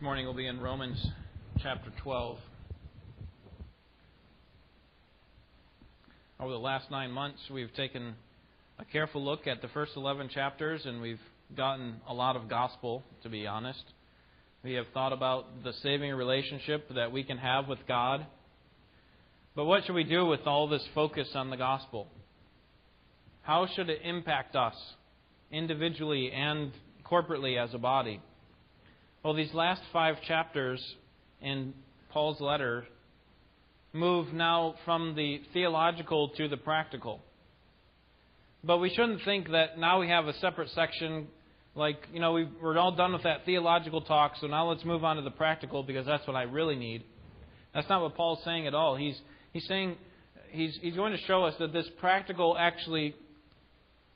This 0.00 0.04
morning 0.04 0.24
we'll 0.24 0.32
be 0.32 0.46
in 0.46 0.58
Romans 0.58 0.98
chapter 1.62 1.92
12. 2.02 2.38
Over 6.40 6.52
the 6.52 6.58
last 6.58 6.90
nine 6.90 7.10
months, 7.10 7.38
we've 7.52 7.74
taken 7.74 8.14
a 8.78 8.86
careful 8.86 9.22
look 9.22 9.46
at 9.46 9.60
the 9.60 9.68
first 9.68 9.92
11 9.96 10.30
chapters, 10.30 10.86
and 10.86 11.02
we've 11.02 11.20
gotten 11.54 11.96
a 12.08 12.14
lot 12.14 12.34
of 12.34 12.48
gospel, 12.48 13.02
to 13.24 13.28
be 13.28 13.46
honest. 13.46 13.84
We 14.64 14.72
have 14.72 14.86
thought 14.94 15.12
about 15.12 15.64
the 15.64 15.74
saving 15.82 16.14
relationship 16.14 16.88
that 16.94 17.12
we 17.12 17.22
can 17.22 17.36
have 17.36 17.68
with 17.68 17.80
God. 17.86 18.24
But 19.54 19.66
what 19.66 19.84
should 19.84 19.96
we 19.96 20.04
do 20.04 20.24
with 20.24 20.46
all 20.46 20.66
this 20.66 20.88
focus 20.94 21.28
on 21.34 21.50
the 21.50 21.58
gospel? 21.58 22.06
How 23.42 23.66
should 23.66 23.90
it 23.90 24.00
impact 24.02 24.56
us 24.56 24.76
individually 25.52 26.32
and 26.32 26.72
corporately 27.04 27.62
as 27.62 27.74
a 27.74 27.78
body? 27.78 28.22
Well, 29.22 29.34
these 29.34 29.52
last 29.52 29.82
five 29.92 30.16
chapters 30.26 30.82
in 31.42 31.74
Paul's 32.10 32.40
letter 32.40 32.86
move 33.92 34.32
now 34.32 34.76
from 34.86 35.14
the 35.14 35.42
theological 35.52 36.30
to 36.30 36.48
the 36.48 36.56
practical. 36.56 37.20
But 38.64 38.78
we 38.78 38.88
shouldn't 38.88 39.22
think 39.26 39.50
that 39.50 39.78
now 39.78 40.00
we 40.00 40.08
have 40.08 40.26
a 40.26 40.32
separate 40.38 40.70
section, 40.70 41.28
like, 41.74 41.98
you 42.14 42.20
know, 42.20 42.32
we 42.32 42.48
are 42.62 42.78
all 42.78 42.92
done 42.92 43.12
with 43.12 43.24
that 43.24 43.44
theological 43.44 44.00
talk, 44.00 44.36
so 44.40 44.46
now 44.46 44.70
let's 44.70 44.86
move 44.86 45.04
on 45.04 45.16
to 45.16 45.22
the 45.22 45.30
practical 45.30 45.82
because 45.82 46.06
that's 46.06 46.26
what 46.26 46.34
I 46.34 46.44
really 46.44 46.76
need. 46.76 47.02
That's 47.74 47.88
not 47.90 48.00
what 48.00 48.14
Paul's 48.14 48.42
saying 48.42 48.66
at 48.66 48.74
all. 48.74 48.96
He's, 48.96 49.20
he's 49.52 49.66
saying, 49.66 49.96
he's, 50.50 50.78
he's 50.80 50.96
going 50.96 51.12
to 51.12 51.22
show 51.24 51.44
us 51.44 51.54
that 51.58 51.74
this 51.74 51.86
practical 52.00 52.56
actually 52.58 53.14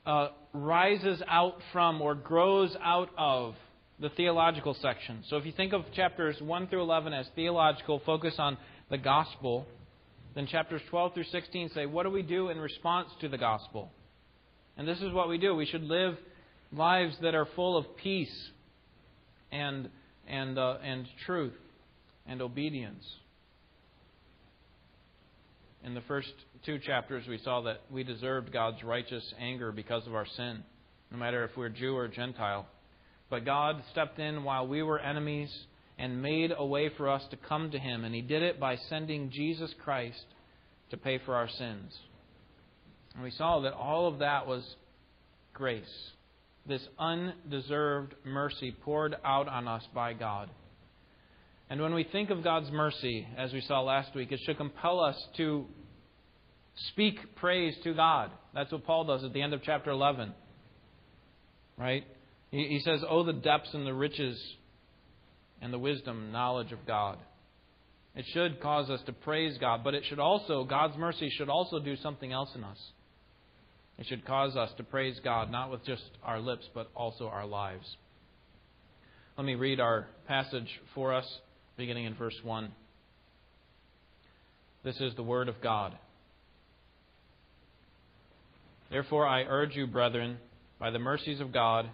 uh, 0.07 0.29
rises 0.55 1.23
out 1.29 1.57
from 1.75 2.01
or 2.01 2.15
grows 2.15 2.75
out 2.83 3.11
of 3.19 3.55
the 4.01 4.09
theological 4.11 4.75
section. 4.81 5.23
So 5.29 5.37
if 5.37 5.47
you 5.47 5.53
think 5.53 5.73
of 5.73 5.83
chapters 5.95 6.37
1 6.41 6.67
through 6.69 6.83
11 6.83 7.13
as 7.13 7.27
theological, 7.35 8.03
focus 8.05 8.35
on 8.39 8.57
the 8.91 8.99
gospel, 8.99 9.67
then 10.35 10.47
chapters 10.47 10.83
12 10.91 11.15
through 11.15 11.25
16 11.25 11.71
say, 11.75 11.87
what 11.87 12.03
do 12.03 12.11
we 12.11 12.23
do 12.23 12.49
in 12.49 12.59
response 12.59 13.09
to 13.21 13.29
the 13.29 13.39
gospel? 13.39 13.91
And 14.77 14.89
this 14.89 15.01
is 15.01 15.13
what 15.13 15.29
we 15.29 15.39
do. 15.39 15.55
We 15.55 15.67
should 15.67 15.85
live 15.85 16.17
lives 16.73 17.17
that 17.23 17.35
are 17.35 17.47
full 17.55 17.77
of 17.77 17.97
peace 17.97 18.51
and, 19.53 19.89
and, 20.27 20.59
uh, 20.59 20.79
and 20.83 21.07
truth 21.25 21.55
and 22.27 22.43
obedience. 22.43 23.05
In 25.85 25.95
the 25.95 26.01
first 26.03 26.33
two 26.65 26.79
chapters, 26.79 27.29
we 27.29 27.39
saw 27.39 27.61
that 27.63 27.83
we 27.91 28.03
deserved 28.03 28.53
God's 28.53 28.83
righteous 28.83 29.23
anger 29.39 29.71
because 29.71 30.07
of 30.07 30.15
our 30.15 30.27
sin, 30.27 30.65
no 31.13 31.19
matter 31.19 31.45
if 31.45 31.51
we're 31.57 31.69
Jew 31.69 31.95
or 31.95 32.09
Gentile. 32.09 32.67
But 33.31 33.45
God 33.45 33.83
stepped 33.93 34.19
in 34.19 34.45
while 34.45 34.67
we 34.67 34.83
were 34.83 34.99
enemies 34.99 35.51
and 35.99 36.23
made 36.23 36.53
a 36.57 36.65
way 36.65 36.91
for 36.97 37.09
us 37.09 37.23
to 37.31 37.37
come 37.37 37.71
to 37.71 37.79
Him. 37.79 38.05
And 38.05 38.15
He 38.15 38.21
did 38.21 38.43
it 38.43 38.61
by 38.61 38.77
sending 38.89 39.31
Jesus 39.31 39.73
Christ 39.83 40.25
to 40.91 40.97
pay 40.97 41.19
for 41.25 41.35
our 41.35 41.49
sins. 41.49 41.93
And 43.15 43.23
we 43.23 43.31
saw 43.31 43.61
that 43.61 43.73
all 43.73 44.09
of 44.09 44.19
that 44.19 44.47
was 44.47 44.65
grace. 45.53 45.85
This 46.67 46.83
undeserved 46.99 48.15
mercy 48.25 48.75
poured 48.85 49.15
out 49.25 49.49
on 49.49 49.69
us 49.69 49.85
by 49.95 50.15
God. 50.15 50.51
And 51.71 51.81
when 51.81 51.95
we 51.95 52.05
think 52.05 52.31
of 52.31 52.45
God's 52.45 52.71
mercy, 52.71 53.27
as 53.37 53.53
we 53.53 53.61
saw 53.63 53.81
last 53.81 54.15
week, 54.15 54.33
it 54.33 54.41
should 54.45 54.57
compel 54.57 55.01
us 55.01 55.17
to 55.37 55.65
speak 56.91 57.37
praise 57.37 57.75
to 57.85 57.95
God. 57.95 58.31
That's 58.53 58.73
what 58.73 58.85
Paul 58.85 59.05
does 59.05 59.25
at 59.25 59.33
the 59.33 59.43
end 59.43 59.55
of 59.55 59.63
chapter 59.63 59.91
11. 59.91 60.33
Right? 61.79 62.05
He 62.55 62.81
says, 62.85 63.03
Oh, 63.09 63.25
the 63.25 63.33
depths 63.33 63.75
and 63.75 63.85
the 63.85 63.93
riches 63.93 64.41
and 65.61 65.73
the 65.73 65.79
wisdom, 65.79 66.31
knowledge 66.31 66.71
of 66.71 66.87
God. 66.87 67.19
It 68.15 68.25
should 68.33 68.61
cause 68.61 68.89
us 68.91 69.01
to 69.07 69.13
praise 69.13 69.59
God, 69.59 69.83
but 69.83 69.95
it 69.95 70.05
should 70.09 70.21
also, 70.21 70.63
God's 70.63 70.97
mercy 70.97 71.29
should 71.31 71.49
also 71.49 71.81
do 71.81 71.97
something 71.97 72.31
else 72.31 72.51
in 72.55 72.63
us. 72.63 72.79
It 73.99 74.07
should 74.07 74.25
cause 74.25 74.55
us 74.55 74.71
to 74.77 74.85
praise 74.85 75.19
God, 75.25 75.51
not 75.51 75.69
with 75.69 75.85
just 75.85 76.05
our 76.23 76.39
lips, 76.39 76.65
but 76.75 76.89
also 76.95 77.27
our 77.27 77.45
lives. 77.45 77.97
Let 79.37 79.45
me 79.45 79.57
read 79.57 79.81
our 79.81 80.07
passage 80.29 80.69
for 80.95 81.13
us, 81.13 81.27
beginning 81.77 82.05
in 82.05 82.15
verse 82.15 82.39
1. 82.45 82.71
This 84.85 85.01
is 85.01 85.13
the 85.17 85.25
Word 85.25 85.49
of 85.49 85.61
God. 85.61 85.99
Therefore, 88.93 89.27
I 89.27 89.43
urge 89.43 89.75
you, 89.75 89.89
brethren, 89.89 90.39
by 90.79 90.93
the 90.93 91.01
mercies 91.01 91.41
of 91.41 91.53
God, 91.53 91.91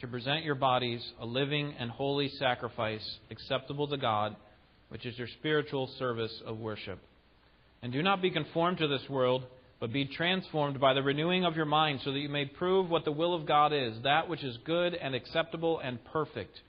to 0.00 0.08
present 0.08 0.44
your 0.44 0.54
bodies 0.54 1.02
a 1.20 1.26
living 1.26 1.74
and 1.78 1.90
holy 1.90 2.30
sacrifice 2.38 3.18
acceptable 3.30 3.86
to 3.88 3.98
God, 3.98 4.34
which 4.88 5.04
is 5.04 5.18
your 5.18 5.28
spiritual 5.38 5.90
service 5.98 6.32
of 6.46 6.58
worship. 6.58 6.98
And 7.82 7.92
do 7.92 8.02
not 8.02 8.22
be 8.22 8.30
conformed 8.30 8.78
to 8.78 8.88
this 8.88 9.08
world, 9.10 9.44
but 9.78 9.92
be 9.92 10.06
transformed 10.06 10.80
by 10.80 10.94
the 10.94 11.02
renewing 11.02 11.44
of 11.44 11.54
your 11.54 11.66
mind, 11.66 12.00
so 12.02 12.12
that 12.12 12.18
you 12.18 12.28
may 12.28 12.46
prove 12.46 12.88
what 12.88 13.04
the 13.04 13.12
will 13.12 13.34
of 13.34 13.46
God 13.46 13.72
is, 13.72 13.94
that 14.02 14.28
which 14.28 14.42
is 14.42 14.56
good 14.64 14.94
and 14.94 15.14
acceptable 15.14 15.80
and 15.80 16.02
perfect. 16.06 16.60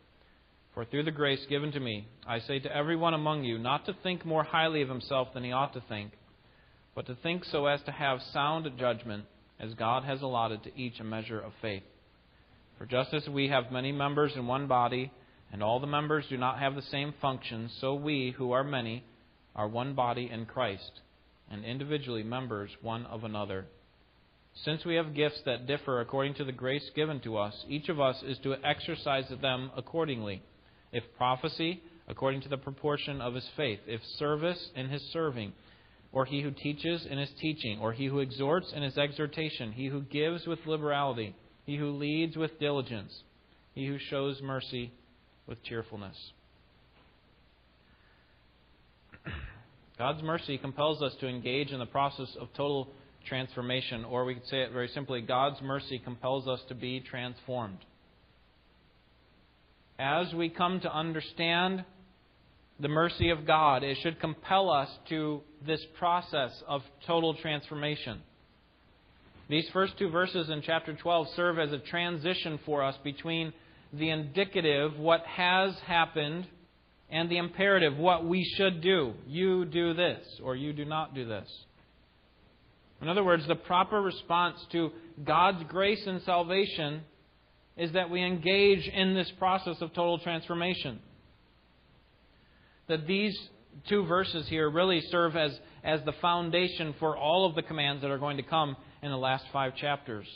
For 0.73 0.85
through 0.85 1.03
the 1.03 1.11
grace 1.11 1.45
given 1.49 1.71
to 1.73 1.79
me, 1.79 2.07
I 2.27 2.39
say 2.39 2.59
to 2.59 2.75
everyone 2.75 3.13
among 3.13 3.43
you 3.43 3.57
not 3.57 3.85
to 3.85 3.95
think 4.03 4.25
more 4.25 4.43
highly 4.43 4.81
of 4.81 4.89
himself 4.89 5.29
than 5.33 5.43
he 5.43 5.51
ought 5.51 5.73
to 5.73 5.83
think, 5.87 6.11
but 6.95 7.07
to 7.07 7.15
think 7.15 7.45
so 7.45 7.65
as 7.65 7.81
to 7.83 7.91
have 7.91 8.19
sound 8.33 8.69
judgment, 8.77 9.25
as 9.59 9.73
God 9.73 10.03
has 10.03 10.21
allotted 10.21 10.63
to 10.63 10.77
each 10.77 10.99
a 10.99 11.03
measure 11.03 11.39
of 11.39 11.51
faith. 11.61 11.83
For 12.81 12.87
just 12.87 13.13
as 13.13 13.29
we 13.29 13.49
have 13.49 13.71
many 13.71 13.91
members 13.91 14.31
in 14.35 14.47
one 14.47 14.65
body, 14.65 15.11
and 15.53 15.61
all 15.61 15.79
the 15.79 15.85
members 15.85 16.25
do 16.29 16.35
not 16.35 16.57
have 16.57 16.73
the 16.73 16.81
same 16.81 17.13
function, 17.21 17.69
so 17.79 17.93
we, 17.93 18.33
who 18.35 18.53
are 18.53 18.63
many, 18.63 19.03
are 19.55 19.67
one 19.67 19.93
body 19.93 20.31
in 20.33 20.47
Christ, 20.47 20.91
and 21.51 21.63
individually 21.63 22.23
members 22.23 22.71
one 22.81 23.05
of 23.05 23.23
another. 23.23 23.67
Since 24.65 24.83
we 24.83 24.95
have 24.95 25.13
gifts 25.13 25.43
that 25.45 25.67
differ 25.67 26.01
according 26.01 26.33
to 26.35 26.43
the 26.43 26.51
grace 26.51 26.89
given 26.95 27.19
to 27.19 27.37
us, 27.37 27.53
each 27.69 27.87
of 27.87 27.99
us 27.99 28.15
is 28.25 28.39
to 28.39 28.55
exercise 28.65 29.31
them 29.43 29.69
accordingly. 29.77 30.41
If 30.91 31.03
prophecy, 31.19 31.83
according 32.07 32.41
to 32.41 32.49
the 32.49 32.57
proportion 32.57 33.21
of 33.21 33.35
his 33.35 33.47
faith, 33.55 33.81
if 33.85 34.01
service, 34.17 34.71
in 34.75 34.89
his 34.89 35.03
serving, 35.13 35.53
or 36.11 36.25
he 36.25 36.41
who 36.41 36.49
teaches 36.49 37.05
in 37.05 37.19
his 37.19 37.29
teaching, 37.39 37.77
or 37.79 37.93
he 37.93 38.07
who 38.07 38.21
exhorts 38.21 38.73
in 38.73 38.81
his 38.81 38.97
exhortation, 38.97 39.71
he 39.71 39.85
who 39.85 40.01
gives 40.01 40.47
with 40.47 40.65
liberality 40.65 41.35
he 41.65 41.77
who 41.77 41.91
leads 41.91 42.35
with 42.35 42.59
diligence, 42.59 43.11
he 43.73 43.85
who 43.87 43.97
shows 44.09 44.41
mercy 44.41 44.91
with 45.47 45.63
cheerfulness. 45.63 46.15
God's 49.97 50.23
mercy 50.23 50.57
compels 50.57 51.01
us 51.01 51.13
to 51.19 51.27
engage 51.27 51.71
in 51.71 51.79
the 51.79 51.85
process 51.85 52.29
of 52.39 52.47
total 52.55 52.89
transformation, 53.27 54.03
or 54.03 54.25
we 54.25 54.33
could 54.33 54.47
say 54.47 54.61
it 54.61 54.71
very 54.71 54.87
simply 54.87 55.21
God's 55.21 55.61
mercy 55.61 55.99
compels 55.99 56.47
us 56.47 56.59
to 56.69 56.75
be 56.75 56.99
transformed. 57.01 57.77
As 59.99 60.33
we 60.33 60.49
come 60.49 60.79
to 60.79 60.91
understand 60.91 61.85
the 62.79 62.87
mercy 62.87 63.29
of 63.29 63.45
God, 63.45 63.83
it 63.83 63.97
should 64.01 64.19
compel 64.19 64.71
us 64.71 64.89
to 65.09 65.41
this 65.65 65.85
process 65.99 66.51
of 66.67 66.81
total 67.05 67.35
transformation. 67.35 68.21
These 69.51 69.69
first 69.73 69.97
two 69.97 70.09
verses 70.09 70.49
in 70.49 70.61
chapter 70.61 70.93
12 70.93 71.27
serve 71.35 71.59
as 71.59 71.73
a 71.73 71.77
transition 71.77 72.57
for 72.65 72.81
us 72.81 72.95
between 73.03 73.51
the 73.91 74.09
indicative, 74.09 74.97
what 74.97 75.25
has 75.25 75.77
happened, 75.85 76.47
and 77.09 77.29
the 77.29 77.35
imperative, 77.35 77.97
what 77.97 78.23
we 78.23 78.45
should 78.55 78.79
do. 78.79 79.13
You 79.27 79.65
do 79.65 79.93
this, 79.93 80.25
or 80.41 80.55
you 80.55 80.71
do 80.71 80.85
not 80.85 81.13
do 81.13 81.27
this. 81.27 81.49
In 83.01 83.09
other 83.09 83.25
words, 83.25 83.45
the 83.45 83.55
proper 83.55 84.01
response 84.01 84.55
to 84.71 84.91
God's 85.21 85.65
grace 85.67 86.07
and 86.07 86.21
salvation 86.21 87.01
is 87.75 87.91
that 87.91 88.09
we 88.09 88.23
engage 88.23 88.87
in 88.87 89.15
this 89.15 89.29
process 89.37 89.81
of 89.81 89.89
total 89.89 90.17
transformation. 90.19 90.99
That 92.87 93.05
these 93.05 93.37
two 93.89 94.05
verses 94.05 94.47
here 94.47 94.69
really 94.69 95.01
serve 95.11 95.35
as, 95.35 95.59
as 95.83 95.99
the 96.05 96.13
foundation 96.21 96.95
for 96.99 97.17
all 97.17 97.45
of 97.45 97.55
the 97.55 97.63
commands 97.63 98.01
that 98.01 98.11
are 98.11 98.17
going 98.17 98.37
to 98.37 98.43
come 98.43 98.77
in 99.01 99.11
the 99.11 99.17
last 99.17 99.45
five 99.51 99.75
chapters. 99.75 100.27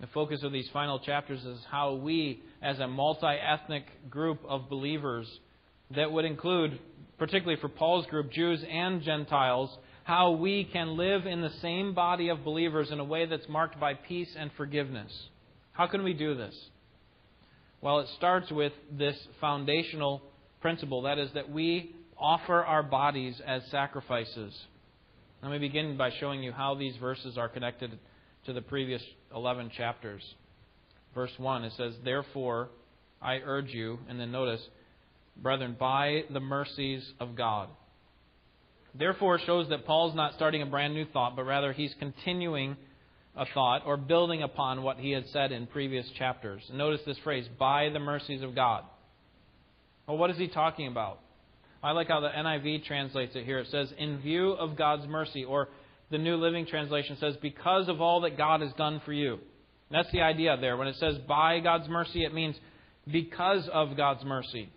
The 0.00 0.06
focus 0.08 0.42
of 0.42 0.52
these 0.52 0.68
final 0.72 0.98
chapters 0.98 1.44
is 1.44 1.58
how 1.70 1.94
we, 1.94 2.42
as 2.62 2.78
a 2.78 2.86
multi 2.86 3.26
ethnic 3.26 3.84
group 4.10 4.40
of 4.46 4.68
believers, 4.68 5.26
that 5.94 6.10
would 6.10 6.24
include, 6.24 6.78
particularly 7.18 7.60
for 7.60 7.68
Paul's 7.68 8.06
group, 8.06 8.30
Jews 8.30 8.62
and 8.68 9.02
Gentiles, 9.02 9.70
how 10.04 10.32
we 10.32 10.64
can 10.64 10.96
live 10.96 11.26
in 11.26 11.40
the 11.40 11.52
same 11.62 11.94
body 11.94 12.28
of 12.28 12.44
believers 12.44 12.90
in 12.90 13.00
a 13.00 13.04
way 13.04 13.26
that's 13.26 13.48
marked 13.48 13.80
by 13.80 13.94
peace 13.94 14.28
and 14.38 14.50
forgiveness. 14.56 15.12
How 15.72 15.86
can 15.86 16.04
we 16.04 16.12
do 16.12 16.34
this? 16.34 16.54
Well, 17.80 18.00
it 18.00 18.08
starts 18.16 18.50
with 18.50 18.72
this 18.90 19.16
foundational 19.40 20.22
principle 20.60 21.02
that 21.02 21.18
is, 21.18 21.30
that 21.34 21.50
we 21.50 21.94
offer 22.18 22.64
our 22.64 22.82
bodies 22.82 23.40
as 23.46 23.62
sacrifices 23.70 24.54
let 25.46 25.60
me 25.60 25.68
begin 25.68 25.96
by 25.96 26.10
showing 26.18 26.42
you 26.42 26.50
how 26.50 26.74
these 26.74 26.96
verses 26.96 27.38
are 27.38 27.48
connected 27.48 27.96
to 28.46 28.52
the 28.52 28.60
previous 28.60 29.00
11 29.32 29.70
chapters. 29.76 30.20
Verse 31.14 31.30
1, 31.36 31.62
it 31.62 31.72
says, 31.76 31.94
Therefore, 32.04 32.68
I 33.22 33.36
urge 33.44 33.68
you, 33.68 34.00
and 34.08 34.18
then 34.18 34.32
notice, 34.32 34.60
brethren, 35.36 35.76
by 35.78 36.24
the 36.30 36.40
mercies 36.40 37.08
of 37.20 37.36
God. 37.36 37.68
Therefore, 38.92 39.38
shows 39.38 39.68
that 39.68 39.86
Paul's 39.86 40.16
not 40.16 40.34
starting 40.34 40.62
a 40.62 40.66
brand 40.66 40.94
new 40.94 41.06
thought, 41.12 41.36
but 41.36 41.44
rather 41.44 41.72
he's 41.72 41.94
continuing 42.00 42.76
a 43.36 43.46
thought 43.54 43.82
or 43.86 43.96
building 43.96 44.42
upon 44.42 44.82
what 44.82 44.96
he 44.96 45.12
had 45.12 45.28
said 45.28 45.52
in 45.52 45.68
previous 45.68 46.06
chapters. 46.18 46.62
Notice 46.72 47.02
this 47.06 47.18
phrase, 47.22 47.46
by 47.56 47.90
the 47.90 48.00
mercies 48.00 48.42
of 48.42 48.56
God. 48.56 48.82
Well, 50.08 50.18
what 50.18 50.30
is 50.30 50.38
he 50.38 50.48
talking 50.48 50.88
about? 50.88 51.20
I 51.86 51.92
like 51.92 52.08
how 52.08 52.18
the 52.18 52.30
NIV 52.30 52.84
translates 52.84 53.36
it 53.36 53.44
here. 53.44 53.60
It 53.60 53.68
says, 53.70 53.92
in 53.96 54.18
view 54.18 54.50
of 54.50 54.76
God's 54.76 55.06
mercy, 55.06 55.44
or 55.44 55.68
the 56.10 56.18
New 56.18 56.34
Living 56.34 56.66
Translation 56.66 57.16
says, 57.20 57.36
because 57.40 57.88
of 57.88 58.00
all 58.00 58.22
that 58.22 58.36
God 58.36 58.60
has 58.60 58.72
done 58.72 59.00
for 59.04 59.12
you. 59.12 59.38
That's 59.92 60.10
the 60.10 60.22
idea 60.22 60.56
there. 60.60 60.76
When 60.76 60.88
it 60.88 60.96
says 60.96 61.16
by 61.28 61.60
God's 61.60 61.88
mercy, 61.88 62.24
it 62.24 62.34
means 62.34 62.56
because 63.08 63.68
of 63.72 63.96
God's 63.96 64.24
mercy. 64.24 64.68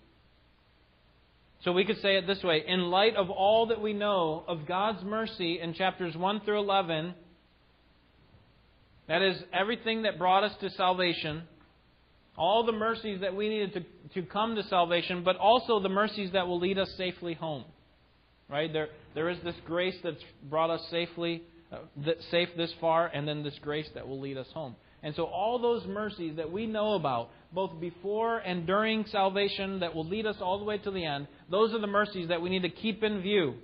So 1.63 1.71
we 1.71 1.83
could 1.83 1.99
say 1.99 2.17
it 2.17 2.27
this 2.27 2.43
way 2.43 2.63
In 2.67 2.91
light 2.91 3.15
of 3.15 3.31
all 3.31 3.65
that 3.69 3.81
we 3.81 3.93
know 3.93 4.43
of 4.47 4.67
God's 4.67 5.03
mercy 5.03 5.59
in 5.59 5.73
chapters 5.73 6.15
1 6.15 6.41
through 6.41 6.59
11, 6.59 7.15
that 9.07 9.23
is, 9.23 9.41
everything 9.51 10.03
that 10.03 10.19
brought 10.19 10.43
us 10.43 10.53
to 10.61 10.69
salvation, 10.69 11.41
all 12.39 12.63
the 12.63 12.71
mercies 12.71 13.19
that 13.19 13.35
we 13.35 13.49
needed 13.49 13.73
to, 13.73 14.21
to 14.21 14.27
come 14.27 14.55
to 14.55 14.63
salvation, 14.63 15.23
but 15.23 15.35
also 15.35 15.81
the 15.81 15.89
mercies 15.89 16.31
that 16.31 16.47
will 16.47 16.59
lead 16.59 16.79
us 16.79 16.89
safely 16.97 17.33
home. 17.33 17.65
Right? 18.49 18.71
There, 18.71 18.87
there 19.13 19.29
is 19.29 19.37
this 19.43 19.55
grace 19.67 19.95
that's 20.03 20.23
brought 20.49 20.69
us 20.69 20.81
safely, 20.89 21.43
uh, 21.71 21.79
safe 22.31 22.47
this 22.55 22.73
far, 22.79 23.07
and 23.07 23.27
then 23.27 23.43
this 23.43 23.59
grace 23.61 23.87
that 23.93 24.07
will 24.07 24.21
lead 24.21 24.37
us 24.37 24.47
home. 24.53 24.75
And 25.03 25.13
so, 25.15 25.25
all 25.25 25.59
those 25.59 25.85
mercies 25.85 26.37
that 26.37 26.51
we 26.51 26.65
know 26.65 26.93
about, 26.93 27.29
both 27.53 27.79
before 27.79 28.39
and 28.39 28.65
during 28.65 29.05
salvation, 29.05 29.81
that 29.81 29.93
will 29.93 30.07
lead 30.07 30.25
us 30.25 30.37
all 30.41 30.57
the 30.59 30.65
way 30.65 30.77
to 30.79 30.91
the 30.91 31.05
end, 31.05 31.27
those 31.51 31.73
are 31.73 31.79
the 31.79 31.87
mercies 31.87 32.29
that 32.29 32.41
we 32.41 32.49
need 32.49 32.63
to 32.63 32.69
keep 32.69 33.03
in 33.03 33.21
view. 33.21 33.55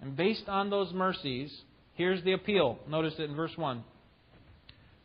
And 0.00 0.16
based 0.16 0.48
on 0.48 0.68
those 0.68 0.92
mercies, 0.92 1.54
here's 1.94 2.22
the 2.24 2.32
appeal. 2.32 2.78
Notice 2.88 3.14
it 3.18 3.30
in 3.30 3.36
verse 3.36 3.52
1 3.56 3.84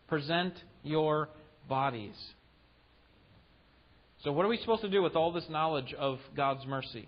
Present 0.07 0.53
your 0.83 1.29
bodies. 1.69 2.15
So, 4.23 4.33
what 4.33 4.45
are 4.45 4.49
we 4.49 4.57
supposed 4.57 4.81
to 4.81 4.89
do 4.89 5.01
with 5.01 5.15
all 5.15 5.31
this 5.31 5.45
knowledge 5.49 5.93
of 5.97 6.19
God's 6.35 6.65
mercy? 6.65 7.07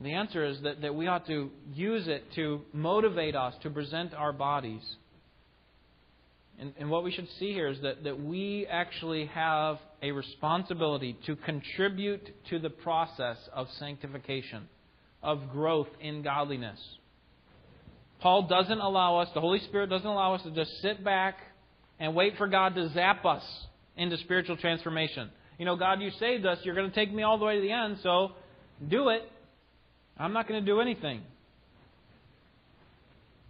The 0.00 0.12
answer 0.12 0.44
is 0.44 0.60
that, 0.62 0.82
that 0.82 0.94
we 0.94 1.06
ought 1.06 1.26
to 1.28 1.50
use 1.72 2.08
it 2.08 2.24
to 2.34 2.62
motivate 2.72 3.36
us 3.36 3.54
to 3.62 3.70
present 3.70 4.12
our 4.12 4.32
bodies. 4.32 4.82
And, 6.58 6.74
and 6.78 6.90
what 6.90 7.04
we 7.04 7.12
should 7.12 7.28
see 7.38 7.52
here 7.52 7.68
is 7.68 7.80
that, 7.82 8.04
that 8.04 8.20
we 8.20 8.66
actually 8.66 9.26
have 9.26 9.78
a 10.02 10.10
responsibility 10.10 11.16
to 11.26 11.36
contribute 11.36 12.34
to 12.50 12.58
the 12.58 12.70
process 12.70 13.36
of 13.54 13.68
sanctification, 13.78 14.68
of 15.22 15.50
growth 15.50 15.88
in 16.00 16.22
godliness. 16.22 16.80
Paul 18.20 18.48
doesn't 18.48 18.80
allow 18.80 19.18
us, 19.18 19.28
the 19.34 19.40
Holy 19.40 19.60
Spirit 19.60 19.88
doesn't 19.88 20.06
allow 20.06 20.34
us 20.34 20.42
to 20.42 20.50
just 20.50 20.70
sit 20.80 21.04
back 21.04 21.38
and 21.98 22.14
wait 22.14 22.36
for 22.36 22.46
God 22.46 22.74
to 22.74 22.88
zap 22.90 23.24
us 23.24 23.42
into 23.96 24.16
spiritual 24.18 24.56
transformation. 24.56 25.30
You 25.58 25.64
know, 25.64 25.76
God, 25.76 26.00
you 26.00 26.10
saved 26.18 26.44
us. 26.44 26.58
You're 26.62 26.74
going 26.74 26.90
to 26.90 26.94
take 26.94 27.12
me 27.12 27.22
all 27.22 27.38
the 27.38 27.44
way 27.44 27.56
to 27.56 27.62
the 27.62 27.72
end, 27.72 27.98
so 28.02 28.32
do 28.86 29.08
it. 29.08 29.22
I'm 30.18 30.32
not 30.32 30.48
going 30.48 30.64
to 30.64 30.66
do 30.66 30.80
anything. 30.80 31.22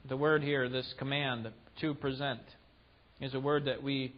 The 0.08 0.16
word 0.16 0.43
here, 0.43 0.69
this 0.69 0.94
command 0.98 1.48
to 1.81 1.94
present, 1.94 2.40
is 3.20 3.34
a 3.34 3.40
word 3.40 3.64
that 3.64 3.82
we 3.82 4.14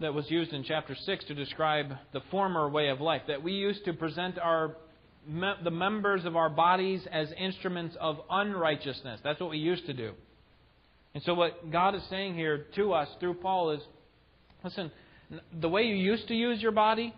that 0.00 0.14
was 0.14 0.30
used 0.30 0.52
in 0.52 0.62
chapter 0.62 0.94
6 0.94 1.24
to 1.24 1.34
describe 1.34 1.92
the 2.12 2.20
former 2.30 2.68
way 2.68 2.88
of 2.88 3.00
life 3.00 3.22
that 3.26 3.42
we 3.42 3.52
used 3.52 3.84
to 3.84 3.92
present 3.92 4.38
our 4.38 4.76
the 5.64 5.70
members 5.70 6.24
of 6.24 6.36
our 6.36 6.48
bodies 6.48 7.06
as 7.10 7.28
instruments 7.36 7.96
of 8.00 8.18
unrighteousness. 8.30 9.20
That's 9.22 9.40
what 9.40 9.50
we 9.50 9.58
used 9.58 9.86
to 9.86 9.92
do. 9.92 10.12
And 11.18 11.24
so 11.24 11.34
what 11.34 11.72
God 11.72 11.96
is 11.96 12.02
saying 12.10 12.36
here 12.36 12.66
to 12.76 12.92
us 12.92 13.08
through 13.18 13.34
Paul 13.34 13.72
is 13.72 13.80
listen, 14.62 14.92
the 15.52 15.68
way 15.68 15.82
you 15.82 15.96
used 15.96 16.28
to 16.28 16.34
use 16.34 16.62
your 16.62 16.70
body, 16.70 17.12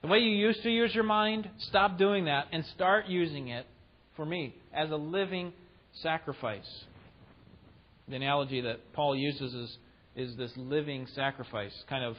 the 0.00 0.06
way 0.06 0.18
you 0.18 0.30
used 0.30 0.62
to 0.62 0.70
use 0.70 0.94
your 0.94 1.02
mind, 1.02 1.50
stop 1.58 1.98
doing 1.98 2.26
that 2.26 2.46
and 2.52 2.64
start 2.76 3.06
using 3.08 3.48
it 3.48 3.66
for 4.14 4.24
me 4.24 4.54
as 4.72 4.92
a 4.92 4.94
living 4.94 5.52
sacrifice. 6.04 6.84
The 8.06 8.14
analogy 8.14 8.60
that 8.60 8.92
Paul 8.92 9.16
uses 9.16 9.52
is, 9.52 9.76
is 10.14 10.36
this 10.36 10.52
living 10.54 11.08
sacrifice, 11.16 11.72
kind 11.88 12.04
of 12.04 12.16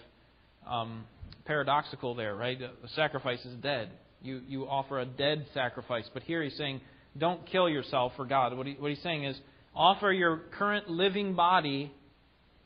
um, 0.69 1.05
paradoxical 1.45 2.15
there, 2.15 2.35
right? 2.35 2.59
A 2.61 2.89
sacrifice 2.97 3.45
is 3.45 3.55
dead. 3.61 3.91
You, 4.21 4.41
you 4.45 4.63
offer 4.67 4.99
a 4.99 5.05
dead 5.05 5.45
sacrifice. 5.53 6.03
But 6.13 6.23
here 6.23 6.43
he's 6.43 6.57
saying, 6.57 6.81
don't 7.17 7.45
kill 7.45 7.69
yourself 7.69 8.11
for 8.17 8.25
God. 8.25 8.57
What, 8.57 8.67
he, 8.67 8.73
what 8.73 8.89
he's 8.89 9.01
saying 9.03 9.23
is, 9.23 9.39
offer 9.77 10.11
your 10.11 10.41
current 10.57 10.89
living 10.89 11.35
body 11.35 11.93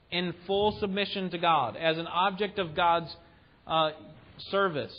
in 0.09 0.33
full 0.47 0.77
submission 0.79 1.29
to 1.31 1.37
God 1.37 1.75
as 1.77 1.97
an 1.97 2.07
object 2.07 2.57
of 2.57 2.75
God's 2.75 3.13
uh, 3.67 3.91
service 4.49 4.93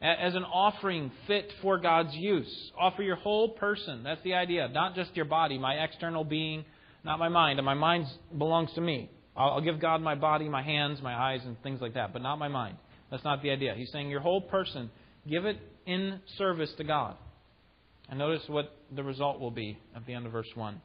as 0.00 0.34
an 0.34 0.44
offering 0.44 1.10
fit 1.26 1.50
for 1.62 1.78
God's 1.78 2.14
use. 2.14 2.70
Offer 2.78 3.02
your 3.02 3.16
whole 3.16 3.50
person. 3.50 4.02
That's 4.02 4.22
the 4.22 4.34
idea. 4.34 4.68
Not 4.68 4.94
just 4.94 5.16
your 5.16 5.24
body, 5.24 5.58
my 5.58 5.74
external 5.74 6.22
being, 6.22 6.64
not 7.04 7.18
my 7.18 7.28
mind. 7.28 7.58
And 7.58 7.66
my 7.66 7.74
mind 7.74 8.06
belongs 8.36 8.70
to 8.74 8.80
me. 8.80 9.10
I'll 9.36 9.60
give 9.60 9.80
God 9.80 10.02
my 10.02 10.14
body, 10.14 10.48
my 10.48 10.62
hands, 10.62 11.00
my 11.02 11.14
eyes, 11.14 11.40
and 11.44 11.60
things 11.62 11.80
like 11.80 11.94
that, 11.94 12.12
but 12.12 12.22
not 12.22 12.36
my 12.36 12.48
mind. 12.48 12.76
That's 13.10 13.24
not 13.24 13.42
the 13.42 13.50
idea. 13.50 13.74
He's 13.76 13.90
saying 13.92 14.10
your 14.10 14.20
whole 14.20 14.40
person, 14.40 14.90
give 15.28 15.44
it 15.44 15.58
in 15.86 16.20
service 16.38 16.72
to 16.78 16.84
God. 16.84 17.16
And 18.08 18.18
notice 18.18 18.42
what 18.48 18.72
the 18.94 19.02
result 19.02 19.40
will 19.40 19.50
be 19.50 19.78
at 19.94 20.06
the 20.06 20.14
end 20.14 20.26
of 20.26 20.32
verse 20.32 20.48
1 20.54 20.80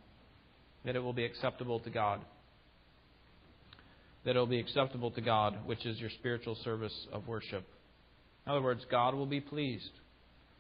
that 0.86 0.96
it 0.96 1.00
will 1.00 1.14
be 1.14 1.26
acceptable 1.26 1.80
to 1.82 1.90
God. 1.90 2.22
That 4.26 4.36
it 4.36 4.40
will 4.40 4.48
be 4.48 4.60
acceptable 4.60 5.12
to 5.12 5.22
God, 5.22 5.58
which 5.66 5.86
is 5.86 6.00
your 6.00 6.10
spiritual 6.10 6.56
service 6.64 7.08
of 7.12 7.28
worship. 7.28 7.66
In 8.46 8.52
other 8.52 8.62
words, 8.62 8.86
God 8.90 9.16
will 9.16 9.26
be 9.26 9.42
pleased. 9.42 9.92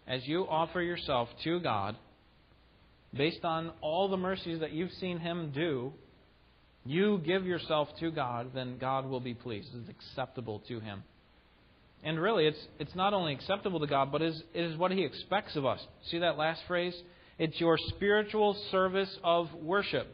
As 0.07 0.27
you 0.27 0.47
offer 0.47 0.81
yourself 0.81 1.29
to 1.43 1.59
God, 1.59 1.95
based 3.13 3.43
on 3.43 3.71
all 3.81 4.09
the 4.09 4.17
mercies 4.17 4.59
that 4.59 4.71
you've 4.71 4.91
seen 4.93 5.19
Him 5.19 5.51
do, 5.53 5.93
you 6.85 7.21
give 7.25 7.45
yourself 7.45 7.89
to 7.99 8.11
God, 8.11 8.51
then 8.55 8.77
God 8.79 9.05
will 9.05 9.19
be 9.19 9.33
pleased. 9.33 9.69
It's 9.73 9.89
acceptable 9.89 10.61
to 10.67 10.79
Him. 10.79 11.03
And 12.03 12.19
really, 12.19 12.47
it's, 12.47 12.67
it's 12.79 12.95
not 12.95 13.13
only 13.13 13.33
acceptable 13.33 13.79
to 13.79 13.87
God, 13.87 14.11
but 14.11 14.23
is, 14.23 14.41
it 14.53 14.63
is 14.63 14.77
what 14.77 14.91
He 14.91 15.03
expects 15.03 15.55
of 15.55 15.65
us. 15.65 15.79
See 16.09 16.19
that 16.19 16.37
last 16.37 16.61
phrase? 16.67 16.95
It's 17.41 17.59
your 17.59 17.75
spiritual 17.87 18.55
service 18.69 19.09
of 19.23 19.51
worship. 19.63 20.05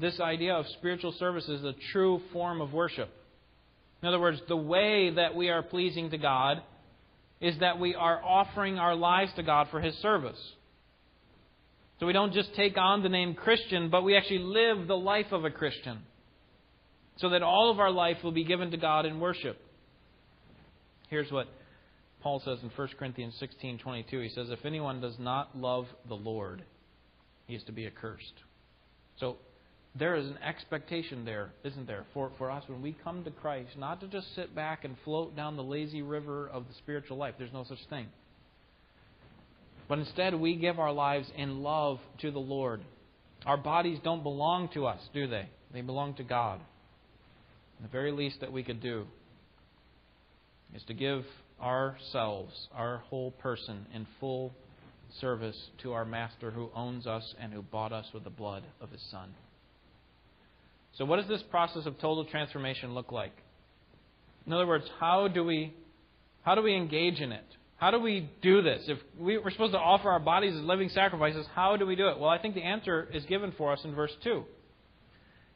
This 0.00 0.18
idea 0.18 0.54
of 0.54 0.66
spiritual 0.78 1.12
service 1.12 1.48
is 1.48 1.62
a 1.62 1.72
true 1.92 2.20
form 2.32 2.60
of 2.60 2.72
worship. 2.72 3.08
In 4.02 4.08
other 4.08 4.18
words, 4.18 4.40
the 4.48 4.56
way 4.56 5.10
that 5.14 5.36
we 5.36 5.48
are 5.48 5.62
pleasing 5.62 6.10
to 6.10 6.18
God 6.18 6.60
is 7.40 7.56
that 7.60 7.78
we 7.78 7.94
are 7.94 8.20
offering 8.20 8.80
our 8.80 8.96
lives 8.96 9.30
to 9.36 9.44
God 9.44 9.68
for 9.70 9.80
His 9.80 9.94
service. 9.98 10.40
So 12.00 12.06
we 12.06 12.12
don't 12.12 12.32
just 12.32 12.52
take 12.56 12.76
on 12.76 13.04
the 13.04 13.08
name 13.08 13.34
Christian, 13.34 13.90
but 13.90 14.02
we 14.02 14.16
actually 14.16 14.40
live 14.40 14.88
the 14.88 14.96
life 14.96 15.30
of 15.30 15.44
a 15.44 15.50
Christian. 15.52 15.98
So 17.18 17.28
that 17.28 17.44
all 17.44 17.70
of 17.70 17.78
our 17.78 17.92
life 17.92 18.16
will 18.24 18.32
be 18.32 18.42
given 18.42 18.72
to 18.72 18.76
God 18.76 19.06
in 19.06 19.20
worship. 19.20 19.56
Here's 21.10 21.30
what 21.30 21.46
Paul 22.20 22.40
says 22.40 22.58
in 22.62 22.70
1 22.70 22.88
Corinthians 22.98 23.34
16:22. 23.36 24.20
He 24.20 24.28
says, 24.28 24.50
"If 24.50 24.64
anyone 24.64 25.00
does 25.00 25.18
not 25.18 25.56
love 25.56 25.86
the 26.06 26.16
Lord, 26.16 26.64
he 27.46 27.54
is 27.54 27.62
to 27.64 27.72
be 27.72 27.86
accursed." 27.86 28.42
So 29.18 29.38
there 29.94 30.14
is 30.16 30.26
an 30.26 30.38
expectation 30.38 31.24
there, 31.24 31.52
isn't 31.64 31.86
there, 31.86 32.04
for, 32.12 32.30
for 32.36 32.50
us 32.50 32.64
when 32.68 32.82
we 32.82 32.92
come 32.92 33.24
to 33.24 33.30
Christ, 33.30 33.78
not 33.78 34.00
to 34.00 34.08
just 34.08 34.34
sit 34.34 34.54
back 34.54 34.84
and 34.84 34.96
float 35.04 35.34
down 35.34 35.56
the 35.56 35.62
lazy 35.62 36.02
river 36.02 36.48
of 36.48 36.68
the 36.68 36.74
spiritual 36.74 37.16
life. 37.16 37.34
There's 37.38 37.52
no 37.52 37.64
such 37.64 37.84
thing. 37.88 38.06
But 39.88 39.98
instead, 39.98 40.34
we 40.34 40.56
give 40.56 40.78
our 40.78 40.92
lives 40.92 41.30
in 41.36 41.62
love 41.62 42.00
to 42.18 42.30
the 42.30 42.40
Lord. 42.40 42.82
Our 43.46 43.56
bodies 43.56 43.98
don't 44.02 44.22
belong 44.22 44.68
to 44.74 44.86
us, 44.86 45.00
do 45.14 45.28
they? 45.28 45.48
They 45.72 45.80
belong 45.80 46.14
to 46.14 46.24
God. 46.24 46.60
The 47.80 47.88
very 47.88 48.10
least 48.10 48.40
that 48.40 48.52
we 48.52 48.64
could 48.64 48.80
do 48.80 49.06
is 50.74 50.82
to 50.84 50.94
give 50.94 51.24
ourselves, 51.62 52.68
our 52.74 52.98
whole 53.08 53.30
person, 53.32 53.86
in 53.94 54.06
full 54.20 54.52
service 55.20 55.56
to 55.82 55.92
our 55.92 56.04
Master 56.04 56.50
who 56.50 56.70
owns 56.74 57.06
us 57.06 57.34
and 57.40 57.52
who 57.52 57.62
bought 57.62 57.92
us 57.92 58.06
with 58.12 58.24
the 58.24 58.30
blood 58.30 58.62
of 58.80 58.90
His 58.90 59.02
Son. 59.10 59.34
So, 60.98 61.04
what 61.04 61.16
does 61.16 61.28
this 61.28 61.42
process 61.50 61.86
of 61.86 61.98
total 61.98 62.24
transformation 62.24 62.94
look 62.94 63.12
like? 63.12 63.32
In 64.46 64.52
other 64.52 64.66
words, 64.66 64.84
how 65.00 65.28
do 65.28 65.44
we, 65.44 65.74
how 66.42 66.54
do 66.54 66.62
we 66.62 66.74
engage 66.74 67.20
in 67.20 67.32
it? 67.32 67.44
How 67.76 67.90
do 67.90 68.00
we 68.00 68.30
do 68.40 68.62
this? 68.62 68.84
If 68.88 68.98
we, 69.18 69.36
we're 69.36 69.50
supposed 69.50 69.72
to 69.72 69.78
offer 69.78 70.10
our 70.10 70.20
bodies 70.20 70.54
as 70.54 70.62
living 70.62 70.88
sacrifices, 70.88 71.46
how 71.54 71.76
do 71.76 71.84
we 71.84 71.96
do 71.96 72.08
it? 72.08 72.18
Well, 72.18 72.30
I 72.30 72.38
think 72.38 72.54
the 72.54 72.62
answer 72.62 73.06
is 73.12 73.24
given 73.26 73.52
for 73.58 73.72
us 73.72 73.80
in 73.84 73.94
verse 73.94 74.12
2. 74.24 74.42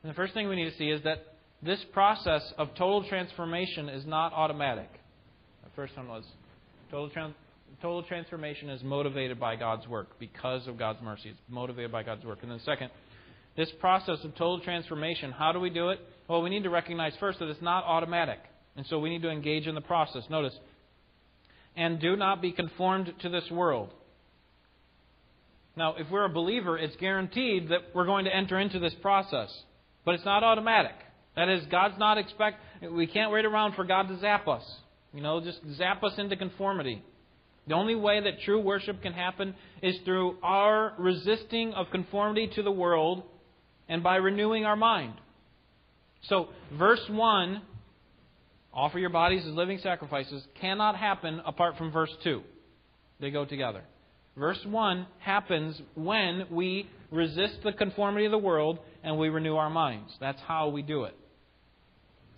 And 0.02 0.11
the 0.11 0.14
first 0.14 0.35
thing 0.35 0.49
we 0.49 0.57
need 0.57 0.71
to 0.71 0.76
see 0.76 0.90
is 0.90 1.02
that 1.04 1.25
this 1.62 1.83
process 1.92 2.42
of 2.59 2.75
total 2.75 3.04
transformation 3.04 3.88
is 3.88 4.04
not 4.04 4.33
automatic. 4.33 4.88
First 5.80 5.96
one 5.96 6.08
was 6.08 6.25
total, 6.90 7.08
trans- 7.08 7.34
total 7.80 8.02
transformation 8.02 8.68
is 8.68 8.82
motivated 8.82 9.40
by 9.40 9.56
God's 9.56 9.88
work 9.88 10.08
because 10.18 10.66
of 10.66 10.76
God's 10.76 11.00
mercy. 11.00 11.30
It's 11.30 11.38
motivated 11.49 11.90
by 11.90 12.02
God's 12.02 12.22
work. 12.22 12.40
And 12.42 12.50
then, 12.50 12.60
second, 12.66 12.90
this 13.56 13.70
process 13.80 14.18
of 14.22 14.32
total 14.32 14.60
transformation, 14.60 15.32
how 15.32 15.52
do 15.52 15.58
we 15.58 15.70
do 15.70 15.88
it? 15.88 15.99
Well, 16.28 16.42
we 16.42 16.50
need 16.50 16.64
to 16.64 16.68
recognize 16.68 17.14
first 17.18 17.38
that 17.38 17.49
it's 17.49 17.62
not 17.62 17.84
automatic. 17.84 18.40
And 18.76 18.84
so 18.88 18.99
we 18.99 19.08
need 19.08 19.22
to 19.22 19.30
engage 19.30 19.66
in 19.66 19.75
the 19.75 19.80
process. 19.80 20.22
Notice, 20.28 20.52
and 21.75 21.99
do 21.99 22.14
not 22.14 22.42
be 22.42 22.52
conformed 22.52 23.14
to 23.22 23.30
this 23.30 23.50
world. 23.50 23.88
Now, 25.78 25.94
if 25.94 26.10
we're 26.10 26.26
a 26.26 26.28
believer, 26.28 26.76
it's 26.76 26.96
guaranteed 26.96 27.70
that 27.70 27.94
we're 27.94 28.04
going 28.04 28.26
to 28.26 28.37
enter 28.37 28.58
into 28.58 28.80
this 28.80 28.94
process. 29.00 29.49
But 30.04 30.14
it's 30.16 30.26
not 30.26 30.44
automatic. 30.44 30.96
That 31.37 31.49
is, 31.49 31.64
God's 31.70 31.99
not 31.99 32.18
expect. 32.18 32.58
We 32.82 33.06
can't 33.06 33.32
wait 33.32 33.46
around 33.46 33.76
for 33.76 33.84
God 33.84 34.08
to 34.08 34.20
zap 34.20 34.46
us. 34.46 34.62
You 35.12 35.23
know, 35.23 35.40
just 35.40 35.59
zap 35.76 36.02
us 36.05 36.12
into 36.19 36.37
conformity. 36.37 37.02
The 37.67 37.75
only 37.75 37.95
way 37.95 38.21
that 38.21 38.40
true 38.45 38.61
worship 38.61 39.02
can 39.02 39.12
happen 39.12 39.55
is 39.83 39.97
through 40.05 40.37
our 40.43 40.95
resisting 40.99 41.73
of 41.73 41.90
conformity 41.90 42.50
to 42.55 42.62
the 42.62 42.71
world 42.71 43.23
and 43.88 44.02
by 44.02 44.17
renewing 44.17 44.64
our 44.64 44.76
mind. 44.76 45.14
So, 46.23 46.49
verse 46.79 47.02
1, 47.09 47.62
offer 48.73 48.99
your 48.99 49.11
bodies 49.11 49.45
as 49.47 49.52
living 49.55 49.79
sacrifices, 49.83 50.45
cannot 50.61 50.97
happen 50.97 51.40
apart 51.45 51.76
from 51.76 51.90
verse 51.90 52.11
2. 52.23 52.43
They 53.21 53.31
go 53.31 53.45
together. 53.45 53.83
Verse 54.37 54.61
1 54.64 55.07
happens 55.19 55.81
when 55.95 56.47
we 56.50 56.88
resist 57.11 57.59
the 57.64 57.73
conformity 57.73 58.26
of 58.26 58.33
the 58.33 58.38
world 58.38 58.79
and 59.02 59.19
we 59.19 59.29
renew 59.29 59.57
our 59.57 59.71
minds. 59.71 60.12
That's 60.21 60.40
how 60.47 60.69
we 60.69 60.83
do 60.83 61.05
it. 61.05 61.17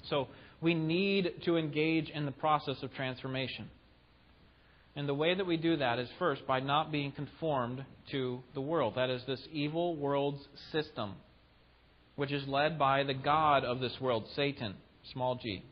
So 0.09 0.29
we 0.62 0.75
need 0.75 1.42
to 1.45 1.57
engage 1.57 2.09
in 2.09 2.25
the 2.25 2.33
process 2.33 2.76
of 2.83 2.95
transformation. 2.95 3.69
And 4.95 5.09
the 5.09 5.14
way 5.14 5.35
that 5.35 5.47
we 5.47 5.57
do 5.57 5.76
that 5.78 5.99
is 5.99 6.09
first 6.19 6.47
by 6.47 6.61
not 6.61 6.92
being 6.92 7.12
conformed 7.12 7.85
to 8.12 8.40
the 8.54 8.61
world. 8.61 8.95
That 8.97 9.11
is, 9.11 9.23
this 9.26 9.40
evil 9.50 9.97
world's 9.97 10.42
system, 10.71 11.14
which 12.14 12.31
is 12.31 12.47
led 12.47 12.78
by 12.78 13.02
the 13.02 13.14
God 13.14 13.64
of 13.64 13.81
this 13.81 13.92
world, 14.00 14.26
Satan, 14.37 14.75
small 15.12 15.35
g. 15.35 15.64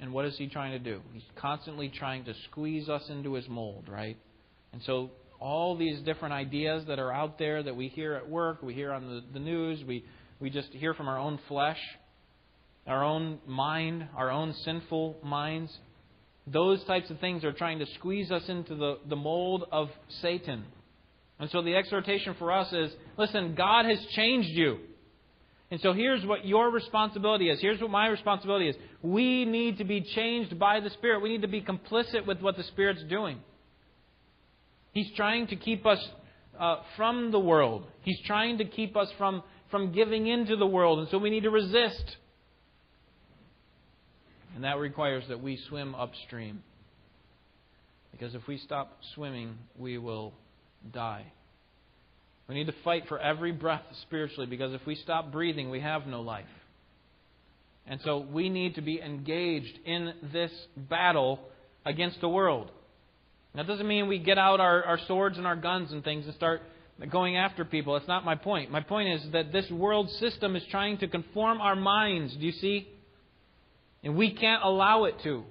And 0.00 0.12
what 0.12 0.24
is 0.24 0.36
he 0.38 0.48
trying 0.48 0.72
to 0.72 0.78
do? 0.78 1.00
He's 1.12 1.22
constantly 1.36 1.88
trying 1.88 2.24
to 2.24 2.34
squeeze 2.50 2.88
us 2.88 3.02
into 3.08 3.34
his 3.34 3.48
mold, 3.48 3.84
right? 3.88 4.16
And 4.72 4.80
so 4.84 5.10
all 5.40 5.76
these 5.76 6.00
different 6.00 6.34
ideas 6.34 6.84
that 6.86 6.98
are 6.98 7.12
out 7.12 7.38
there 7.38 7.62
that 7.62 7.76
we 7.76 7.88
hear 7.88 8.14
at 8.14 8.28
work, 8.28 8.62
we 8.62 8.74
hear 8.74 8.92
on 8.92 9.08
the, 9.08 9.22
the 9.32 9.40
news, 9.40 9.84
we, 9.86 10.04
we 10.40 10.50
just 10.50 10.68
hear 10.68 10.94
from 10.94 11.08
our 11.08 11.18
own 11.18 11.38
flesh, 11.48 11.78
our 12.86 13.04
own 13.04 13.38
mind, 13.46 14.08
our 14.16 14.30
own 14.30 14.54
sinful 14.64 15.18
minds. 15.22 15.76
Those 16.46 16.82
types 16.84 17.10
of 17.10 17.20
things 17.20 17.44
are 17.44 17.52
trying 17.52 17.78
to 17.78 17.86
squeeze 17.94 18.30
us 18.30 18.48
into 18.48 18.74
the, 18.74 18.98
the 19.08 19.16
mold 19.16 19.64
of 19.70 19.90
Satan. 20.20 20.64
And 21.38 21.50
so 21.50 21.62
the 21.62 21.74
exhortation 21.76 22.34
for 22.38 22.52
us 22.52 22.72
is 22.72 22.92
listen, 23.16 23.54
God 23.54 23.84
has 23.84 24.04
changed 24.06 24.50
you. 24.50 24.78
And 25.70 25.80
so 25.80 25.94
here's 25.94 26.24
what 26.26 26.44
your 26.44 26.70
responsibility 26.70 27.48
is. 27.48 27.58
Here's 27.60 27.80
what 27.80 27.90
my 27.90 28.08
responsibility 28.08 28.68
is. 28.68 28.76
We 29.00 29.46
need 29.46 29.78
to 29.78 29.84
be 29.84 30.02
changed 30.02 30.58
by 30.58 30.80
the 30.80 30.90
Spirit. 30.90 31.22
We 31.22 31.30
need 31.30 31.42
to 31.42 31.48
be 31.48 31.62
complicit 31.62 32.26
with 32.26 32.40
what 32.40 32.58
the 32.58 32.62
Spirit's 32.64 33.02
doing. 33.04 33.38
He's 34.92 35.10
trying 35.16 35.46
to 35.46 35.56
keep 35.56 35.86
us 35.86 35.98
uh, 36.60 36.76
from 36.96 37.30
the 37.30 37.38
world. 37.38 37.86
He's 38.02 38.20
trying 38.26 38.58
to 38.58 38.66
keep 38.66 38.96
us 38.96 39.08
from, 39.16 39.42
from 39.70 39.92
giving 39.92 40.26
into 40.26 40.56
the 40.56 40.66
world. 40.66 40.98
And 40.98 41.08
so 41.08 41.16
we 41.16 41.30
need 41.30 41.44
to 41.44 41.50
resist. 41.50 42.16
And 44.54 44.64
that 44.64 44.78
requires 44.78 45.24
that 45.28 45.42
we 45.42 45.58
swim 45.68 45.94
upstream. 45.94 46.62
Because 48.10 48.34
if 48.34 48.46
we 48.46 48.58
stop 48.58 48.98
swimming, 49.14 49.56
we 49.78 49.98
will 49.98 50.32
die. 50.92 51.24
We 52.48 52.54
need 52.54 52.66
to 52.66 52.74
fight 52.84 53.04
for 53.08 53.18
every 53.18 53.52
breath 53.52 53.82
spiritually 54.02 54.46
because 54.46 54.74
if 54.74 54.84
we 54.86 54.94
stop 54.96 55.32
breathing, 55.32 55.70
we 55.70 55.80
have 55.80 56.06
no 56.06 56.20
life. 56.20 56.44
And 57.86 58.00
so 58.04 58.18
we 58.18 58.48
need 58.48 58.76
to 58.76 58.82
be 58.82 59.00
engaged 59.00 59.78
in 59.84 60.12
this 60.32 60.52
battle 60.76 61.40
against 61.84 62.20
the 62.20 62.28
world. 62.28 62.70
That 63.54 63.66
doesn't 63.66 63.86
mean 63.86 64.08
we 64.08 64.18
get 64.18 64.38
out 64.38 64.60
our, 64.60 64.82
our 64.84 64.98
swords 65.06 65.36
and 65.36 65.46
our 65.46 65.56
guns 65.56 65.92
and 65.92 66.02
things 66.02 66.24
and 66.26 66.34
start 66.34 66.62
going 67.10 67.36
after 67.36 67.64
people. 67.64 67.94
That's 67.94 68.08
not 68.08 68.24
my 68.24 68.34
point. 68.34 68.70
My 68.70 68.80
point 68.80 69.08
is 69.08 69.32
that 69.32 69.52
this 69.52 69.70
world 69.70 70.08
system 70.10 70.56
is 70.56 70.62
trying 70.70 70.98
to 70.98 71.08
conform 71.08 71.60
our 71.60 71.76
minds. 71.76 72.34
Do 72.36 72.46
you 72.46 72.52
see? 72.52 72.88
And 74.02 74.16
we 74.16 74.32
can't 74.32 74.62
allow 74.62 75.04
it 75.04 75.14
to. 75.24 75.44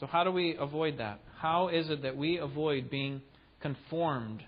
So, 0.00 0.06
how 0.06 0.24
do 0.24 0.30
we 0.30 0.56
avoid 0.58 0.98
that? 0.98 1.20
How 1.38 1.68
is 1.68 1.90
it 1.90 2.02
that 2.02 2.16
we 2.16 2.38
avoid 2.38 2.90
being 2.90 3.22
conformed 3.60 4.42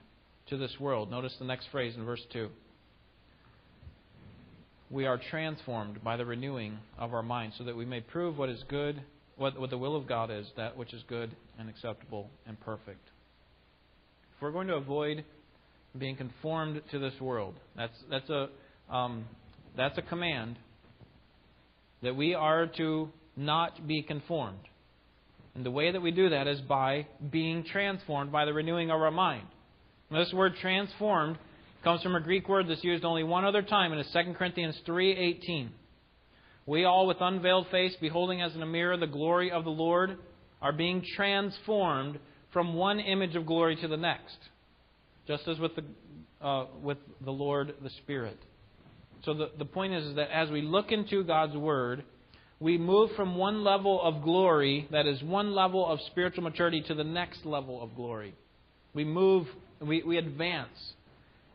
to 0.48 0.56
this 0.56 0.72
world? 0.78 1.10
Notice 1.10 1.34
the 1.38 1.44
next 1.44 1.68
phrase 1.70 1.94
in 1.96 2.04
verse 2.04 2.22
2. 2.32 2.48
We 4.90 5.06
are 5.06 5.20
transformed 5.30 6.02
by 6.04 6.16
the 6.16 6.24
renewing 6.24 6.78
of 6.98 7.12
our 7.12 7.22
mind 7.22 7.54
so 7.58 7.64
that 7.64 7.76
we 7.76 7.84
may 7.84 8.00
prove 8.00 8.38
what 8.38 8.48
is 8.48 8.62
good 8.68 9.02
what, 9.36 9.58
what 9.60 9.70
the 9.70 9.78
will 9.78 9.96
of 9.96 10.06
God 10.06 10.30
is, 10.30 10.46
that 10.56 10.76
which 10.76 10.92
is 10.92 11.02
good 11.08 11.34
and 11.58 11.68
acceptable 11.68 12.30
and 12.46 12.58
perfect. 12.60 13.06
If 14.34 14.42
we're 14.42 14.50
going 14.50 14.68
to 14.68 14.74
avoid 14.74 15.24
being 15.96 16.16
conformed 16.16 16.80
to 16.90 16.98
this 16.98 17.14
world, 17.20 17.54
that's, 17.76 17.96
that's, 18.10 18.28
a, 18.30 18.48
um, 18.92 19.24
that's 19.76 19.96
a 19.98 20.02
command 20.02 20.56
that 22.02 22.16
we 22.16 22.34
are 22.34 22.66
to 22.66 23.10
not 23.36 23.86
be 23.86 24.02
conformed. 24.02 24.58
And 25.54 25.64
the 25.64 25.70
way 25.70 25.90
that 25.90 26.02
we 26.02 26.10
do 26.10 26.30
that 26.30 26.46
is 26.46 26.60
by 26.60 27.06
being 27.30 27.64
transformed 27.64 28.30
by 28.30 28.44
the 28.44 28.52
renewing 28.52 28.90
of 28.90 29.00
our 29.00 29.10
mind. 29.10 29.46
Now, 30.10 30.18
this 30.18 30.32
word 30.32 30.54
transformed 30.60 31.38
comes 31.82 32.02
from 32.02 32.14
a 32.14 32.20
Greek 32.20 32.48
word 32.48 32.68
that's 32.68 32.84
used 32.84 33.04
only 33.04 33.24
one 33.24 33.44
other 33.44 33.62
time, 33.62 33.92
it's 33.92 34.12
2 34.12 34.34
Corinthians 34.34 34.78
3.18. 34.86 35.68
We 36.66 36.84
all, 36.84 37.06
with 37.06 37.18
unveiled 37.20 37.68
face, 37.70 37.94
beholding 38.00 38.42
as 38.42 38.54
in 38.54 38.62
a 38.62 38.66
mirror 38.66 38.96
the 38.96 39.06
glory 39.06 39.52
of 39.52 39.64
the 39.64 39.70
Lord, 39.70 40.18
are 40.60 40.72
being 40.72 41.04
transformed 41.14 42.18
from 42.52 42.74
one 42.74 42.98
image 42.98 43.36
of 43.36 43.46
glory 43.46 43.76
to 43.76 43.88
the 43.88 43.96
next, 43.96 44.36
just 45.28 45.46
as 45.46 45.58
with 45.58 45.72
the, 45.76 46.44
uh, 46.44 46.66
with 46.82 46.98
the 47.24 47.30
Lord, 47.30 47.74
the 47.82 47.90
Spirit. 48.02 48.38
So 49.24 49.34
the, 49.34 49.50
the 49.58 49.64
point 49.64 49.94
is, 49.94 50.04
is 50.04 50.16
that 50.16 50.30
as 50.30 50.50
we 50.50 50.62
look 50.62 50.92
into 50.92 51.24
God's 51.24 51.56
Word, 51.56 52.04
we 52.58 52.78
move 52.78 53.10
from 53.16 53.36
one 53.36 53.64
level 53.64 54.00
of 54.00 54.22
glory, 54.22 54.88
that 54.90 55.06
is 55.06 55.22
one 55.22 55.54
level 55.54 55.86
of 55.86 56.00
spiritual 56.06 56.44
maturity, 56.44 56.82
to 56.82 56.94
the 56.94 57.04
next 57.04 57.44
level 57.44 57.82
of 57.82 57.94
glory. 57.94 58.34
We 58.94 59.04
move, 59.04 59.46
we, 59.80 60.02
we 60.02 60.16
advance 60.16 60.94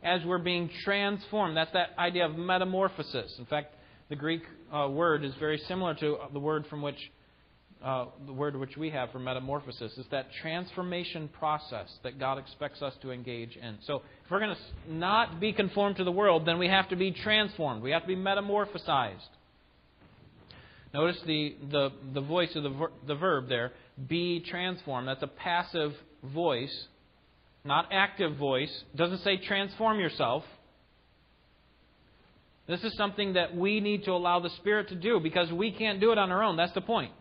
as 0.02 0.24
we're 0.24 0.38
being 0.38 0.70
transformed. 0.84 1.56
That's 1.56 1.72
that 1.72 1.90
idea 1.98 2.26
of 2.26 2.36
metamorphosis. 2.36 3.34
In 3.38 3.46
fact, 3.46 3.74
the 4.08 4.16
Greek 4.16 4.42
uh, 4.72 4.88
word 4.88 5.24
is 5.24 5.32
very 5.40 5.58
similar 5.66 5.94
to 5.94 6.18
the 6.32 6.38
word 6.38 6.66
from 6.68 6.82
which 6.82 6.98
uh, 7.82 8.06
the 8.26 8.32
word 8.32 8.54
which 8.56 8.76
we 8.76 8.90
have 8.90 9.10
for 9.10 9.18
metamorphosis. 9.18 9.96
is 9.98 10.06
that 10.10 10.28
transformation 10.40 11.28
process 11.28 11.92
that 12.04 12.18
God 12.18 12.38
expects 12.38 12.80
us 12.80 12.94
to 13.02 13.10
engage 13.10 13.56
in. 13.56 13.78
So 13.86 14.02
if 14.24 14.30
we're 14.30 14.38
going 14.38 14.54
to 14.54 14.92
not 14.92 15.40
be 15.40 15.52
conformed 15.52 15.96
to 15.96 16.04
the 16.04 16.12
world, 16.12 16.46
then 16.46 16.58
we 16.58 16.68
have 16.68 16.88
to 16.90 16.96
be 16.96 17.10
transformed. 17.10 17.82
We 17.82 17.90
have 17.90 18.02
to 18.02 18.08
be 18.08 18.16
metamorphosized. 18.16 19.18
Notice 20.94 21.20
the, 21.26 21.56
the, 21.70 21.90
the 22.14 22.20
voice 22.20 22.54
of 22.54 22.62
the, 22.62 22.70
ver, 22.70 22.90
the 23.06 23.14
verb 23.14 23.48
there, 23.48 23.72
be 24.08 24.40
transformed. 24.40 25.08
That's 25.08 25.22
a 25.22 25.26
passive 25.26 25.92
voice, 26.22 26.86
not 27.64 27.88
active 27.90 28.36
voice. 28.36 28.84
It 28.92 28.96
doesn't 28.96 29.22
say 29.22 29.38
transform 29.38 29.98
yourself. 29.98 30.44
This 32.68 32.84
is 32.84 32.94
something 32.96 33.32
that 33.32 33.56
we 33.56 33.80
need 33.80 34.04
to 34.04 34.12
allow 34.12 34.38
the 34.38 34.50
Spirit 34.50 34.88
to 34.90 34.94
do 34.94 35.18
because 35.18 35.50
we 35.50 35.72
can't 35.72 35.98
do 35.98 36.12
it 36.12 36.18
on 36.18 36.30
our 36.30 36.42
own. 36.42 36.56
That's 36.56 36.72
the 36.74 36.80
point. 36.80 37.12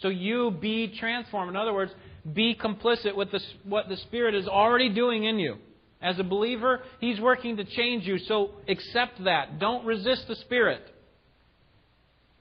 So 0.00 0.08
you 0.08 0.50
be 0.50 0.94
transformed. 0.98 1.50
In 1.50 1.56
other 1.56 1.74
words, 1.74 1.92
be 2.32 2.54
complicit 2.54 3.16
with 3.16 3.30
the, 3.30 3.40
what 3.64 3.88
the 3.88 3.96
Spirit 3.96 4.34
is 4.34 4.46
already 4.46 4.88
doing 4.88 5.24
in 5.24 5.38
you. 5.38 5.56
As 6.00 6.18
a 6.18 6.24
believer, 6.24 6.82
He's 7.00 7.20
working 7.20 7.56
to 7.56 7.64
change 7.64 8.06
you, 8.06 8.18
so 8.18 8.52
accept 8.68 9.24
that. 9.24 9.58
Don't 9.58 9.84
resist 9.84 10.28
the 10.28 10.36
Spirit. 10.36 10.82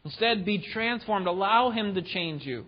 Instead, 0.06 0.46
be 0.46 0.60
transformed. 0.60 1.28
Allow 1.28 1.72
Him 1.72 1.96
to 1.96 2.02
change 2.02 2.46
you. 2.46 2.66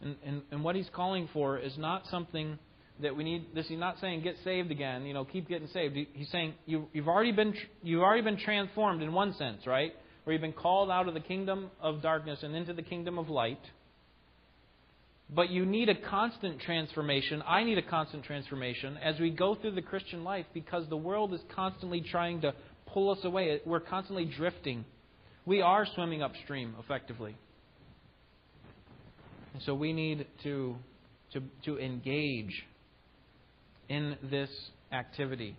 And, 0.00 0.16
and, 0.26 0.42
and 0.50 0.64
what 0.64 0.74
He's 0.74 0.90
calling 0.92 1.28
for 1.32 1.58
is 1.58 1.78
not 1.78 2.06
something 2.08 2.58
that 3.00 3.16
we 3.16 3.24
need 3.24 3.46
this 3.54 3.66
he's 3.68 3.78
not 3.78 3.98
saying 4.00 4.22
get 4.22 4.36
saved 4.44 4.70
again 4.70 5.04
you 5.06 5.14
know 5.14 5.24
keep 5.24 5.48
getting 5.48 5.66
saved 5.68 5.96
he's 6.12 6.30
saying 6.30 6.54
you, 6.66 6.86
you've 6.92 7.08
already 7.08 7.32
been 7.32 7.54
you've 7.82 8.02
already 8.02 8.22
been 8.22 8.36
transformed 8.36 9.02
in 9.02 9.12
one 9.12 9.32
sense 9.34 9.66
right 9.66 9.92
where 10.24 10.32
you've 10.32 10.42
been 10.42 10.52
called 10.52 10.90
out 10.90 11.08
of 11.08 11.14
the 11.14 11.20
kingdom 11.20 11.70
of 11.80 12.02
darkness 12.02 12.40
and 12.42 12.54
into 12.54 12.72
the 12.72 12.82
kingdom 12.82 13.18
of 13.18 13.28
light 13.28 13.60
But 15.34 15.50
you 15.50 15.64
need 15.64 15.88
a 15.88 15.94
constant 15.94 16.60
transformation. 16.60 17.42
I 17.46 17.64
need 17.64 17.78
a 17.78 17.82
constant 17.82 18.24
transformation 18.24 18.98
as 19.02 19.18
we 19.18 19.30
go 19.30 19.54
through 19.54 19.72
the 19.72 19.82
Christian 19.82 20.24
life 20.24 20.44
because 20.52 20.86
the 20.88 20.96
world 20.96 21.32
is 21.32 21.40
constantly 21.54 22.02
trying 22.02 22.42
to 22.42 22.54
pull 22.86 23.10
us 23.10 23.18
away. 23.24 23.60
We're 23.64 23.80
constantly 23.80 24.26
drifting. 24.26 24.84
We 25.46 25.62
are 25.62 25.86
swimming 25.94 26.22
upstream, 26.22 26.74
effectively. 26.78 27.34
And 29.54 29.62
so 29.62 29.74
we 29.74 29.92
need 29.92 30.26
to, 30.42 30.76
to, 31.32 31.42
to 31.64 31.78
engage 31.78 32.64
in 33.88 34.16
this 34.30 34.50
activity. 34.92 35.56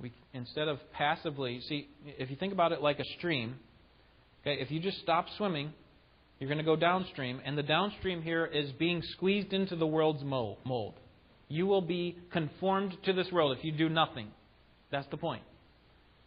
We, 0.00 0.12
instead 0.34 0.68
of 0.68 0.78
passively, 0.92 1.60
see, 1.68 1.88
if 2.04 2.30
you 2.30 2.36
think 2.36 2.52
about 2.52 2.72
it 2.72 2.82
like 2.82 2.98
a 2.98 3.04
stream, 3.18 3.56
okay, 4.42 4.60
if 4.60 4.70
you 4.70 4.80
just 4.80 4.98
stop 5.00 5.26
swimming, 5.36 5.72
you're 6.38 6.48
going 6.48 6.58
to 6.58 6.64
go 6.64 6.76
downstream, 6.76 7.40
and 7.44 7.56
the 7.56 7.62
downstream 7.62 8.20
here 8.20 8.44
is 8.44 8.70
being 8.72 9.02
squeezed 9.12 9.52
into 9.52 9.74
the 9.74 9.86
world's 9.86 10.22
mold. 10.22 10.94
You 11.48 11.66
will 11.66 11.80
be 11.80 12.18
conformed 12.30 12.96
to 13.04 13.12
this 13.12 13.30
world 13.32 13.56
if 13.56 13.64
you 13.64 13.72
do 13.72 13.88
nothing. 13.88 14.28
That's 14.90 15.06
the 15.10 15.16
point. 15.16 15.42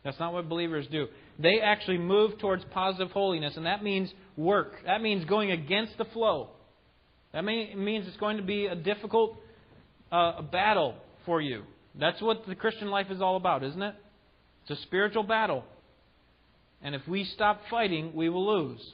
That's 0.04 0.20
not 0.20 0.34
what 0.34 0.48
believers 0.50 0.88
do. 0.90 1.08
They 1.38 1.60
actually 1.62 1.98
move 1.98 2.40
towards 2.40 2.64
positive 2.72 3.12
holiness, 3.12 3.54
and 3.58 3.66
that 3.66 3.84
means 3.84 4.12
work. 4.38 4.74
That 4.86 5.02
means 5.02 5.26
going 5.26 5.52
against 5.52 5.98
the 5.98 6.06
flow. 6.06 6.50
That 7.34 7.44
means 7.44 8.08
it's 8.08 8.18
going 8.18 8.38
to 8.38 8.44
be 8.44 8.66
a 8.66 8.76
difficult 8.76 9.38
uh, 10.12 10.42
battle 10.42 10.96
for 11.26 11.42
you. 11.42 11.64
That's 12.00 12.22
what 12.22 12.46
the 12.48 12.56
Christian 12.56 12.90
life 12.90 13.08
is 13.10 13.22
all 13.22 13.36
about, 13.36 13.64
isn't 13.64 13.82
it? 13.82 13.96
It's 14.64 14.80
a 14.80 14.84
spiritual 14.84 15.24
battle. 15.24 15.64
And 16.82 16.96
if 16.96 17.06
we 17.08 17.26
stop 17.26 17.62
fighting, 17.70 18.14
we 18.16 18.30
will 18.30 18.48
lose. 18.48 18.94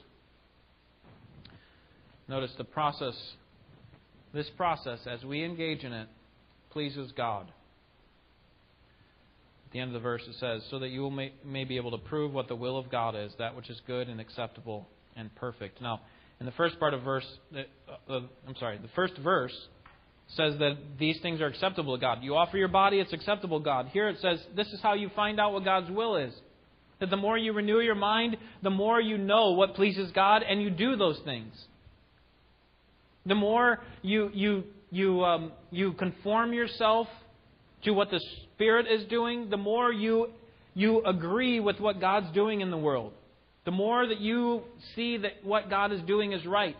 Notice 2.28 2.50
the 2.58 2.64
process. 2.64 3.14
This 4.34 4.50
process, 4.56 4.98
as 5.06 5.24
we 5.24 5.44
engage 5.44 5.84
in 5.84 5.92
it, 5.92 6.08
pleases 6.70 7.12
God. 7.16 7.46
At 9.66 9.72
the 9.72 9.78
end 9.80 9.90
of 9.90 9.94
the 9.94 10.00
verse, 10.00 10.22
it 10.28 10.34
says, 10.40 10.62
So 10.70 10.80
that 10.80 10.88
you 10.88 11.08
may, 11.10 11.32
may 11.44 11.64
be 11.64 11.76
able 11.76 11.92
to 11.92 11.98
prove 11.98 12.32
what 12.32 12.48
the 12.48 12.56
will 12.56 12.76
of 12.76 12.90
God 12.90 13.14
is, 13.14 13.32
that 13.38 13.54
which 13.54 13.70
is 13.70 13.80
good 13.86 14.08
and 14.08 14.20
acceptable 14.20 14.88
and 15.14 15.34
perfect. 15.36 15.80
Now, 15.80 16.00
in 16.40 16.46
the 16.46 16.52
first 16.52 16.78
part 16.78 16.92
of 16.92 17.02
verse, 17.02 17.26
uh, 17.54 18.12
uh, 18.12 18.20
I'm 18.46 18.56
sorry, 18.58 18.78
the 18.78 18.88
first 18.94 19.16
verse 19.18 19.54
says 20.28 20.58
that 20.58 20.76
these 20.98 21.20
things 21.20 21.40
are 21.40 21.46
acceptable 21.46 21.96
to 21.96 22.00
God. 22.00 22.18
You 22.22 22.34
offer 22.36 22.56
your 22.56 22.68
body, 22.68 22.98
it's 22.98 23.12
acceptable 23.12 23.60
to 23.60 23.64
God. 23.64 23.88
Here 23.92 24.08
it 24.08 24.20
says 24.20 24.44
this 24.54 24.68
is 24.68 24.80
how 24.80 24.94
you 24.94 25.10
find 25.14 25.38
out 25.38 25.52
what 25.52 25.64
God's 25.64 25.90
will 25.90 26.16
is. 26.16 26.34
That 26.98 27.10
the 27.10 27.16
more 27.16 27.36
you 27.36 27.52
renew 27.52 27.80
your 27.80 27.94
mind, 27.94 28.36
the 28.62 28.70
more 28.70 29.00
you 29.00 29.18
know 29.18 29.52
what 29.52 29.74
pleases 29.74 30.10
God, 30.12 30.42
and 30.42 30.62
you 30.62 30.70
do 30.70 30.96
those 30.96 31.20
things. 31.24 31.52
The 33.26 33.34
more 33.34 33.80
you 34.02 34.30
you 34.32 34.64
you 34.90 35.24
um, 35.24 35.52
you 35.70 35.92
conform 35.92 36.52
yourself 36.52 37.06
to 37.84 37.92
what 37.92 38.10
the 38.10 38.20
Spirit 38.54 38.86
is 38.90 39.04
doing, 39.08 39.50
the 39.50 39.56
more 39.56 39.92
you 39.92 40.30
you 40.74 41.04
agree 41.04 41.60
with 41.60 41.80
what 41.80 42.00
God's 42.00 42.32
doing 42.32 42.60
in 42.60 42.70
the 42.70 42.78
world. 42.78 43.12
The 43.64 43.72
more 43.72 44.06
that 44.06 44.20
you 44.20 44.62
see 44.94 45.18
that 45.18 45.44
what 45.44 45.68
God 45.68 45.92
is 45.92 46.00
doing 46.02 46.32
is 46.32 46.46
right. 46.46 46.76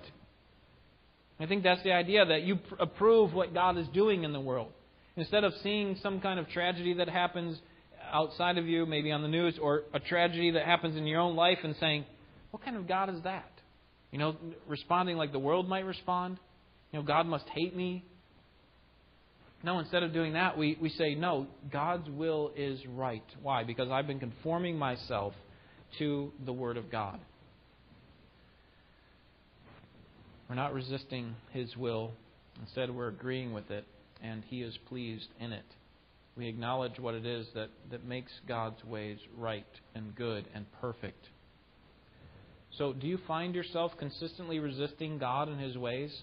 I 1.38 1.46
think 1.46 1.62
that's 1.62 1.82
the 1.82 1.92
idea 1.92 2.24
that 2.24 2.42
you 2.42 2.58
approve 2.78 3.34
what 3.34 3.52
God 3.52 3.76
is 3.76 3.86
doing 3.88 4.24
in 4.24 4.32
the 4.32 4.40
world. 4.40 4.72
Instead 5.16 5.44
of 5.44 5.52
seeing 5.62 5.98
some 6.02 6.20
kind 6.20 6.38
of 6.38 6.48
tragedy 6.48 6.94
that 6.94 7.08
happens 7.08 7.58
outside 8.12 8.58
of 8.58 8.66
you, 8.66 8.86
maybe 8.86 9.12
on 9.12 9.22
the 9.22 9.28
news, 9.28 9.58
or 9.60 9.82
a 9.92 10.00
tragedy 10.00 10.52
that 10.52 10.64
happens 10.64 10.96
in 10.96 11.06
your 11.06 11.20
own 11.20 11.36
life 11.36 11.58
and 11.62 11.74
saying, 11.78 12.04
What 12.50 12.64
kind 12.64 12.76
of 12.76 12.88
God 12.88 13.10
is 13.14 13.22
that? 13.24 13.50
You 14.12 14.18
know, 14.18 14.36
responding 14.66 15.16
like 15.16 15.32
the 15.32 15.38
world 15.38 15.68
might 15.68 15.84
respond. 15.84 16.38
You 16.92 17.00
know, 17.00 17.04
God 17.04 17.26
must 17.26 17.46
hate 17.48 17.76
me. 17.76 18.04
No, 19.62 19.78
instead 19.78 20.02
of 20.02 20.12
doing 20.12 20.34
that, 20.34 20.56
we, 20.56 20.78
we 20.80 20.88
say, 20.90 21.14
No, 21.14 21.46
God's 21.70 22.08
will 22.08 22.52
is 22.56 22.80
right. 22.86 23.24
Why? 23.42 23.64
Because 23.64 23.90
I've 23.90 24.06
been 24.06 24.20
conforming 24.20 24.78
myself 24.78 25.34
to 25.98 26.32
the 26.44 26.52
Word 26.52 26.76
of 26.76 26.90
God. 26.90 27.18
We're 30.49 30.54
not 30.54 30.75
resisting 30.75 31.35
His 31.52 31.76
will. 31.76 32.13
Instead, 32.61 32.95
we're 32.95 33.09
agreeing 33.09 33.52
with 33.52 33.71
it, 33.71 33.85
and 34.23 34.43
He 34.49 34.63
is 34.63 34.76
pleased 34.89 35.28
in 35.41 35.52
it. 35.52 35.65
We 36.37 36.49
acknowledge 36.49 36.99
what 36.99 37.15
it 37.15 37.26
is 37.26 37.47
that, 37.54 37.71
that 37.91 38.04
makes 38.04 38.30
God's 38.47 38.82
ways 38.85 39.19
right 39.37 39.67
and 39.95 40.15
good 40.15 40.47
and 40.54 40.67
perfect. 40.80 41.28
So, 42.78 42.93
do 42.93 43.06
you 43.06 43.19
find 43.26 43.54
yourself 43.54 43.93
consistently 43.99 44.59
resisting 44.59 45.19
God 45.19 45.49
and 45.49 45.61
His 45.61 45.76
ways? 45.76 46.15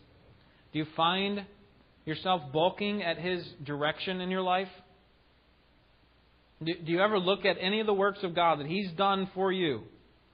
Do 0.72 0.80
you 0.80 0.86
find 0.96 1.46
yourself 2.06 2.42
balking 2.54 3.02
at 3.04 3.18
His 3.18 3.46
direction 3.64 4.22
in 4.22 4.30
your 4.30 4.42
life? 4.42 4.68
Do 6.64 6.74
you 6.86 7.02
ever 7.02 7.20
look 7.20 7.44
at 7.44 7.58
any 7.60 7.82
of 7.82 7.88
the 7.88 7.94
works 7.94 8.20
of 8.24 8.36
God 8.36 8.60
that 8.60 8.68
He's 8.68 8.92
done 8.92 9.30
for 9.34 9.52
you? 9.52 9.82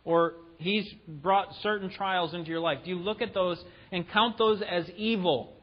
Or 0.03 0.33
He's 0.59 0.85
brought 1.07 1.47
certain 1.63 1.89
trials 1.89 2.33
into 2.33 2.49
your 2.49 2.59
life? 2.59 2.79
Do 2.83 2.89
you 2.89 2.99
look 2.99 3.21
at 3.21 3.33
those 3.33 3.57
and 3.91 4.07
count 4.11 4.37
those 4.37 4.61
as 4.61 4.89
evil? 4.97 5.53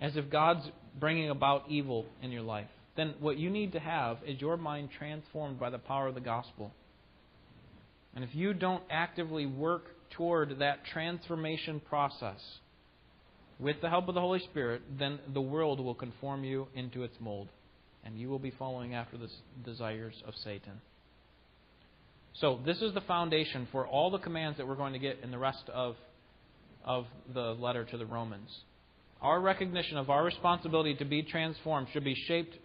As 0.00 0.16
if 0.16 0.28
God's 0.28 0.68
bringing 0.98 1.30
about 1.30 1.64
evil 1.68 2.04
in 2.20 2.32
your 2.32 2.42
life? 2.42 2.66
Then 2.96 3.14
what 3.20 3.38
you 3.38 3.48
need 3.48 3.72
to 3.72 3.80
have 3.80 4.18
is 4.26 4.40
your 4.40 4.56
mind 4.56 4.90
transformed 4.98 5.60
by 5.60 5.70
the 5.70 5.78
power 5.78 6.08
of 6.08 6.14
the 6.14 6.20
gospel. 6.20 6.72
And 8.14 8.24
if 8.24 8.34
you 8.34 8.52
don't 8.52 8.82
actively 8.90 9.46
work 9.46 9.84
toward 10.10 10.58
that 10.58 10.84
transformation 10.92 11.80
process 11.80 12.40
with 13.60 13.76
the 13.80 13.88
help 13.88 14.08
of 14.08 14.14
the 14.14 14.20
Holy 14.20 14.40
Spirit, 14.40 14.82
then 14.98 15.20
the 15.32 15.40
world 15.40 15.78
will 15.78 15.94
conform 15.94 16.42
you 16.42 16.66
into 16.74 17.04
its 17.04 17.14
mold 17.20 17.48
and 18.04 18.18
you 18.18 18.28
will 18.28 18.40
be 18.40 18.52
following 18.58 18.94
after 18.94 19.16
the 19.16 19.28
desires 19.64 20.20
of 20.26 20.34
Satan. 20.42 20.80
So, 22.34 22.60
this 22.64 22.80
is 22.80 22.94
the 22.94 23.02
foundation 23.02 23.68
for 23.70 23.86
all 23.86 24.10
the 24.10 24.18
commands 24.18 24.58
that 24.58 24.66
we're 24.66 24.76
going 24.76 24.94
to 24.94 24.98
get 24.98 25.18
in 25.22 25.30
the 25.30 25.38
rest 25.38 25.64
of, 25.72 25.96
of 26.84 27.06
the 27.32 27.54
letter 27.58 27.84
to 27.84 27.98
the 27.98 28.06
Romans. 28.06 28.48
Our 29.20 29.40
recognition 29.40 29.98
of 29.98 30.10
our 30.10 30.24
responsibility 30.24 30.94
to 30.96 31.04
be 31.04 31.22
transformed 31.22 31.88
should 31.92 32.04
be 32.04 32.14
shaped, 32.26 32.56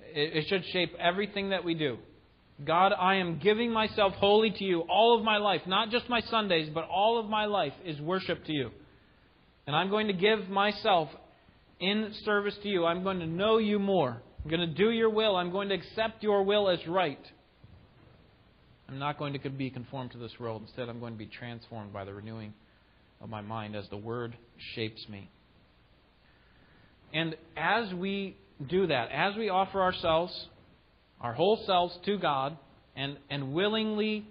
it 0.00 0.46
should 0.48 0.64
shape 0.72 0.92
everything 0.98 1.50
that 1.50 1.64
we 1.64 1.74
do. 1.74 1.98
God, 2.64 2.92
I 2.92 3.16
am 3.16 3.38
giving 3.38 3.72
myself 3.72 4.12
wholly 4.14 4.50
to 4.50 4.64
you 4.64 4.80
all 4.80 5.18
of 5.18 5.24
my 5.24 5.38
life, 5.38 5.62
not 5.66 5.90
just 5.90 6.08
my 6.08 6.20
Sundays, 6.20 6.68
but 6.72 6.84
all 6.84 7.18
of 7.18 7.28
my 7.28 7.46
life 7.46 7.72
is 7.84 8.00
worship 8.00 8.44
to 8.44 8.52
you. 8.52 8.70
And 9.66 9.74
I'm 9.74 9.90
going 9.90 10.08
to 10.08 10.12
give 10.12 10.48
myself 10.48 11.08
in 11.80 12.12
service 12.24 12.56
to 12.62 12.68
you. 12.68 12.84
I'm 12.84 13.02
going 13.02 13.20
to 13.20 13.26
know 13.26 13.58
you 13.58 13.78
more. 13.78 14.22
I'm 14.44 14.50
going 14.50 14.68
to 14.68 14.74
do 14.74 14.90
your 14.90 15.10
will. 15.10 15.36
I'm 15.36 15.50
going 15.50 15.68
to 15.70 15.74
accept 15.74 16.22
your 16.22 16.42
will 16.42 16.68
as 16.68 16.78
right. 16.86 17.20
I'm 18.92 18.98
not 18.98 19.18
going 19.18 19.32
to 19.32 19.48
be 19.48 19.70
conformed 19.70 20.10
to 20.10 20.18
this 20.18 20.32
world. 20.38 20.60
Instead, 20.66 20.90
I'm 20.90 21.00
going 21.00 21.14
to 21.14 21.18
be 21.18 21.24
transformed 21.26 21.94
by 21.94 22.04
the 22.04 22.12
renewing 22.12 22.52
of 23.22 23.30
my 23.30 23.40
mind 23.40 23.74
as 23.74 23.88
the 23.88 23.96
Word 23.96 24.36
shapes 24.74 25.08
me. 25.08 25.30
And 27.14 27.34
as 27.56 27.94
we 27.94 28.36
do 28.68 28.88
that, 28.88 29.08
as 29.10 29.34
we 29.34 29.48
offer 29.48 29.80
ourselves, 29.80 30.46
our 31.22 31.32
whole 31.32 31.62
selves 31.64 31.96
to 32.04 32.18
God, 32.18 32.58
and, 32.94 33.16
and 33.30 33.54
willingly 33.54 34.26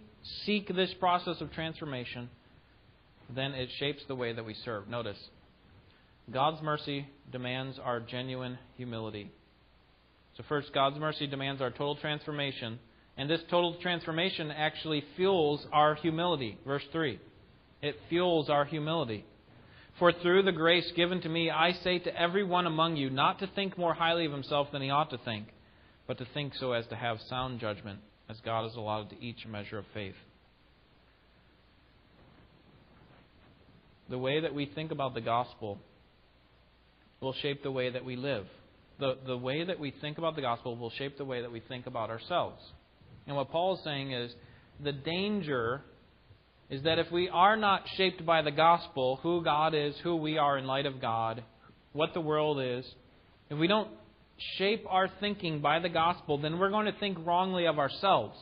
seek 0.46 0.68
this 0.68 0.94
process 1.00 1.42
of 1.42 1.52
transformation, 1.54 2.30
then 3.36 3.54
it 3.54 3.70
shapes 3.80 4.04
the 4.08 4.16
way 4.16 4.32
that 4.32 4.46
we 4.46 4.54
serve. 4.64 4.88
Notice, 4.88 5.18
God's 6.32 6.62
mercy 6.62 7.08
demands 7.32 7.80
our 7.84 8.00
genuine 8.00 8.60
humility. 8.78 9.32
So, 10.38 10.44
first, 10.48 10.72
God's 10.72 11.00
mercy 11.00 11.26
demands 11.26 11.64
our 11.64 11.72
total 11.72 11.96
transformation. 11.96 12.78
And 13.18 13.30
this 13.30 13.42
total 13.50 13.76
transformation 13.82 14.52
actually 14.52 15.04
fuels 15.16 15.66
our 15.72 15.96
humility. 15.96 16.58
Verse 16.66 16.84
3. 16.92 17.20
It 17.82 17.96
fuels 18.10 18.50
our 18.50 18.66
humility. 18.66 19.26
For 20.00 20.12
through 20.12 20.44
the 20.44 20.52
grace 20.52 20.90
given 20.96 21.22
to 21.22 21.30
me, 21.30 21.50
I 21.50 21.74
say 21.84 22.00
to 22.00 22.20
every 22.20 22.44
one 22.44 22.66
among 22.66 22.96
you 22.96 23.10
not 23.10 23.40
to 23.40 23.48
think 23.48 23.78
more 23.78 23.94
highly 23.94 24.26
of 24.26 24.32
himself 24.32 24.68
than 24.72 24.82
he 24.82 24.90
ought 24.90 25.10
to 25.12 25.18
think, 25.20 25.48
but 26.08 26.18
to 26.20 26.26
think 26.34 26.54
so 26.56 26.72
as 26.72 26.88
to 26.88 26.96
have 26.96 27.18
sound 27.30 27.60
judgment, 27.60 28.00
as 28.30 28.38
God 28.44 28.64
has 28.64 28.76
allotted 28.76 29.10
to 29.12 29.24
each 29.24 29.46
a 29.46 29.48
measure 29.48 29.78
of 29.78 29.86
faith. 29.94 30.16
The 34.10 34.18
way 34.18 34.42
that 34.42 34.54
we 34.54 34.66
think 34.66 34.92
about 34.92 35.14
the 35.14 35.22
gospel 35.22 35.78
will 37.20 37.34
shape 37.34 37.62
the 37.62 37.72
way 37.72 37.90
that 37.92 38.04
we 38.04 38.16
live 38.16 38.48
the, 39.02 39.18
the 39.26 39.38
way 39.38 39.66
that 39.66 39.80
we 39.80 39.92
think 40.00 40.18
about 40.20 40.36
the 40.36 40.42
gospel 40.42 40.78
will 40.78 40.92
shape 40.92 41.18
the 41.18 41.26
way 41.26 41.42
that 41.42 41.52
we 41.52 41.60
think 41.60 41.88
about 41.88 42.10
ourselves. 42.10 42.62
And 43.28 43.36
what 43.36 43.50
Paul 43.52 43.76
is 43.76 43.84
saying 43.84 44.12
is 44.12 44.34
the 44.84 44.92
danger 44.92 45.82
is 46.70 46.84
that 46.84 47.00
if 47.00 47.12
we 47.12 47.30
are 47.30 47.58
not 47.58 47.84
shaped 47.98 48.26
by 48.26 48.42
the 48.42 48.52
gospel, 48.52 49.20
who 49.22 49.44
God 49.44 49.76
is, 49.76 49.96
who 50.04 50.16
we 50.16 50.38
are 50.38 50.58
in 50.58 50.66
light 50.66 50.86
of 50.86 51.02
God, 51.02 51.44
what 51.94 52.14
the 52.14 52.22
world 52.22 52.62
is, 52.62 52.86
if 53.50 53.58
we 53.58 53.68
don't 53.68 53.90
shape 54.58 54.86
our 54.88 55.10
thinking 55.20 55.60
by 55.60 55.80
the 55.80 55.90
gospel, 55.90 56.38
then 56.38 56.58
we're 56.58 56.70
going 56.70 56.86
to 56.86 57.00
think 57.00 57.18
wrongly 57.26 57.68
of 57.68 57.78
ourselves. 57.78 58.38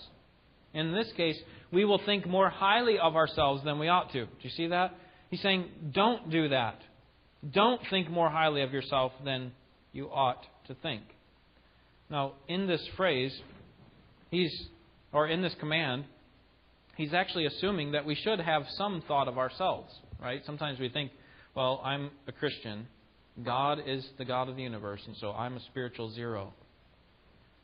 In 0.74 0.94
this 0.94 1.12
case, 1.18 1.38
we 1.72 1.86
will 1.86 2.00
think 2.06 2.28
more 2.28 2.50
highly 2.50 3.00
of 3.00 3.16
ourselves 3.16 3.64
than 3.64 3.80
we 3.80 3.88
ought 3.88 4.12
to. 4.14 4.26
Do 4.26 4.32
you 4.42 4.52
see 4.52 4.68
that? 4.68 4.96
He's 5.30 5.42
saying, 5.42 5.66
don't 5.92 6.30
do 6.30 6.50
that. 6.50 6.80
Don't 7.52 7.82
think 7.90 8.10
more 8.10 8.30
highly 8.30 8.62
of 8.62 8.74
yourself 8.74 9.12
than 9.24 9.52
you 9.92 10.08
ought 10.08 10.46
to 10.68 10.76
think. 10.76 11.02
Now, 12.10 12.34
in 12.48 12.68
this 12.68 12.86
phrase, 12.96 13.38
he's, 14.30 14.52
or 15.12 15.28
in 15.28 15.42
this 15.42 15.56
command, 15.60 16.06
he's 16.96 17.14
actually 17.14 17.46
assuming 17.46 17.94
that 17.94 18.06
we 18.06 18.16
should 18.16 18.40
have 18.40 18.64
some 18.78 19.04
thought 19.08 19.28
of 19.28 19.38
ourselves, 19.38 19.94
right? 20.22 20.42
Sometimes 20.46 20.80
we 20.80 20.90
think, 20.90 21.12
well, 21.56 21.82
I'm 21.84 22.12
a 22.28 22.32
Christian. 22.32 22.88
God 23.44 23.80
is 23.86 24.06
the 24.18 24.26
God 24.26 24.50
of 24.50 24.56
the 24.56 24.64
universe, 24.64 25.02
and 25.08 25.16
so 25.18 25.32
I'm 25.32 25.56
a 25.56 25.62
spiritual 25.62 26.12
zero. 26.12 26.54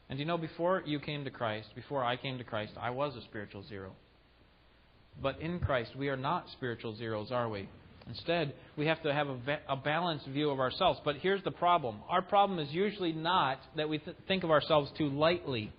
And 0.09 0.19
you 0.19 0.25
know, 0.25 0.37
before 0.37 0.83
you 0.85 0.99
came 0.99 1.23
to 1.25 1.31
Christ, 1.31 1.67
before 1.75 2.03
I 2.03 2.15
came 2.15 2.37
to 2.37 2.43
Christ, 2.43 2.73
I 2.79 2.91
was 2.91 3.15
a 3.15 3.21
spiritual 3.21 3.63
zero. 3.67 3.91
But 5.21 5.39
in 5.39 5.59
Christ, 5.59 5.95
we 5.95 6.09
are 6.09 6.17
not 6.17 6.49
spiritual 6.51 6.95
zeros, 6.95 7.31
are 7.31 7.49
we? 7.49 7.67
Instead, 8.07 8.53
we 8.77 8.85
have 8.85 9.01
to 9.01 9.13
have 9.13 9.27
a, 9.27 9.39
a 9.67 9.75
balanced 9.75 10.27
view 10.27 10.51
of 10.51 10.59
ourselves. 10.59 10.99
But 11.03 11.17
here's 11.17 11.43
the 11.43 11.51
problem 11.51 11.97
our 12.09 12.21
problem 12.21 12.59
is 12.59 12.71
usually 12.71 13.13
not 13.13 13.59
that 13.75 13.89
we 13.89 13.97
th- 13.97 14.15
think 14.27 14.43
of 14.43 14.51
ourselves 14.51 14.91
too 14.97 15.09
lightly. 15.09 15.71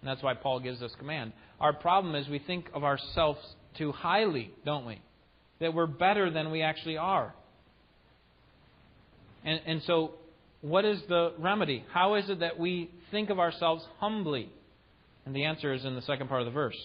And 0.00 0.08
that's 0.08 0.22
why 0.22 0.34
Paul 0.34 0.60
gives 0.60 0.80
this 0.80 0.94
command. 0.98 1.32
Our 1.60 1.72
problem 1.72 2.14
is 2.14 2.28
we 2.28 2.38
think 2.38 2.66
of 2.72 2.84
ourselves 2.84 3.40
too 3.76 3.92
highly, 3.92 4.50
don't 4.64 4.86
we? 4.86 5.00
That 5.60 5.74
we're 5.74 5.86
better 5.86 6.30
than 6.30 6.50
we 6.50 6.62
actually 6.62 6.96
are. 6.96 7.34
And, 9.44 9.60
and 9.66 9.82
so, 9.86 10.12
what 10.62 10.84
is 10.84 11.00
the 11.08 11.32
remedy? 11.38 11.84
How 11.92 12.14
is 12.14 12.28
it 12.28 12.40
that 12.40 12.58
we 12.58 12.90
think 13.10 13.30
of 13.30 13.38
ourselves 13.38 13.84
humbly? 13.98 14.50
And 15.26 15.34
the 15.34 15.44
answer 15.44 15.72
is 15.72 15.84
in 15.84 15.94
the 15.94 16.02
second 16.02 16.28
part 16.28 16.40
of 16.40 16.46
the 16.46 16.52
verse. 16.52 16.76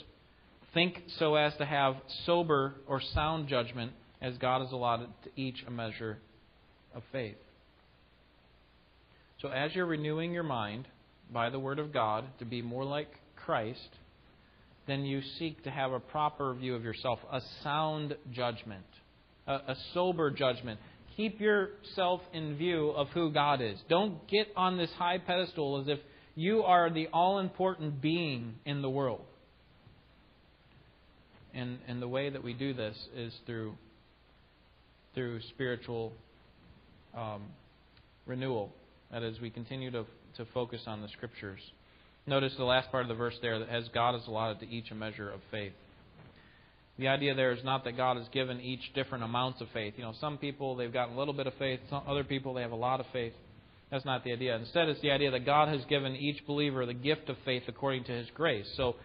Think 0.74 1.04
so 1.20 1.36
as 1.36 1.56
to 1.58 1.66
have 1.66 1.96
sober 2.26 2.76
or 2.86 3.02
sound 3.14 3.48
judgment, 3.48 3.94
as 4.22 4.38
God 4.38 4.62
has 4.62 4.72
allotted 4.72 5.08
to 5.24 5.30
each 5.42 5.64
a 5.66 5.72
measure 5.72 6.18
of 6.94 7.04
faith. 7.12 7.38
So, 9.42 9.50
as 9.50 9.74
you're 9.74 9.86
renewing 9.86 10.34
your 10.34 10.44
mind 10.44 10.88
by 11.32 11.50
the 11.50 11.60
Word 11.60 11.80
of 11.80 11.94
God 11.94 12.26
to 12.40 12.46
be 12.46 12.62
more 12.62 12.86
like 12.86 13.10
Christ, 13.36 13.90
then 14.88 15.06
you 15.06 15.22
seek 15.40 15.64
to 15.64 15.72
have 15.72 15.92
a 15.92 16.00
proper 16.00 16.54
view 16.54 16.76
of 16.76 16.84
yourself, 16.84 17.20
a 17.32 17.42
sound 17.64 18.16
judgment, 18.32 18.86
a, 19.48 19.54
a 19.54 19.76
sober 19.94 20.32
judgment 20.32 20.80
keep 21.16 21.40
yourself 21.40 22.22
in 22.34 22.58
view 22.58 22.90
of 22.90 23.08
who 23.10 23.32
God 23.32 23.62
is. 23.62 23.78
Don't 23.90 24.28
get 24.28 24.48
on 24.56 24.78
this 24.78 24.92
high 24.98 25.18
pedestal 25.18 25.82
as 25.82 25.88
if 25.88 26.00
you 26.36 26.64
are 26.64 26.90
the 26.90 27.08
all 27.14 27.40
important 27.40 28.02
being 28.02 28.56
in 28.66 28.82
the 28.82 28.90
world. 28.90 29.22
And, 31.54 31.80
and 31.88 32.02
the 32.02 32.08
way 32.08 32.30
that 32.30 32.44
we 32.44 32.54
do 32.54 32.74
this 32.74 32.98
is 33.16 33.34
through, 33.46 33.76
through 35.14 35.40
spiritual 35.54 36.12
um, 37.16 37.44
renewal. 38.26 38.74
That 39.12 39.24
is, 39.24 39.40
we 39.40 39.50
continue 39.50 39.90
to, 39.92 40.06
to 40.38 40.46
focus 40.54 40.82
on 40.88 41.02
the 41.02 41.08
Scriptures. 41.10 41.60
Notice 42.28 42.54
the 42.58 42.64
last 42.64 42.92
part 42.92 43.04
of 43.04 43.10
the 43.10 43.16
verse 43.16 43.36
there 43.42 43.60
that 43.60 43.70
as 43.70 43.88
God 43.94 44.14
has 44.14 44.28
allotted 44.28 44.60
to 44.62 44.74
each 44.74 44.92
a 44.92 44.96
measure 44.96 45.30
of 45.30 45.40
faith. 45.52 45.74
The 46.98 47.10
idea 47.10 47.36
there 47.36 47.52
is 47.52 47.64
not 47.64 47.84
that 47.84 47.98
God 47.98 48.18
has 48.18 48.28
given 48.30 48.62
each 48.62 48.94
different 48.94 49.24
amounts 49.24 49.62
of 49.62 49.68
faith. 49.74 49.96
You 49.98 50.04
know, 50.04 50.14
some 50.20 50.38
people 50.38 50.76
they've 50.76 50.92
got 50.92 51.10
a 51.10 51.18
little 51.18 51.34
bit 51.34 51.46
of 51.46 51.54
faith, 51.56 51.82
some 51.90 52.04
other 52.08 52.24
people 52.24 52.54
they 52.54 52.62
have 52.62 52.72
a 52.72 52.76
lot 52.76 53.00
of 53.00 53.06
faith. 53.12 53.34
That's 53.92 54.06
not 54.06 54.24
the 54.24 54.32
idea. 54.32 54.56
Instead, 54.56 54.90
it's 54.90 55.02
the 55.02 55.12
idea 55.12 55.32
that 55.32 55.46
God 55.46 55.68
has 55.70 55.84
given 55.86 56.16
each 56.16 56.46
believer 56.48 56.86
the 56.86 56.94
gift 56.94 57.30
of 57.30 57.38
faith 57.46 57.64
according 57.68 58.06
to 58.06 58.12
his 58.12 58.28
grace. 58.34 58.66
So, 58.76 58.96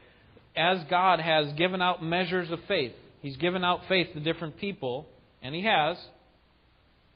as 0.57 0.79
God 0.89 1.21
has 1.21 1.53
given 1.55 1.83
out 1.83 2.03
measures 2.03 2.51
of 2.51 2.59
faith, 2.67 2.93
he's 3.21 3.37
given 3.37 3.65
out 3.65 3.81
faith 3.89 4.09
to 4.15 4.21
different 4.21 4.57
people, 4.57 5.07
and 5.43 5.55
he 5.55 5.65
has, 5.65 5.97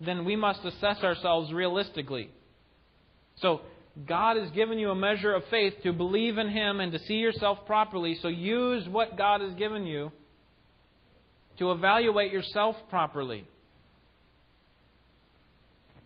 then 0.00 0.24
we 0.24 0.37
must 0.37 0.64
assess 0.64 1.03
ourselves 1.03 1.53
realistically. 1.53 2.31
So, 3.37 3.62
God 4.07 4.37
has 4.37 4.51
given 4.51 4.79
you 4.79 4.91
a 4.91 4.95
measure 4.95 5.33
of 5.33 5.45
faith 5.51 5.75
to 5.85 5.93
believe 5.93 6.39
in 6.39 6.49
him 6.49 6.81
and 6.81 6.93
to 6.93 6.99
see 7.01 7.15
yourself 7.15 7.59
properly, 7.67 8.19
so 8.21 8.29
use 8.29 8.89
what 8.89 9.17
God 9.17 9.41
has 9.41 9.55
given 9.55 9.87
you 9.87 10.11
to 11.59 11.71
evaluate 11.71 12.33
yourself 12.33 12.75
properly. 12.91 13.47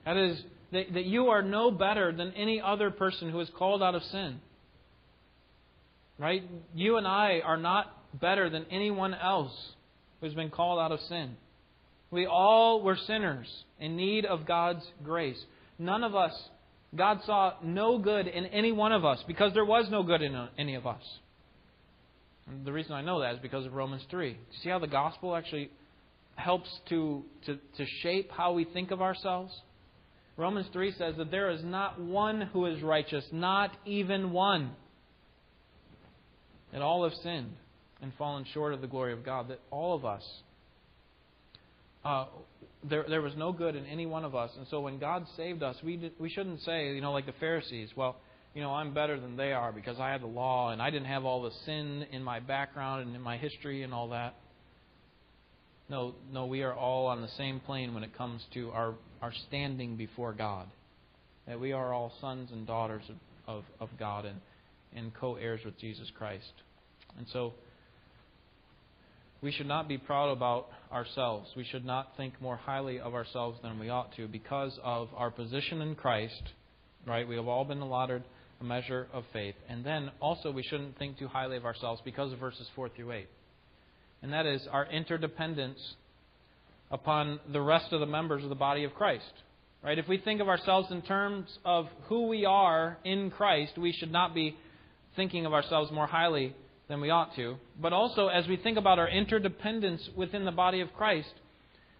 That 0.05 0.17
is, 0.17 0.43
that, 0.73 0.93
that 0.93 1.05
you 1.05 1.29
are 1.29 1.43
no 1.43 1.71
better 1.71 2.13
than 2.13 2.33
any 2.33 2.61
other 2.61 2.91
person 2.91 3.31
who 3.31 3.41
is 3.41 3.51
called 3.57 3.83
out 3.83 3.95
of 3.95 4.03
sin. 4.05 4.41
Right? 6.19 6.43
You 6.75 6.99
and 6.99 7.07
I 7.07 7.41
are 7.45 7.57
not 7.57 7.95
better 8.19 8.51
than 8.51 8.67
anyone 8.71 9.15
else 9.15 9.53
who's 10.21 10.35
been 10.35 10.51
called 10.51 10.79
out 10.79 10.93
of 10.93 11.01
sin. 11.09 11.37
We 12.11 12.27
all 12.27 12.83
were 12.83 12.97
sinners 12.97 13.47
in 13.79 13.97
need 13.97 14.25
of 14.25 14.47
God's 14.47 14.85
grace. 15.05 15.43
None 15.79 16.03
of 16.03 16.15
us, 16.15 16.33
God 16.97 17.21
saw 17.25 17.55
no 17.63 17.99
good 17.99 18.27
in 18.27 18.47
any 18.47 18.73
one 18.73 18.93
of 18.93 19.05
us 19.05 19.23
because 19.27 19.53
there 19.55 19.65
was 19.65 19.89
no 19.91 20.03
good 20.03 20.23
in 20.23 20.49
any 20.57 20.75
of 20.75 20.87
us. 20.87 21.03
And 22.47 22.65
the 22.65 22.73
reason 22.73 22.93
I 22.93 23.03
know 23.03 23.21
that 23.21 23.35
is 23.35 23.41
because 23.41 23.67
of 23.67 23.75
Romans 23.75 24.03
3. 24.11 24.31
You 24.31 24.37
see 24.63 24.71
how 24.71 24.79
the 24.79 24.87
gospel 24.87 25.37
actually 25.37 25.71
helps 26.35 26.71
to, 26.89 27.25
to, 27.47 27.57
to 27.77 27.87
shape 28.03 28.31
how 28.31 28.53
we 28.53 28.65
think 28.65 28.91
of 28.91 29.03
ourselves? 29.03 29.55
Romans 30.37 30.67
3 30.73 30.93
says 30.93 31.15
that 31.19 31.31
there 31.31 31.51
is 31.51 31.63
not 31.65 32.01
one 32.01 32.41
who 32.41 32.67
is 32.67 32.81
righteous, 32.81 33.25
not 33.33 33.73
even 33.85 34.31
one. 34.31 34.71
That 36.73 36.81
all 36.81 37.05
have 37.05 37.19
sinned 37.23 37.55
and 38.01 38.13
fallen 38.17 38.47
short 38.55 38.73
of 38.73 38.81
the 38.81 38.87
glory 38.87 39.13
of 39.13 39.25
God. 39.25 39.49
That 39.49 39.61
all 39.71 39.97
of 39.97 40.05
us, 40.05 40.23
uh, 42.05 42.27
there, 42.89 43.05
there 43.09 43.23
was 43.23 43.35
no 43.37 43.53
good 43.53 43.77
in 43.77 43.85
any 43.87 44.07
one 44.07 44.25
of 44.25 44.35
us. 44.35 44.51
And 44.57 44.67
so 44.69 44.81
when 44.81 44.99
God 44.99 45.27
saved 45.37 45.63
us, 45.63 45.77
we, 45.83 45.97
did, 45.97 46.13
we 46.19 46.31
shouldn't 46.31 46.61
say, 46.63 46.95
you 46.95 47.01
know, 47.01 47.13
like 47.13 47.27
the 47.27 47.35
Pharisees, 47.41 47.91
well, 47.97 48.17
you 48.55 48.63
know, 48.63 48.71
I'm 48.71 48.95
better 48.95 49.21
than 49.21 49.37
they 49.37 49.53
are 49.53 49.73
because 49.73 49.99
I 49.99 50.11
had 50.11 50.23
the 50.23 50.27
law 50.27 50.71
and 50.71 50.81
I 50.81 50.91
didn't 50.91 51.07
have 51.07 51.25
all 51.25 51.43
the 51.43 51.53
sin 51.65 52.07
in 52.13 52.23
my 52.23 52.41
background 52.41 53.03
and 53.03 53.15
in 53.15 53.23
my 53.23 53.37
history 53.37 53.83
and 53.83 53.93
all 53.93 54.09
that. 54.11 54.35
No, 55.91 56.15
no, 56.31 56.47
we 56.47 56.63
are 56.63 56.75
all 56.75 57.07
on 57.07 57.23
the 57.23 57.29
same 57.29 57.61
plane 57.61 57.95
when 57.95 58.05
it 58.05 58.17
comes 58.17 58.43
to 58.55 58.71
our, 58.71 58.95
our 59.23 59.33
standing 59.49 59.97
before 59.97 60.33
God. 60.33 60.69
That 61.47 61.59
we 61.59 61.73
are 61.73 61.95
all 61.95 62.13
sons 62.21 62.51
and 62.53 62.67
daughters 62.67 63.03
of, 63.09 63.17
of, 63.57 63.65
of 63.81 63.89
God 63.99 64.27
and, 64.27 64.39
and 64.95 65.15
co 65.15 65.37
heirs 65.37 65.61
with 65.65 65.79
Jesus 65.79 66.11
Christ. 66.17 66.53
And 67.17 67.27
so, 67.33 67.55
we 69.41 69.53
should 69.53 69.67
not 69.67 69.87
be 69.89 69.99
proud 69.99 70.31
about 70.31 70.69
ourselves. 70.93 71.49
We 71.57 71.65
should 71.65 71.85
not 71.85 72.17
think 72.17 72.41
more 72.41 72.57
highly 72.57 72.99
of 72.99 73.15
ourselves 73.15 73.59
than 73.63 73.79
we 73.79 73.89
ought 73.89 74.15
to 74.17 74.27
because 74.27 74.79
of 74.83 75.09
our 75.17 75.31
position 75.31 75.81
in 75.81 75.95
Christ. 75.95 76.43
Right? 77.07 77.27
We 77.27 77.37
have 77.37 77.47
all 77.47 77.65
been 77.65 77.81
allotted 77.81 78.25
a 78.61 78.65
measure 78.65 79.07
of 79.13 79.25
faith. 79.33 79.55
And 79.69 79.85
then 79.85 80.11
also, 80.21 80.51
we 80.51 80.65
shouldn't 80.65 80.99
think 80.99 81.19
too 81.19 81.29
highly 81.29 81.57
of 81.57 81.65
ourselves 81.65 82.03
because 82.05 82.33
of 82.33 82.41
verses 82.41 82.67
4 82.75 82.89
through 82.91 83.13
8. 83.13 83.29
And 84.23 84.33
that 84.33 84.47
is 84.47 84.67
our 84.71 84.87
interdependence 84.87 85.79
upon 86.91 87.39
the 87.53 87.61
rest 87.61 87.93
of 87.93 88.01
the 88.01 88.07
members 88.07 88.43
of 88.43 88.49
the 88.49 88.57
body 88.57 88.83
of 88.83 88.95
Christ. 88.95 89.33
Right? 89.85 89.99
If 89.99 90.09
we 90.09 90.19
think 90.19 90.41
of 90.41 90.49
ourselves 90.49 90.89
in 90.91 91.03
terms 91.03 91.47
of 91.65 91.87
who 92.09 92.27
we 92.27 92.45
are 92.45 92.99
in 93.05 93.31
Christ, 93.31 93.79
we 93.79 93.93
should 93.93 94.11
not 94.11 94.35
be 94.35 94.57
thinking 95.15 95.47
of 95.47 95.53
ourselves 95.53 95.93
more 95.93 96.09
highly 96.09 96.55
than 96.89 97.01
we 97.01 97.11
ought 97.11 97.35
to. 97.37 97.57
But 97.81 97.93
also, 97.93 98.29
as 98.29 98.47
we 98.49 98.57
think 98.57 98.79
about 98.79 98.99
our 98.99 99.09
interdependence 99.09 100.09
within 100.17 100.45
the 100.45 100.53
body 100.53 100.81
of 100.81 100.93
Christ, 100.95 101.33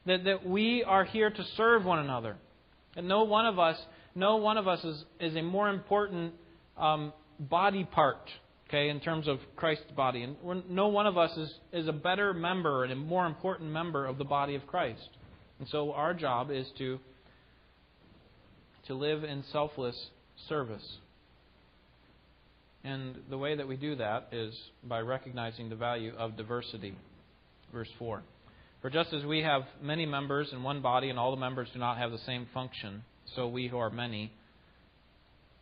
that, 0.07 0.25
that 0.25 0.47
we 0.47 0.83
are 0.83 1.05
here 1.05 1.31
to 1.31 1.45
serve 1.57 1.85
one 1.85 1.99
another. 1.99 2.37
And 2.97 3.07
no 3.07 3.25
one 3.25 3.47
of 3.47 3.59
us, 3.59 3.79
no 4.15 4.37
one 4.37 4.57
of 4.57 4.67
us 4.67 4.83
is, 4.85 5.05
is 5.21 5.37
a 5.37 5.43
more 5.43 5.69
important 5.69 6.33
um, 6.77 7.13
body 7.39 7.85
part, 7.85 8.31
okay, 8.69 8.89
in 8.89 9.01
terms 9.01 9.29
of 9.29 9.39
Christ's 9.57 9.91
body. 9.95 10.23
And 10.23 10.37
no 10.71 10.89
one 10.89 11.07
of 11.07 11.19
us 11.19 11.37
is, 11.37 11.55
is 11.73 11.89
a 11.89 11.93
better 11.93 12.33
member 12.33 12.85
and 12.85 12.93
a 12.93 12.97
more 12.97 13.27
important 13.27 13.71
member 13.71 14.07
of 14.07 14.17
the 14.19 14.25
body 14.25 14.55
of 14.55 14.67
Christ. 14.67 15.09
And 15.59 15.69
so 15.69 15.93
our 15.93 16.15
job 16.15 16.51
is 16.51 16.67
to, 16.79 16.99
to 18.87 18.95
live 18.95 19.25
in 19.25 19.45
selfless 19.53 20.09
service. 20.49 20.99
And 22.85 23.17
the 23.29 23.39
way 23.39 23.57
that 23.57 23.67
we 23.67 23.77
do 23.77 23.97
that 23.97 24.29
is 24.33 24.55
by 24.85 25.01
recognizing 25.01 25.69
the 25.69 25.77
value 25.77 26.13
of 26.17 26.37
diversity. 26.37 26.95
Verse 27.73 27.89
4. 27.99 28.23
For 28.81 28.91
just 28.91 29.13
as 29.13 29.25
we 29.25 29.43
have 29.43 29.63
many 29.83 30.07
members 30.07 30.49
in 30.53 30.63
one 30.63 30.81
body, 30.81 31.11
and 31.11 31.19
all 31.19 31.33
the 31.33 31.41
members 31.41 31.69
do 31.73 31.81
not 31.81 31.99
have 31.99 32.13
the 32.13 32.19
same 32.19 32.47
function, 32.55 33.03
so 33.35 33.49
we 33.49 33.67
who 33.67 33.79
are 33.79 33.91
many 33.91 34.33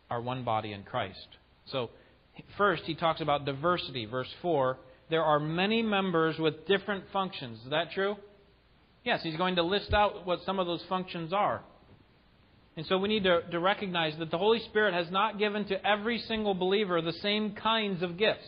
are 0.09 0.21
one 0.21 0.43
body 0.43 0.71
in 0.71 0.83
Christ. 0.83 1.27
So, 1.71 1.89
first, 2.57 2.83
he 2.83 2.93
talks 2.93 3.19
about 3.19 3.45
diversity. 3.45 4.05
Verse 4.05 4.29
4 4.41 4.77
there 5.09 5.23
are 5.23 5.39
many 5.39 5.81
members 5.81 6.37
with 6.37 6.67
different 6.67 7.05
functions. 7.13 7.59
Is 7.63 7.69
that 7.69 7.91
true? 7.91 8.15
Yes, 9.05 9.21
he's 9.23 9.37
going 9.37 9.55
to 9.55 9.63
list 9.63 9.93
out 9.93 10.25
what 10.25 10.39
some 10.45 10.59
of 10.59 10.67
those 10.67 10.83
functions 10.89 11.31
are. 11.31 11.61
And 12.77 12.85
so 12.85 12.99
we 12.99 13.09
need 13.09 13.23
to, 13.23 13.41
to 13.41 13.59
recognize 13.59 14.13
that 14.19 14.29
the 14.29 14.37
Holy 14.37 14.59
Spirit 14.59 14.93
has 14.93 15.11
not 15.11 15.39
given 15.39 15.65
to 15.65 15.85
every 15.85 16.19
single 16.19 16.53
believer 16.53 17.01
the 17.01 17.11
same 17.11 17.55
kinds 17.55 18.03
of 18.03 18.17
gifts. 18.17 18.47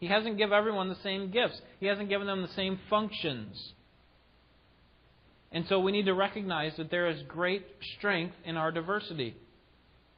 He 0.00 0.08
hasn't 0.08 0.38
given 0.38 0.52
everyone 0.52 0.88
the 0.88 0.96
same 1.04 1.30
gifts. 1.30 1.60
He 1.78 1.86
hasn't 1.86 2.08
given 2.08 2.26
them 2.26 2.42
the 2.42 2.52
same 2.54 2.80
functions. 2.90 3.72
And 5.52 5.66
so 5.68 5.78
we 5.78 5.92
need 5.92 6.06
to 6.06 6.14
recognize 6.14 6.72
that 6.78 6.90
there 6.90 7.08
is 7.08 7.22
great 7.28 7.64
strength 7.96 8.34
in 8.44 8.56
our 8.56 8.72
diversity. 8.72 9.36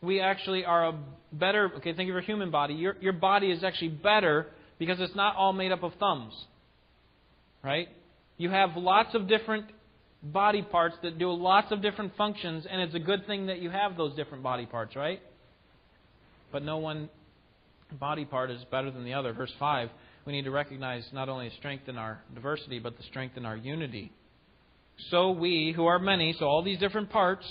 We 0.00 0.20
actually 0.20 0.64
are 0.64 0.88
a 0.88 0.98
better, 1.30 1.72
okay, 1.76 1.92
think 1.92 2.08
of 2.08 2.14
your 2.14 2.22
human 2.22 2.50
body. 2.50 2.74
Your, 2.74 2.96
your 3.00 3.12
body 3.12 3.50
is 3.50 3.62
actually 3.62 3.88
better 3.88 4.46
because 4.78 4.98
it's 4.98 5.14
not 5.14 5.36
all 5.36 5.52
made 5.52 5.72
up 5.72 5.82
of 5.82 5.92
thumbs. 6.00 6.32
Right? 7.62 7.88
You 8.38 8.48
have 8.48 8.76
lots 8.76 9.14
of 9.14 9.28
different 9.28 9.66
body 10.22 10.62
parts 10.62 10.96
that 11.02 11.18
do 11.18 11.32
lots 11.32 11.72
of 11.72 11.82
different 11.82 12.16
functions, 12.16 12.66
and 12.70 12.80
it's 12.80 12.94
a 12.94 13.00
good 13.00 13.26
thing 13.26 13.46
that 13.46 13.60
you 13.60 13.70
have 13.70 13.96
those 13.96 14.14
different 14.14 14.42
body 14.42 14.66
parts, 14.66 14.94
right? 14.94 15.20
But 16.52 16.62
no 16.62 16.78
one 16.78 17.08
body 17.98 18.24
part 18.24 18.50
is 18.50 18.62
better 18.70 18.90
than 18.90 19.04
the 19.04 19.14
other. 19.14 19.32
Verse 19.32 19.52
5, 19.58 19.88
we 20.26 20.32
need 20.32 20.44
to 20.44 20.50
recognize 20.50 21.04
not 21.12 21.28
only 21.28 21.48
the 21.48 21.54
strength 21.56 21.88
in 21.88 21.98
our 21.98 22.20
diversity, 22.34 22.78
but 22.78 22.96
the 22.96 23.02
strength 23.04 23.36
in 23.36 23.44
our 23.44 23.56
unity. 23.56 24.12
So 25.10 25.30
we, 25.30 25.72
who 25.74 25.86
are 25.86 25.98
many, 25.98 26.34
so 26.38 26.46
all 26.46 26.62
these 26.62 26.78
different 26.78 27.10
parts, 27.10 27.46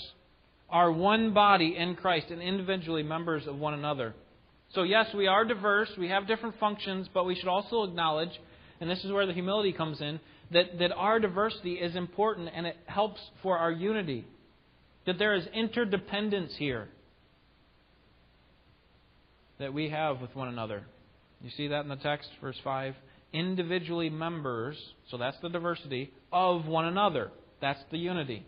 are 0.70 0.90
one 0.90 1.34
body 1.34 1.76
in 1.76 1.94
Christ 1.94 2.28
and 2.30 2.40
individually 2.40 3.02
members 3.02 3.46
of 3.46 3.58
one 3.58 3.74
another. 3.74 4.14
So, 4.74 4.84
yes, 4.84 5.06
we 5.14 5.26
are 5.26 5.44
diverse, 5.44 5.90
we 5.98 6.08
have 6.08 6.26
different 6.26 6.58
functions, 6.58 7.06
but 7.12 7.26
we 7.26 7.34
should 7.34 7.48
also 7.48 7.82
acknowledge, 7.82 8.30
and 8.80 8.88
this 8.88 9.04
is 9.04 9.12
where 9.12 9.26
the 9.26 9.34
humility 9.34 9.74
comes 9.74 10.00
in, 10.00 10.18
that, 10.52 10.78
that 10.78 10.92
our 10.92 11.20
diversity 11.20 11.74
is 11.74 11.96
important 11.96 12.48
and 12.54 12.66
it 12.66 12.76
helps 12.86 13.20
for 13.42 13.58
our 13.58 13.70
unity. 13.70 14.26
That 15.06 15.18
there 15.18 15.34
is 15.34 15.46
interdependence 15.52 16.54
here 16.56 16.88
that 19.58 19.72
we 19.72 19.90
have 19.90 20.20
with 20.20 20.34
one 20.34 20.48
another. 20.48 20.84
You 21.40 21.50
see 21.56 21.68
that 21.68 21.80
in 21.80 21.88
the 21.88 21.96
text, 21.96 22.28
verse 22.40 22.58
5? 22.62 22.94
Individually 23.32 24.10
members, 24.10 24.76
so 25.10 25.16
that's 25.16 25.36
the 25.40 25.48
diversity, 25.48 26.12
of 26.32 26.66
one 26.66 26.84
another. 26.84 27.30
That's 27.60 27.80
the 27.90 27.98
unity. 27.98 28.46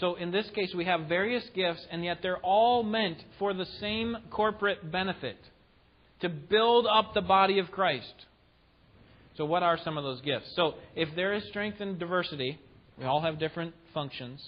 So 0.00 0.14
in 0.14 0.30
this 0.30 0.48
case, 0.54 0.72
we 0.74 0.84
have 0.84 1.02
various 1.08 1.44
gifts, 1.54 1.84
and 1.90 2.04
yet 2.04 2.18
they're 2.22 2.38
all 2.38 2.82
meant 2.82 3.18
for 3.38 3.52
the 3.52 3.66
same 3.80 4.16
corporate 4.30 4.90
benefit 4.90 5.38
to 6.20 6.28
build 6.28 6.86
up 6.86 7.14
the 7.14 7.20
body 7.20 7.58
of 7.58 7.70
Christ. 7.70 8.14
So, 9.38 9.44
what 9.44 9.62
are 9.62 9.78
some 9.84 9.96
of 9.96 10.02
those 10.02 10.20
gifts? 10.20 10.52
So, 10.56 10.74
if 10.96 11.08
there 11.14 11.32
is 11.32 11.44
strength 11.48 11.80
in 11.80 11.96
diversity, 11.96 12.58
we 12.98 13.04
all 13.04 13.20
have 13.20 13.38
different 13.38 13.72
functions, 13.94 14.44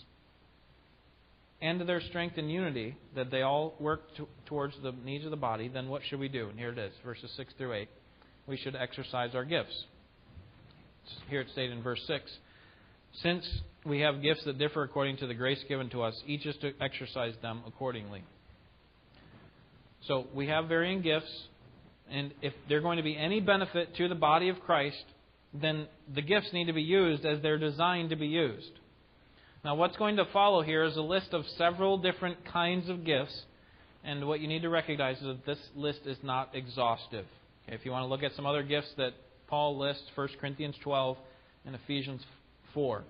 and 1.62 1.80
there's 1.88 2.04
strength 2.06 2.38
in 2.38 2.48
unity, 2.48 2.96
that 3.14 3.30
they 3.30 3.42
all 3.42 3.76
work 3.78 4.16
to, 4.16 4.26
towards 4.46 4.74
the 4.82 4.90
needs 5.04 5.24
of 5.24 5.30
the 5.30 5.36
body, 5.36 5.68
then 5.68 5.88
what 5.88 6.02
should 6.08 6.18
we 6.18 6.26
do? 6.26 6.48
And 6.48 6.58
here 6.58 6.70
it 6.70 6.78
is, 6.78 6.92
verses 7.04 7.30
6 7.36 7.54
through 7.56 7.74
8. 7.74 7.88
We 8.48 8.56
should 8.56 8.74
exercise 8.74 9.30
our 9.36 9.44
gifts. 9.44 9.84
Here 11.28 11.42
it's 11.42 11.52
stated 11.52 11.76
in 11.76 11.84
verse 11.84 12.02
6 12.08 12.24
Since 13.22 13.48
we 13.86 14.00
have 14.00 14.20
gifts 14.20 14.42
that 14.44 14.58
differ 14.58 14.82
according 14.82 15.18
to 15.18 15.28
the 15.28 15.34
grace 15.34 15.62
given 15.68 15.88
to 15.90 16.02
us, 16.02 16.20
each 16.26 16.46
is 16.46 16.56
to 16.62 16.72
exercise 16.80 17.34
them 17.42 17.62
accordingly. 17.64 18.24
So, 20.08 20.26
we 20.34 20.48
have 20.48 20.66
varying 20.66 21.00
gifts 21.00 21.30
and 22.10 22.32
if 22.42 22.52
they're 22.68 22.80
going 22.80 22.96
to 22.96 23.02
be 23.02 23.16
any 23.16 23.40
benefit 23.40 23.94
to 23.96 24.08
the 24.08 24.14
body 24.14 24.48
of 24.48 24.60
Christ, 24.60 25.04
then 25.54 25.86
the 26.12 26.22
gifts 26.22 26.52
need 26.52 26.66
to 26.66 26.72
be 26.72 26.82
used 26.82 27.24
as 27.24 27.40
they're 27.42 27.58
designed 27.58 28.10
to 28.10 28.16
be 28.16 28.26
used. 28.26 28.70
Now, 29.64 29.74
what's 29.74 29.96
going 29.96 30.16
to 30.16 30.24
follow 30.32 30.62
here 30.62 30.84
is 30.84 30.96
a 30.96 31.02
list 31.02 31.32
of 31.32 31.44
several 31.58 31.98
different 31.98 32.44
kinds 32.46 32.88
of 32.88 33.04
gifts, 33.04 33.42
and 34.04 34.26
what 34.26 34.40
you 34.40 34.48
need 34.48 34.62
to 34.62 34.70
recognize 34.70 35.18
is 35.18 35.24
that 35.24 35.46
this 35.46 35.58
list 35.74 36.00
is 36.06 36.16
not 36.22 36.50
exhaustive. 36.54 37.26
Okay, 37.66 37.74
if 37.74 37.84
you 37.84 37.90
want 37.90 38.04
to 38.04 38.06
look 38.06 38.22
at 38.22 38.34
some 38.34 38.46
other 38.46 38.62
gifts 38.62 38.92
that 38.96 39.12
Paul 39.48 39.78
lists, 39.78 40.04
1 40.14 40.28
Corinthians 40.40 40.76
12 40.82 41.16
and 41.66 41.74
Ephesians 41.74 42.22
4. 42.72 43.04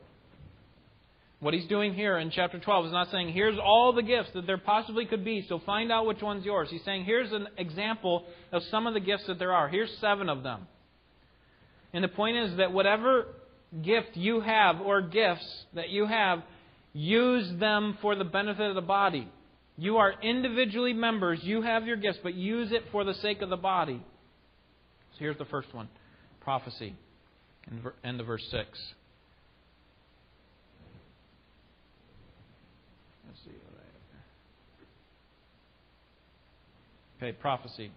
What 1.40 1.54
he's 1.54 1.66
doing 1.66 1.94
here 1.94 2.18
in 2.18 2.30
chapter 2.30 2.58
12 2.58 2.86
is 2.86 2.92
not 2.92 3.10
saying, 3.10 3.32
here's 3.32 3.58
all 3.58 3.94
the 3.94 4.02
gifts 4.02 4.30
that 4.34 4.46
there 4.46 4.58
possibly 4.58 5.06
could 5.06 5.24
be, 5.24 5.44
so 5.48 5.58
find 5.64 5.90
out 5.90 6.06
which 6.06 6.20
one's 6.20 6.44
yours. 6.44 6.68
He's 6.70 6.84
saying, 6.84 7.04
here's 7.04 7.32
an 7.32 7.48
example 7.56 8.26
of 8.52 8.62
some 8.64 8.86
of 8.86 8.92
the 8.92 9.00
gifts 9.00 9.26
that 9.26 9.38
there 9.38 9.52
are. 9.52 9.66
Here's 9.68 9.90
seven 10.00 10.28
of 10.28 10.42
them. 10.42 10.66
And 11.94 12.04
the 12.04 12.08
point 12.08 12.36
is 12.36 12.56
that 12.58 12.72
whatever 12.72 13.26
gift 13.82 14.16
you 14.16 14.40
have 14.40 14.80
or 14.82 15.00
gifts 15.00 15.64
that 15.74 15.88
you 15.88 16.06
have, 16.06 16.42
use 16.92 17.50
them 17.58 17.96
for 18.02 18.14
the 18.14 18.24
benefit 18.24 18.68
of 18.68 18.74
the 18.74 18.82
body. 18.82 19.26
You 19.78 19.96
are 19.96 20.12
individually 20.22 20.92
members. 20.92 21.40
You 21.42 21.62
have 21.62 21.86
your 21.86 21.96
gifts, 21.96 22.18
but 22.22 22.34
use 22.34 22.70
it 22.70 22.84
for 22.92 23.02
the 23.02 23.14
sake 23.14 23.40
of 23.40 23.48
the 23.48 23.56
body. 23.56 24.02
So 25.12 25.18
here's 25.20 25.38
the 25.38 25.46
first 25.46 25.72
one 25.72 25.88
prophecy. 26.42 26.94
End 28.04 28.20
of 28.20 28.26
verse 28.26 28.46
6. 28.50 28.78
Okay, 37.22 37.32
prophecy. 37.32 37.92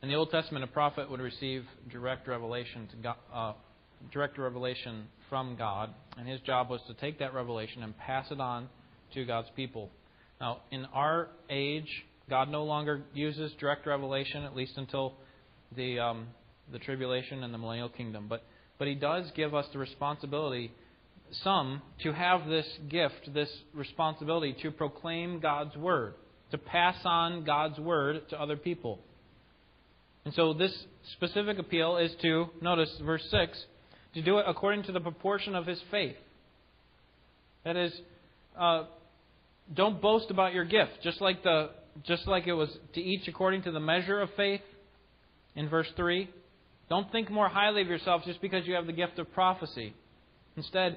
In 0.00 0.08
the 0.08 0.14
Old 0.14 0.30
Testament, 0.30 0.64
a 0.64 0.68
prophet 0.68 1.10
would 1.10 1.20
receive 1.20 1.66
direct 1.90 2.26
revelation 2.26 2.88
God, 3.02 3.16
uh, 3.30 3.52
direct 4.10 4.38
revelation 4.38 5.04
from 5.28 5.54
God, 5.56 5.90
and 6.16 6.26
his 6.26 6.40
job 6.40 6.70
was 6.70 6.80
to 6.86 6.94
take 6.94 7.18
that 7.18 7.34
revelation 7.34 7.82
and 7.82 7.94
pass 7.98 8.30
it 8.30 8.40
on 8.40 8.70
to 9.12 9.26
God's 9.26 9.50
people. 9.54 9.90
Now, 10.40 10.62
in 10.70 10.86
our 10.94 11.28
age, 11.50 11.90
God 12.30 12.48
no 12.48 12.64
longer 12.64 13.02
uses 13.12 13.52
direct 13.60 13.86
revelation, 13.86 14.42
at 14.42 14.56
least 14.56 14.72
until 14.76 15.12
the 15.76 15.98
um, 15.98 16.28
the 16.72 16.78
tribulation 16.78 17.44
and 17.44 17.52
the 17.52 17.58
millennial 17.58 17.90
kingdom. 17.90 18.28
But 18.30 18.44
but 18.78 18.88
He 18.88 18.94
does 18.94 19.30
give 19.36 19.54
us 19.54 19.66
the 19.74 19.78
responsibility, 19.78 20.72
some, 21.32 21.82
to 22.02 22.14
have 22.14 22.48
this 22.48 22.66
gift, 22.88 23.34
this 23.34 23.50
responsibility 23.74 24.56
to 24.62 24.70
proclaim 24.70 25.38
God's 25.38 25.76
word 25.76 26.14
to 26.52 26.58
pass 26.58 26.96
on 27.04 27.44
God's 27.44 27.78
word 27.78 28.28
to 28.30 28.40
other 28.40 28.56
people. 28.56 29.00
And 30.24 30.32
so 30.34 30.52
this 30.52 30.72
specific 31.14 31.58
appeal 31.58 31.96
is 31.96 32.12
to, 32.22 32.46
notice 32.60 32.90
verse 33.04 33.26
6, 33.30 33.64
to 34.14 34.22
do 34.22 34.38
it 34.38 34.44
according 34.46 34.84
to 34.84 34.92
the 34.92 35.00
proportion 35.00 35.54
of 35.54 35.66
his 35.66 35.80
faith. 35.90 36.16
That 37.64 37.76
is, 37.76 37.92
uh, 38.58 38.84
don't 39.74 40.00
boast 40.00 40.30
about 40.30 40.52
your 40.52 40.64
gift, 40.64 40.92
just 41.02 41.20
like 41.20 41.42
the 41.42 41.70
just 42.04 42.26
like 42.26 42.46
it 42.46 42.54
was 42.54 42.70
to 42.94 43.02
each 43.02 43.28
according 43.28 43.62
to 43.62 43.70
the 43.70 43.80
measure 43.80 44.20
of 44.20 44.30
faith 44.34 44.62
in 45.54 45.68
verse 45.68 45.88
3. 45.94 46.28
Don't 46.88 47.10
think 47.12 47.30
more 47.30 47.48
highly 47.48 47.82
of 47.82 47.88
yourself 47.88 48.22
just 48.24 48.40
because 48.40 48.66
you 48.66 48.74
have 48.74 48.86
the 48.86 48.92
gift 48.94 49.18
of 49.18 49.30
prophecy. 49.34 49.94
Instead, 50.56 50.96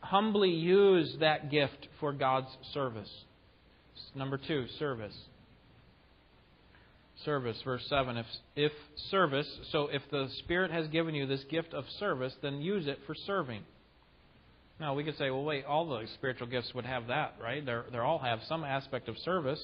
humbly 0.00 0.50
use 0.50 1.14
that 1.20 1.50
gift 1.50 1.88
for 2.00 2.12
God's 2.12 2.48
service. 2.72 3.10
Number 4.14 4.38
two, 4.38 4.66
service. 4.78 5.16
Service, 7.24 7.60
verse 7.64 7.84
7. 7.88 8.16
If, 8.16 8.26
if 8.56 8.72
service, 9.10 9.46
so 9.72 9.88
if 9.88 10.02
the 10.10 10.28
Spirit 10.38 10.70
has 10.70 10.88
given 10.88 11.14
you 11.14 11.26
this 11.26 11.44
gift 11.50 11.74
of 11.74 11.84
service, 11.98 12.34
then 12.42 12.60
use 12.60 12.86
it 12.86 12.98
for 13.06 13.14
serving. 13.14 13.62
Now, 14.80 14.94
we 14.94 15.04
could 15.04 15.18
say, 15.18 15.28
well, 15.28 15.44
wait, 15.44 15.66
all 15.66 15.86
the 15.86 16.06
spiritual 16.14 16.46
gifts 16.46 16.72
would 16.74 16.86
have 16.86 17.08
that, 17.08 17.34
right? 17.42 17.64
They 17.64 17.76
they 17.92 17.98
all 17.98 18.18
have 18.18 18.40
some 18.48 18.64
aspect 18.64 19.08
of 19.08 19.18
service. 19.18 19.60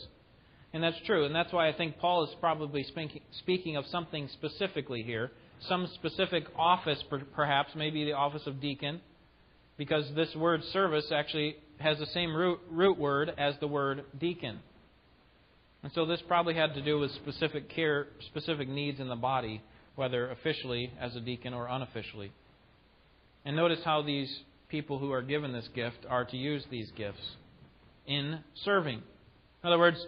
And 0.75 0.83
that's 0.83 0.99
true. 1.07 1.25
And 1.25 1.35
that's 1.35 1.53
why 1.55 1.69
I 1.69 1.73
think 1.73 1.99
Paul 1.99 2.25
is 2.25 2.31
probably 2.39 2.83
speaking, 2.85 3.23
speaking 3.39 3.77
of 3.77 3.87
something 3.87 4.29
specifically 4.35 5.03
here. 5.03 5.31
Some 5.69 5.89
specific 5.95 6.45
office, 6.55 7.03
perhaps, 7.35 7.71
maybe 7.75 8.05
the 8.05 8.13
office 8.13 8.47
of 8.47 8.61
deacon, 8.61 9.01
because 9.79 10.05
this 10.15 10.35
word 10.37 10.63
service 10.75 11.07
actually 11.11 11.57
has 11.79 11.99
the 11.99 12.07
same 12.07 12.35
root, 12.35 12.61
root 12.71 12.99
word 12.99 13.33
as 13.37 13.55
the 13.61 13.69
word 13.69 14.05
deacon. 14.19 14.61
And 15.83 15.93
so 15.95 16.07
this 16.07 16.21
probably 16.27 16.55
had 16.55 16.75
to 16.75 16.83
do 16.83 16.99
with 16.99 17.13
specific 17.13 17.69
care, 17.69 18.09
specific 18.27 18.69
needs 18.69 18.99
in 18.99 19.09
the 19.09 19.17
body, 19.17 19.63
whether 19.95 20.31
officially 20.31 20.93
as 21.01 21.15
a 21.15 21.21
deacon 21.21 21.55
or 21.55 21.69
unofficially. 21.69 22.33
And 23.45 23.55
notice 23.55 23.81
how 23.85 24.03
these 24.03 24.35
people 24.69 24.99
who 24.99 25.13
are 25.13 25.23
given 25.23 25.53
this 25.53 25.69
gift 25.75 25.99
are 26.09 26.25
to 26.25 26.37
use 26.37 26.65
these 26.71 26.91
gifts 26.97 27.37
in 28.07 28.41
serving. 28.65 28.97
In 29.63 29.69
other 29.69 29.79
words, 29.79 30.05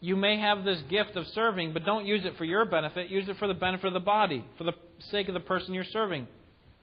you 0.00 0.16
may 0.16 0.38
have 0.38 0.64
this 0.64 0.80
gift 0.90 1.16
of 1.16 1.26
serving, 1.28 1.72
but 1.72 1.84
don't 1.84 2.06
use 2.06 2.24
it 2.24 2.36
for 2.36 2.44
your 2.44 2.64
benefit. 2.64 3.08
Use 3.08 3.28
it 3.28 3.36
for 3.38 3.46
the 3.46 3.54
benefit 3.54 3.86
of 3.86 3.92
the 3.92 4.00
body, 4.00 4.44
for 4.58 4.64
the 4.64 4.72
sake 5.10 5.28
of 5.28 5.34
the 5.34 5.40
person 5.40 5.74
you're 5.74 5.84
serving. 5.84 6.26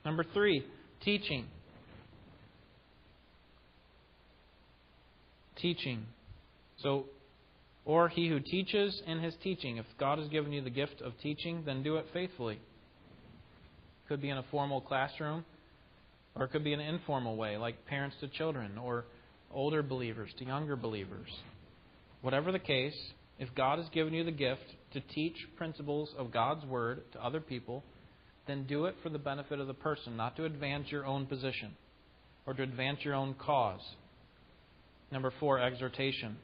Number 0.06 0.24
three, 0.34 0.66
teaching. 1.04 1.46
Teaching. 5.62 6.06
So, 6.82 7.06
or 7.86 8.10
he 8.10 8.28
who 8.28 8.40
teaches 8.40 9.02
in 9.06 9.20
his 9.20 9.34
teaching. 9.44 9.78
If 9.78 9.86
God 10.00 10.20
has 10.20 10.28
given 10.30 10.52
you 10.52 10.62
the 10.62 10.70
gift 10.70 11.02
of 11.02 11.14
teaching, 11.22 11.64
then 11.66 11.84
do 11.84 11.98
it 11.98 12.06
faithfully. 12.14 12.56
It 12.56 14.08
could 14.08 14.22
be 14.22 14.30
in 14.30 14.38
a 14.38 14.46
formal 14.52 14.82
classroom, 14.82 15.46
or 16.36 16.46
it 16.46 16.50
could 16.50 16.64
be 16.64 16.74
in 16.74 16.80
an 16.80 16.94
informal 16.94 17.36
way, 17.36 17.58
like 17.58 17.86
parents 17.86 18.16
to 18.22 18.28
children, 18.28 18.78
or 18.78 19.06
older 19.52 19.82
believers 19.82 20.30
to 20.40 20.46
younger 20.46 20.76
believers. 20.76 21.30
Whatever 22.22 22.52
the 22.52 22.60
case, 22.60 22.96
if 23.40 23.54
God 23.56 23.80
has 23.80 23.88
given 23.90 24.14
you 24.14 24.24
the 24.24 24.32
gift 24.32 24.62
to 24.94 25.00
teach 25.00 25.36
principles 25.56 26.10
of 26.18 26.32
God's 26.32 26.66
Word 26.66 27.04
to 27.14 27.24
other 27.24 27.40
people, 27.40 27.84
then 28.48 28.66
do 28.68 28.86
it 28.86 28.96
for 29.02 29.10
the 29.10 29.20
benefit 29.20 29.60
of 29.60 29.68
the 29.68 29.74
person, 29.74 30.18
not 30.18 30.36
to 30.36 30.46
advance 30.46 30.92
your 30.92 31.06
own 31.06 31.26
position 31.26 31.76
or 32.46 32.54
to 32.54 32.64
advance 32.64 33.00
your 33.04 33.14
own 33.14 33.36
cause. 33.36 33.82
Number 35.12 35.34
four, 35.40 35.60
exhortation. 35.60 36.38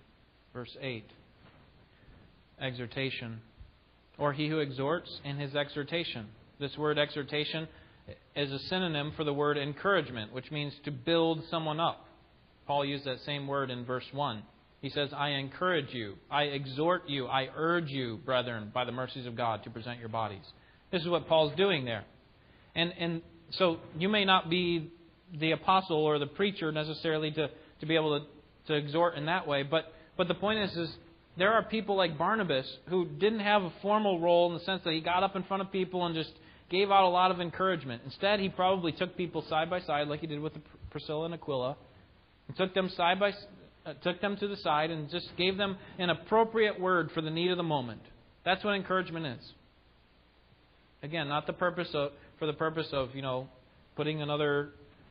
Verse 0.54 0.75
8. 0.82 1.04
Exhortation. 2.62 3.41
Or 4.17 4.34
he 4.34 4.47
who 4.47 4.60
exhorts 4.60 5.19
in 5.23 5.38
his 5.38 5.56
exhortation. 5.56 6.28
This 6.60 6.78
word 6.78 6.97
exhortation 6.97 7.67
is 8.36 8.51
a 8.51 8.60
synonym 8.60 9.13
for 9.17 9.23
the 9.23 9.34
word 9.34 9.58
encouragement, 9.58 10.34
which 10.34 10.51
means 10.51 10.73
to 10.86 10.91
build 10.91 11.43
someone 11.49 11.80
up. 11.80 12.06
Paul 12.67 12.86
used 12.86 13.06
that 13.06 13.19
same 13.25 13.47
word 13.47 13.69
in 13.69 13.86
verse 13.86 14.06
1. 14.12 14.41
He 14.82 14.89
says, 14.89 15.10
I 15.15 15.30
encourage 15.30 15.93
you, 15.93 16.15
I 16.30 16.43
exhort 16.43 17.10
you, 17.10 17.25
I 17.25 17.49
urge 17.56 17.89
you, 17.89 18.19
brethren, 18.23 18.71
by 18.73 18.86
the 18.86 18.91
mercies 18.91 19.25
of 19.25 19.36
God, 19.36 19.63
to 19.63 19.69
present 19.69 19.99
your 19.99 20.10
bodies. 20.10 20.43
This 20.91 21.01
is 21.01 21.08
what 21.08 21.28
Paul's 21.28 21.56
doing 21.58 21.86
there. 21.86 22.04
And, 22.75 22.93
and 22.99 23.21
so 23.51 23.78
you 23.97 24.10
may 24.10 24.25
not 24.25 24.49
be 24.49 24.91
the 25.39 25.51
apostle 25.51 25.97
or 25.97 26.19
the 26.19 26.28
preacher 26.28 26.71
necessarily 26.71 27.32
to, 27.32 27.49
to 27.80 27.86
be 27.86 27.95
able 27.95 28.19
to, 28.19 28.25
to 28.67 28.73
exhort 28.73 29.15
in 29.15 29.25
that 29.25 29.47
way, 29.47 29.63
but, 29.63 29.93
but 30.17 30.28
the 30.28 30.34
point 30.34 30.60
is, 30.60 30.78
is 30.78 30.95
there 31.38 31.54
are 31.54 31.63
people 31.63 31.95
like 31.95 32.17
Barnabas 32.17 32.65
who 32.88 33.06
didn't 33.06 33.41
have 33.41 33.63
a 33.63 33.73
formal 33.82 34.19
role 34.19 34.47
in 34.51 34.58
the 34.58 34.63
sense 34.63 34.82
that 34.86 34.93
he 34.93 35.01
got 35.01 35.23
up 35.23 35.36
in 35.36 35.43
front 35.43 35.62
of 35.62 35.71
people 35.71 36.06
and 36.06 36.15
just 36.15 36.32
gave 36.69 36.91
out 36.91 37.04
a 37.04 37.10
lot 37.10 37.32
of 37.32 37.39
encouragement. 37.39 38.01
Instead, 38.06 38.39
he 38.39 38.49
probably 38.49 38.91
took 38.91 39.15
people 39.17 39.43
side 39.49 39.69
by 39.69 39.82
side, 39.82 40.08
like 40.08 40.21
he 40.21 40.28
did 40.28 40.39
with 40.39 40.54
Priscilla 40.89 41.25
and 41.25 41.34
Aquila, 41.34 41.75
and 42.47 42.58
took 42.58 42.73
them 42.73 42.89
side 42.95 43.19
by 43.19 43.34
uh, 43.86 43.93
took 44.01 44.19
them 44.19 44.36
to 44.38 44.47
the 44.47 44.58
side 44.58 44.89
and 44.89 45.10
just 45.12 45.28
gave 45.38 45.58
them 45.58 45.78
an 45.99 46.10
appropriate 46.10 46.80
word 46.80 47.12
for 47.13 47.21
the 47.21 47.30
need 47.30 47.51
of 47.51 47.58
the 47.58 47.63
moment. 47.63 48.01
That's 48.43 48.63
what 48.63 48.73
encouragement 48.73 49.25
is. 49.28 49.54
Again, 51.04 51.28
not 51.28 51.45
the 51.45 51.54
purpose 51.54 51.89
of 51.93 52.12
for 52.39 52.47
the 52.47 52.54
purpose 52.54 52.88
of 52.91 53.13
you 53.13 53.21
know 53.21 53.47
putting 53.95 54.21
another 54.21 54.69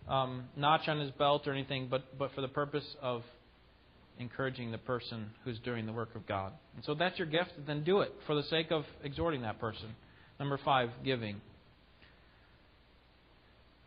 um, 0.08 0.44
notch 0.56 0.88
on 0.88 0.98
his 0.98 1.10
belt 1.12 1.46
or 1.46 1.52
anything, 1.52 1.86
but 1.88 2.18
but 2.18 2.32
for 2.34 2.40
the 2.40 2.48
purpose 2.48 2.84
of 3.00 3.22
encouraging 4.18 4.70
the 4.70 4.78
person 4.78 5.30
who's 5.44 5.58
doing 5.60 5.86
the 5.86 5.92
work 5.92 6.14
of 6.14 6.26
God. 6.26 6.52
And 6.76 6.84
so 6.84 6.94
that's 6.94 7.18
your 7.18 7.26
gift. 7.26 7.52
Then 7.66 7.84
do 7.84 8.00
it 8.00 8.12
for 8.26 8.34
the 8.34 8.42
sake 8.44 8.70
of 8.70 8.84
exhorting 9.02 9.42
that 9.42 9.58
person. 9.60 9.88
Number 10.38 10.58
five, 10.64 10.90
giving. 11.04 11.40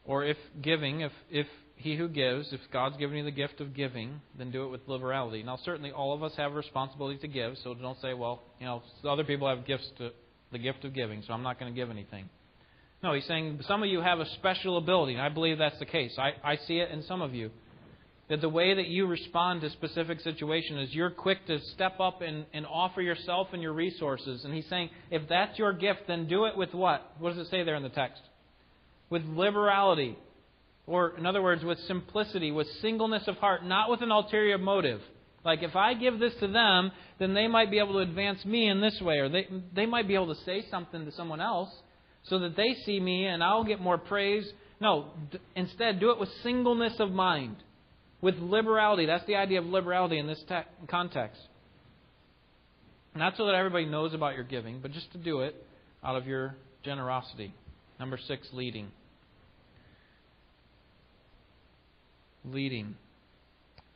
Or 0.06 0.24
if 0.24 0.38
giving, 0.62 1.02
if 1.02 1.12
if 1.30 1.48
he 1.76 1.96
who 1.96 2.08
gives, 2.08 2.52
if 2.52 2.60
God's 2.74 2.98
given 2.98 3.18
you 3.18 3.24
the 3.24 3.32
gift 3.32 3.62
of 3.62 3.76
giving, 3.76 4.20
then 4.38 4.52
do 4.52 4.66
it 4.66 4.70
with 4.70 4.82
liberality. 4.88 5.44
Now, 5.44 5.60
certainly, 5.63 5.92
all 5.92 6.13
of 6.13 6.24
us 6.24 6.34
have 6.38 6.54
a 6.54 6.56
responsibility 6.56 7.20
to 7.20 7.28
give, 7.28 7.56
so 7.63 7.76
don't 7.76 8.00
say, 8.02 8.13
well, 8.13 8.42
you 8.60 8.66
know, 8.66 8.82
other 9.08 9.24
people 9.24 9.48
have 9.48 9.66
gifts 9.66 9.88
to 10.00 10.10
the 10.52 10.58
gift 10.58 10.86
of 10.86 10.94
giving, 10.94 11.22
so 11.28 11.34
I'm 11.34 11.44
not 11.44 11.60
going 11.60 11.72
to 11.72 11.76
give 11.76 11.92
anything. 11.92 12.30
No, 13.04 13.13
he's 13.13 13.26
saying 13.26 13.60
some 13.68 13.84
of 13.84 13.90
you 13.90 14.02
have 14.02 14.20
a 14.20 14.26
special 14.36 14.78
ability, 14.78 15.13
and 15.13 15.22
I 15.22 15.30
believe 15.30 15.60
that's 15.60 15.78
the 15.78 15.86
case. 15.86 16.18
I, 16.18 16.32
I 16.44 16.56
see 16.68 16.80
it 16.80 16.90
in 16.90 17.04
some 17.04 17.22
of 17.22 17.36
you. 17.36 17.52
That 18.30 18.42
the 18.42 18.50
way 18.50 18.74
that 18.74 18.88
you 18.88 19.08
respond 19.08 19.62
to 19.62 19.70
specific 19.70 20.20
situations 20.20 20.90
is 20.90 20.96
you're 20.96 21.10
quick 21.12 21.46
to 21.48 21.60
step 21.74 22.00
up 22.02 22.22
and, 22.22 22.46
and 22.54 22.66
offer 22.66 23.02
yourself 23.02 23.48
and 23.54 23.62
your 23.62 23.72
resources. 23.72 24.44
And 24.44 24.54
he's 24.54 24.68
saying, 24.68 24.90
if 25.10 25.30
that's 25.30 25.58
your 25.58 25.72
gift, 25.72 26.02
then 26.08 26.28
do 26.28 26.46
it 26.46 26.58
with 26.58 26.74
what? 26.74 27.10
What 27.20 27.36
does 27.36 27.48
it 27.48 27.50
say 27.50 27.63
there 27.63 27.76
in 27.76 27.84
the 27.84 27.90
text? 27.90 28.22
With 29.10 29.24
liberality. 29.26 30.18
Or, 30.88 31.18
in 31.18 31.26
other 31.26 31.42
words, 31.42 31.63
with 31.63 31.80
simplicity, 31.88 32.52
with 32.52 32.68
singleness 32.82 33.28
of 33.28 33.38
heart, 33.38 33.63
not 33.66 33.90
with 33.90 34.02
an 34.02 34.12
ulterior 34.12 34.58
motive. 34.58 35.02
Like, 35.46 35.63
if 35.63 35.78
I 35.78 35.94
give 35.94 36.20
this 36.20 36.34
to 36.42 36.48
them, 36.48 36.92
then 37.20 37.34
they 37.34 37.48
might 37.48 37.72
be 37.72 37.80
able 37.80 37.94
to 37.94 38.00
advance 38.00 38.44
me 38.44 38.68
in 38.68 38.82
this 38.82 39.00
way, 39.02 39.20
or 39.20 39.30
they, 39.30 39.48
they 39.74 39.86
might 39.86 40.08
be 40.08 40.16
able 40.16 40.34
to 40.34 40.42
say 40.44 40.66
something 40.70 41.06
to 41.06 41.12
someone 41.13 41.40
else 41.40 41.70
so 42.24 42.40
that 42.40 42.58
they 42.58 42.76
see 42.86 43.00
me 43.00 43.26
and 43.26 43.44
I'll 43.44 43.63
get 43.63 43.80
more 43.80 43.98
praise. 43.98 44.52
No, 44.82 45.12
d- 45.32 45.40
instead, 45.56 46.00
do 46.00 46.12
it 46.12 46.20
with 46.20 46.30
singleness 46.44 47.00
of 47.00 47.12
mind, 47.12 47.56
with 48.21 48.36
liberality. 48.38 49.06
That's 49.06 49.25
the 49.25 49.36
idea 49.36 49.60
of 49.60 49.65
liberality 49.65 50.17
in 50.17 50.27
this 50.27 50.41
te- 50.47 50.88
context. 50.89 51.39
Not 53.15 53.36
so 53.38 53.45
that 53.45 53.56
everybody 53.56 53.86
knows 53.86 54.13
about 54.13 54.36
your 54.36 54.43
giving, 54.43 54.80
but 54.80 54.91
just 54.91 55.12
to 55.13 55.17
do 55.17 55.41
it 55.41 55.56
out 56.03 56.15
of 56.15 56.27
your 56.27 56.56
generosity. 56.84 57.53
Number 57.99 58.17
six, 58.27 58.47
leading. 58.53 58.91
leading. 62.53 62.95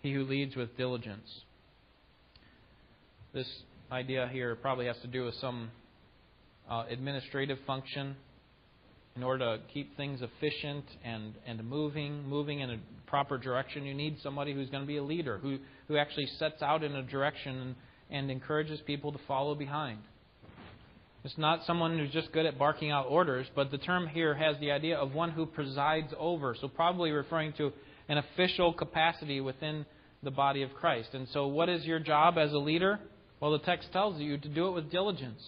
He 0.01 0.13
who 0.13 0.23
leads 0.23 0.55
with 0.55 0.75
diligence. 0.77 1.27
This 3.33 3.47
idea 3.91 4.29
here 4.31 4.55
probably 4.55 4.87
has 4.87 4.97
to 5.01 5.07
do 5.07 5.25
with 5.25 5.35
some 5.35 5.69
uh, 6.69 6.85
administrative 6.89 7.59
function 7.65 8.15
in 9.15 9.23
order 9.23 9.57
to 9.57 9.63
keep 9.73 9.95
things 9.97 10.21
efficient 10.21 10.85
and, 11.03 11.33
and 11.45 11.63
moving, 11.67 12.27
moving 12.27 12.61
in 12.61 12.69
a 12.71 12.77
proper 13.07 13.37
direction, 13.37 13.85
you 13.85 13.93
need 13.93 14.17
somebody 14.21 14.53
who's 14.53 14.69
going 14.69 14.83
to 14.83 14.87
be 14.87 14.97
a 14.97 15.03
leader, 15.03 15.37
who, 15.39 15.57
who 15.87 15.97
actually 15.97 16.27
sets 16.39 16.61
out 16.61 16.83
in 16.83 16.95
a 16.95 17.03
direction 17.03 17.57
and, 17.57 17.75
and 18.09 18.31
encourages 18.31 18.79
people 18.81 19.11
to 19.11 19.19
follow 19.27 19.53
behind. 19.53 19.99
It's 21.23 21.37
not 21.37 21.65
someone 21.65 21.99
who's 21.99 22.11
just 22.11 22.31
good 22.31 22.45
at 22.45 22.57
barking 22.57 22.89
out 22.89 23.05
orders, 23.07 23.45
but 23.53 23.69
the 23.69 23.77
term 23.77 24.07
here 24.07 24.33
has 24.33 24.57
the 24.59 24.71
idea 24.71 24.97
of 24.97 25.13
one 25.13 25.29
who 25.29 25.45
presides 25.45 26.11
over. 26.17 26.55
So, 26.59 26.67
probably 26.67 27.11
referring 27.11 27.53
to 27.53 27.71
an 28.09 28.17
official 28.17 28.73
capacity 28.73 29.39
within 29.39 29.85
the 30.23 30.31
body 30.31 30.63
of 30.63 30.73
Christ. 30.73 31.09
And 31.13 31.27
so, 31.31 31.45
what 31.45 31.69
is 31.69 31.85
your 31.85 31.99
job 31.99 32.39
as 32.39 32.51
a 32.53 32.57
leader? 32.57 32.99
Well, 33.39 33.51
the 33.51 33.59
text 33.59 33.91
tells 33.91 34.19
you 34.19 34.37
to 34.39 34.49
do 34.49 34.67
it 34.67 34.71
with 34.71 34.89
diligence. 34.89 35.41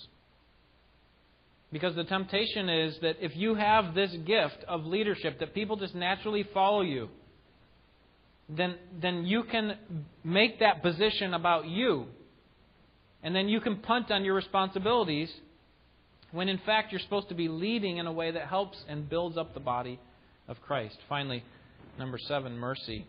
Because 1.73 1.95
the 1.95 2.05
temptation 2.05 2.69
is 2.69 2.95
that 3.01 3.17
if 3.19 3.35
you 3.35 3.55
have 3.55 3.93
this 3.93 4.11
gift 4.25 4.63
of 4.67 4.85
leadership, 4.85 5.39
that 5.39 5.53
people 5.53 5.75
just 5.75 5.93
naturally 5.93 6.47
follow 6.53 6.81
you, 6.81 7.09
then, 8.47 8.75
then 9.01 9.25
you 9.25 9.43
can 9.43 9.77
make 10.23 10.59
that 10.59 10.81
position 10.81 11.33
about 11.33 11.67
you. 11.67 12.05
And 13.23 13.35
then 13.35 13.49
you 13.49 13.59
can 13.59 13.77
punt 13.77 14.09
on 14.11 14.23
your 14.23 14.35
responsibilities 14.35 15.29
when 16.31 16.47
in 16.47 16.59
fact 16.65 16.91
you're 16.91 17.01
supposed 17.01 17.29
to 17.29 17.35
be 17.35 17.49
leading 17.49 17.97
in 17.97 18.07
a 18.07 18.11
way 18.11 18.31
that 18.31 18.47
helps 18.47 18.77
and 18.87 19.09
builds 19.09 19.37
up 19.37 19.53
the 19.53 19.59
body 19.59 19.99
of 20.47 20.61
Christ. 20.61 20.97
Finally, 21.09 21.43
Number 21.97 22.17
seven, 22.17 22.57
mercy. 22.57 23.05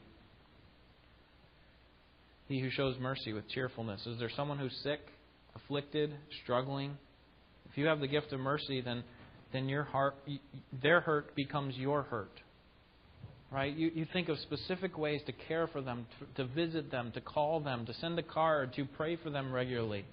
He 2.48 2.60
who 2.60 2.70
shows 2.70 2.96
mercy 3.00 3.32
with 3.32 3.48
cheerfulness. 3.48 4.06
Is 4.06 4.18
there 4.18 4.30
someone 4.36 4.58
who's 4.58 4.76
sick, 4.82 5.00
afflicted, 5.56 6.12
struggling? 6.42 6.98
If 7.74 7.78
you 7.78 7.86
have 7.86 7.98
the 7.98 8.06
gift 8.06 8.32
of 8.32 8.38
mercy, 8.38 8.80
then, 8.80 9.02
then 9.52 9.68
your 9.68 9.82
heart, 9.82 10.14
their 10.80 11.00
hurt 11.00 11.34
becomes 11.34 11.74
your 11.76 12.02
hurt. 12.02 12.30
Right? 13.50 13.76
You, 13.76 13.90
you 13.92 14.06
think 14.12 14.28
of 14.28 14.38
specific 14.38 14.96
ways 14.96 15.20
to 15.26 15.32
care 15.32 15.66
for 15.66 15.80
them, 15.80 16.06
to, 16.36 16.44
to 16.44 16.54
visit 16.54 16.92
them, 16.92 17.10
to 17.16 17.20
call 17.20 17.58
them, 17.58 17.84
to 17.86 17.94
send 17.94 18.16
a 18.16 18.22
card, 18.22 18.74
to 18.74 18.84
pray 18.84 19.16
for 19.16 19.30
them 19.30 19.52
regularly. 19.52 20.04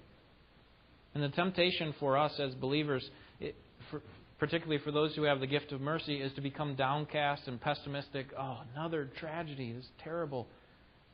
And 1.14 1.22
the 1.22 1.28
temptation 1.28 1.94
for 2.00 2.18
us 2.18 2.32
as 2.40 2.52
believers, 2.54 3.08
it, 3.38 3.54
for, 3.92 4.02
particularly 4.40 4.82
for 4.82 4.90
those 4.90 5.14
who 5.14 5.22
have 5.22 5.38
the 5.38 5.46
gift 5.46 5.70
of 5.70 5.80
mercy, 5.80 6.16
is 6.16 6.32
to 6.32 6.40
become 6.40 6.74
downcast 6.74 7.42
and 7.46 7.60
pessimistic. 7.60 8.26
Oh, 8.36 8.58
another 8.74 9.08
tragedy. 9.20 9.72
This 9.72 9.84
is 9.84 9.90
terrible. 10.02 10.48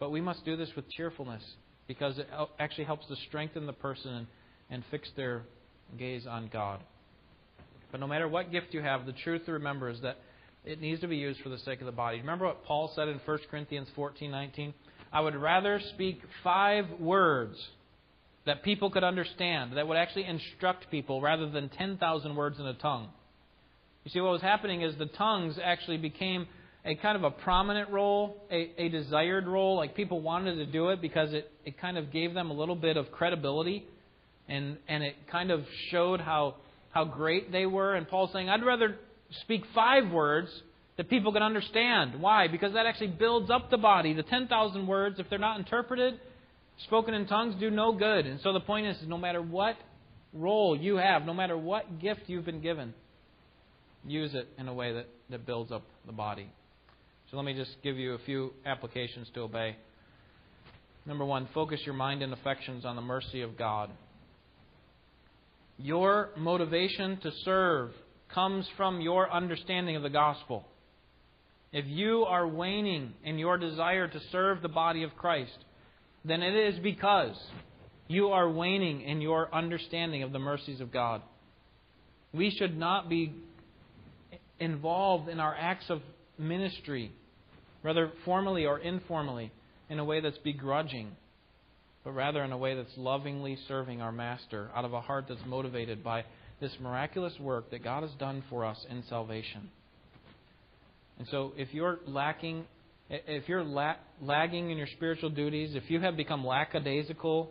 But 0.00 0.12
we 0.12 0.22
must 0.22 0.46
do 0.46 0.56
this 0.56 0.70
with 0.74 0.88
cheerfulness 0.92 1.42
because 1.86 2.16
it 2.16 2.26
actually 2.58 2.84
helps 2.84 3.06
to 3.08 3.16
strengthen 3.28 3.66
the 3.66 3.74
person 3.74 4.14
and, 4.14 4.26
and 4.70 4.84
fix 4.90 5.10
their 5.14 5.42
gaze 5.96 6.26
on 6.26 6.48
God. 6.52 6.80
But 7.90 8.00
no 8.00 8.06
matter 8.06 8.28
what 8.28 8.52
gift 8.52 8.74
you 8.74 8.82
have, 8.82 9.06
the 9.06 9.12
truth 9.12 9.46
to 9.46 9.52
remember 9.52 9.88
is 9.88 10.00
that 10.02 10.18
it 10.64 10.80
needs 10.80 11.00
to 11.00 11.08
be 11.08 11.16
used 11.16 11.40
for 11.40 11.48
the 11.48 11.58
sake 11.58 11.80
of 11.80 11.86
the 11.86 11.92
body. 11.92 12.18
Remember 12.18 12.46
what 12.46 12.64
Paul 12.64 12.92
said 12.94 13.08
in 13.08 13.18
1 13.24 13.38
Corinthians 13.50 13.88
14:19? 13.96 14.74
I 15.12 15.20
would 15.20 15.34
rather 15.34 15.80
speak 15.94 16.20
five 16.44 16.86
words 17.00 17.56
that 18.44 18.62
people 18.62 18.90
could 18.90 19.04
understand, 19.04 19.76
that 19.76 19.86
would 19.88 19.96
actually 19.96 20.24
instruct 20.24 20.90
people, 20.90 21.20
rather 21.20 21.48
than 21.48 21.68
10,000 21.70 22.34
words 22.34 22.58
in 22.58 22.66
a 22.66 22.74
tongue. 22.74 23.08
You 24.04 24.10
see, 24.10 24.20
what 24.20 24.32
was 24.32 24.42
happening 24.42 24.82
is 24.82 24.96
the 24.96 25.06
tongues 25.06 25.58
actually 25.62 25.98
became 25.98 26.46
a 26.84 26.94
kind 26.94 27.16
of 27.16 27.24
a 27.24 27.30
prominent 27.30 27.90
role, 27.90 28.36
a, 28.50 28.72
a 28.78 28.88
desired 28.88 29.46
role. 29.46 29.76
Like 29.76 29.94
people 29.94 30.20
wanted 30.20 30.54
to 30.56 30.66
do 30.66 30.88
it 30.88 31.00
because 31.00 31.32
it, 31.32 31.50
it 31.64 31.78
kind 31.78 31.98
of 31.98 32.10
gave 32.10 32.32
them 32.34 32.50
a 32.50 32.54
little 32.54 32.76
bit 32.76 32.96
of 32.96 33.10
credibility 33.12 33.86
and, 34.48 34.78
and 34.88 35.02
it 35.02 35.14
kind 35.30 35.50
of 35.50 35.64
showed 35.90 36.20
how, 36.20 36.56
how 36.90 37.04
great 37.04 37.52
they 37.52 37.66
were. 37.66 37.94
And 37.94 38.08
Paul's 38.08 38.32
saying, 38.32 38.48
I'd 38.48 38.64
rather 38.64 38.96
speak 39.42 39.64
five 39.74 40.10
words 40.10 40.48
that 40.96 41.08
people 41.08 41.32
can 41.32 41.42
understand. 41.42 42.20
Why? 42.20 42.48
Because 42.48 42.72
that 42.72 42.86
actually 42.86 43.08
builds 43.08 43.50
up 43.50 43.70
the 43.70 43.76
body. 43.76 44.14
The 44.14 44.22
10,000 44.22 44.86
words, 44.86 45.20
if 45.20 45.28
they're 45.30 45.38
not 45.38 45.58
interpreted, 45.58 46.18
spoken 46.84 47.14
in 47.14 47.26
tongues, 47.26 47.54
do 47.60 47.70
no 47.70 47.92
good. 47.92 48.26
And 48.26 48.40
so 48.40 48.52
the 48.52 48.60
point 48.60 48.86
is, 48.86 48.96
no 49.06 49.18
matter 49.18 49.42
what 49.42 49.76
role 50.32 50.76
you 50.76 50.96
have, 50.96 51.24
no 51.24 51.34
matter 51.34 51.56
what 51.56 52.00
gift 52.00 52.22
you've 52.26 52.44
been 52.44 52.60
given, 52.60 52.94
use 54.06 54.34
it 54.34 54.48
in 54.58 54.68
a 54.68 54.74
way 54.74 54.92
that, 54.92 55.06
that 55.30 55.46
builds 55.46 55.70
up 55.70 55.82
the 56.06 56.12
body. 56.12 56.50
So 57.30 57.36
let 57.36 57.44
me 57.44 57.54
just 57.54 57.76
give 57.82 57.96
you 57.96 58.14
a 58.14 58.18
few 58.18 58.52
applications 58.64 59.28
to 59.34 59.40
obey. 59.40 59.76
Number 61.04 61.24
one, 61.24 61.48
focus 61.54 61.80
your 61.84 61.94
mind 61.94 62.22
and 62.22 62.32
affections 62.32 62.84
on 62.84 62.96
the 62.96 63.02
mercy 63.02 63.42
of 63.42 63.56
God. 63.56 63.90
Your 65.78 66.30
motivation 66.36 67.18
to 67.20 67.30
serve 67.44 67.92
comes 68.34 68.66
from 68.76 69.00
your 69.00 69.30
understanding 69.32 69.96
of 69.96 70.02
the 70.02 70.10
gospel. 70.10 70.66
If 71.72 71.86
you 71.86 72.24
are 72.24 72.48
waning 72.48 73.12
in 73.24 73.38
your 73.38 73.58
desire 73.58 74.08
to 74.08 74.20
serve 74.32 74.60
the 74.60 74.68
body 74.68 75.02
of 75.04 75.14
Christ, 75.16 75.56
then 76.24 76.42
it 76.42 76.54
is 76.54 76.78
because 76.80 77.36
you 78.08 78.28
are 78.28 78.50
waning 78.50 79.02
in 79.02 79.20
your 79.20 79.54
understanding 79.54 80.22
of 80.22 80.32
the 80.32 80.38
mercies 80.38 80.80
of 80.80 80.92
God. 80.92 81.22
We 82.32 82.50
should 82.50 82.76
not 82.76 83.08
be 83.08 83.34
involved 84.58 85.28
in 85.28 85.38
our 85.38 85.54
acts 85.54 85.90
of 85.90 86.02
ministry, 86.38 87.12
whether 87.82 88.10
formally 88.24 88.66
or 88.66 88.78
informally, 88.78 89.52
in 89.88 89.98
a 89.98 90.04
way 90.04 90.20
that's 90.20 90.38
begrudging, 90.38 91.12
but 92.08 92.14
rather 92.14 92.42
in 92.42 92.52
a 92.52 92.56
way 92.56 92.74
that's 92.74 92.96
lovingly 92.96 93.58
serving 93.68 94.00
our 94.00 94.10
Master 94.10 94.70
out 94.74 94.86
of 94.86 94.94
a 94.94 95.00
heart 95.02 95.26
that's 95.28 95.44
motivated 95.46 96.02
by 96.02 96.24
this 96.58 96.72
miraculous 96.80 97.34
work 97.38 97.70
that 97.70 97.84
God 97.84 98.02
has 98.02 98.12
done 98.12 98.42
for 98.48 98.64
us 98.64 98.78
in 98.88 99.04
salvation. 99.10 99.68
And 101.18 101.28
so, 101.30 101.52
if 101.58 101.68
you're 101.74 101.98
lacking, 102.06 102.64
if 103.10 103.46
you're 103.46 103.62
la- 103.62 103.96
lagging 104.22 104.70
in 104.70 104.78
your 104.78 104.86
spiritual 104.96 105.28
duties, 105.28 105.74
if 105.74 105.90
you 105.90 106.00
have 106.00 106.16
become 106.16 106.46
lackadaisical 106.46 107.50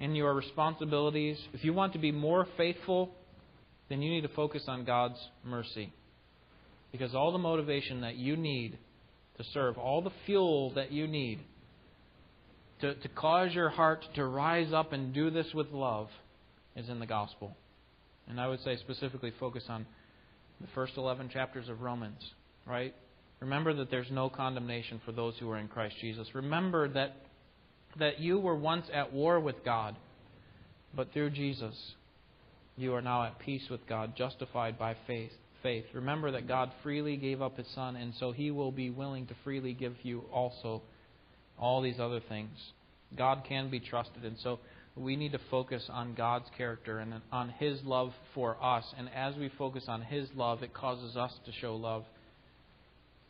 in 0.00 0.16
your 0.16 0.34
responsibilities, 0.34 1.38
if 1.52 1.62
you 1.62 1.72
want 1.72 1.92
to 1.92 2.00
be 2.00 2.10
more 2.10 2.44
faithful, 2.56 3.14
then 3.88 4.02
you 4.02 4.10
need 4.10 4.22
to 4.22 4.34
focus 4.34 4.64
on 4.66 4.84
God's 4.84 5.20
mercy. 5.44 5.92
Because 6.90 7.14
all 7.14 7.30
the 7.30 7.38
motivation 7.38 8.00
that 8.00 8.16
you 8.16 8.36
need 8.36 8.78
to 9.38 9.44
serve, 9.54 9.78
all 9.78 10.02
the 10.02 10.10
fuel 10.26 10.72
that 10.74 10.90
you 10.90 11.06
need 11.06 11.38
to, 12.80 12.94
to 12.94 13.08
cause 13.08 13.54
your 13.54 13.70
heart 13.70 14.04
to 14.14 14.24
rise 14.24 14.72
up 14.72 14.92
and 14.92 15.14
do 15.14 15.30
this 15.30 15.46
with 15.54 15.70
love 15.72 16.08
is 16.74 16.88
in 16.88 17.00
the 17.00 17.06
gospel. 17.06 17.56
And 18.28 18.40
I 18.40 18.48
would 18.48 18.62
say 18.62 18.76
specifically 18.76 19.32
focus 19.38 19.64
on 19.68 19.86
the 20.60 20.66
first 20.74 20.94
11 20.96 21.30
chapters 21.30 21.68
of 21.68 21.80
Romans, 21.80 22.20
right? 22.66 22.94
Remember 23.40 23.74
that 23.74 23.90
there's 23.90 24.10
no 24.10 24.28
condemnation 24.28 25.00
for 25.04 25.12
those 25.12 25.34
who 25.38 25.50
are 25.50 25.58
in 25.58 25.68
Christ 25.68 25.96
Jesus. 26.00 26.28
Remember 26.34 26.88
that, 26.88 27.16
that 27.98 28.20
you 28.20 28.38
were 28.38 28.56
once 28.56 28.86
at 28.92 29.12
war 29.12 29.38
with 29.38 29.64
God, 29.64 29.96
but 30.94 31.12
through 31.12 31.30
Jesus, 31.30 31.74
you 32.76 32.94
are 32.94 33.02
now 33.02 33.24
at 33.24 33.38
peace 33.38 33.68
with 33.70 33.86
God, 33.86 34.16
justified 34.16 34.78
by 34.78 34.96
faith. 35.06 35.32
Faith. 35.62 35.86
Remember 35.94 36.30
that 36.32 36.46
God 36.46 36.70
freely 36.82 37.16
gave 37.16 37.42
up 37.42 37.56
His 37.56 37.66
Son, 37.74 37.96
and 37.96 38.14
so 38.20 38.30
He 38.30 38.50
will 38.50 38.70
be 38.70 38.90
willing 38.90 39.26
to 39.26 39.34
freely 39.42 39.72
give 39.72 39.94
you 40.02 40.22
also 40.32 40.82
all 41.58 41.82
these 41.82 42.00
other 42.00 42.20
things. 42.20 42.50
God 43.16 43.44
can 43.48 43.70
be 43.70 43.80
trusted, 43.80 44.24
and 44.24 44.36
so 44.42 44.58
we 44.96 45.16
need 45.16 45.32
to 45.32 45.40
focus 45.50 45.84
on 45.90 46.14
God's 46.14 46.46
character 46.56 46.98
and 46.98 47.14
on 47.30 47.50
His 47.58 47.82
love 47.84 48.12
for 48.34 48.56
us. 48.62 48.84
And 48.96 49.08
as 49.14 49.36
we 49.36 49.50
focus 49.58 49.84
on 49.88 50.02
His 50.02 50.28
love, 50.34 50.62
it 50.62 50.72
causes 50.72 51.16
us 51.16 51.32
to 51.44 51.52
show 51.60 51.76
love 51.76 52.04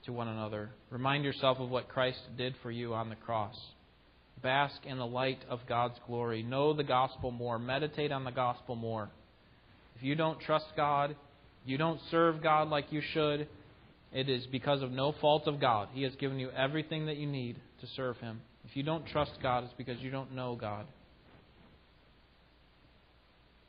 to 0.05 0.13
one 0.13 0.29
another. 0.29 0.71
Remind 0.91 1.25
yourself 1.25 1.59
of 1.59 1.69
what 1.69 1.89
Christ 1.89 2.21
did 2.39 2.55
for 2.63 2.71
you 2.71 2.95
on 2.95 3.09
the 3.09 3.17
cross. 3.17 3.57
Bask 4.43 4.77
in 4.85 4.99
the 4.99 5.07
light 5.07 5.41
of 5.49 5.61
God's 5.69 5.99
glory. 6.07 6.43
Know 6.43 6.73
the 6.73 6.85
gospel 6.85 7.31
more. 7.31 7.59
Meditate 7.59 8.13
on 8.13 8.25
the 8.25 8.31
gospel 8.31 8.77
more. 8.77 9.09
If 9.97 10.03
you 10.03 10.15
don't 10.15 10.39
trust 10.41 10.67
God, 10.77 11.17
you 11.65 11.79
don't 11.79 12.01
serve 12.11 12.43
God 12.43 12.69
like 12.69 12.93
you 12.93 13.03
should, 13.13 13.49
it 14.13 14.29
is 14.29 14.47
because 14.47 14.83
of 14.83 14.93
no 14.93 15.13
fault 15.21 15.49
of 15.49 15.61
God. 15.61 15.89
He 15.93 16.03
has 16.03 16.15
given 16.17 16.39
you 16.39 16.51
everything 16.51 17.07
that 17.07 17.17
you 17.17 17.27
need 17.27 17.57
to 17.81 17.87
serve 17.95 18.17
Him. 18.19 18.41
If 18.65 18.77
you 18.77 18.83
don't 18.83 19.07
trust 19.07 19.33
God, 19.43 19.65
it's 19.65 19.75
because 19.77 20.01
you 20.01 20.11
don't 20.11 20.33
know 20.35 20.57
God. 20.57 20.87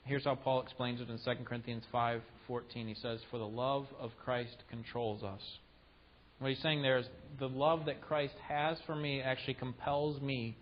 Here's 0.04 0.24
how 0.24 0.36
Paul 0.36 0.62
explains 0.62 1.02
it 1.02 1.10
in 1.10 1.20
2 1.20 1.46
Corinthians 1.46 1.84
5:14. 1.92 2.88
He 2.88 2.96
says, 2.96 3.22
"For 3.30 3.38
the 3.38 3.48
love 3.48 3.88
of 4.00 4.18
Christ 4.18 4.64
controls 4.70 5.22
us." 5.22 5.60
What 6.40 6.50
he's 6.50 6.60
saying 6.60 6.82
there 6.82 6.98
is 6.98 7.10
the 7.40 7.50
love 7.50 7.86
that 7.86 8.02
Christ 8.02 8.36
has 8.48 8.80
for 8.82 8.96
me 8.96 9.22
actually 9.22 9.56
compels 9.56 10.22
me 10.22 10.56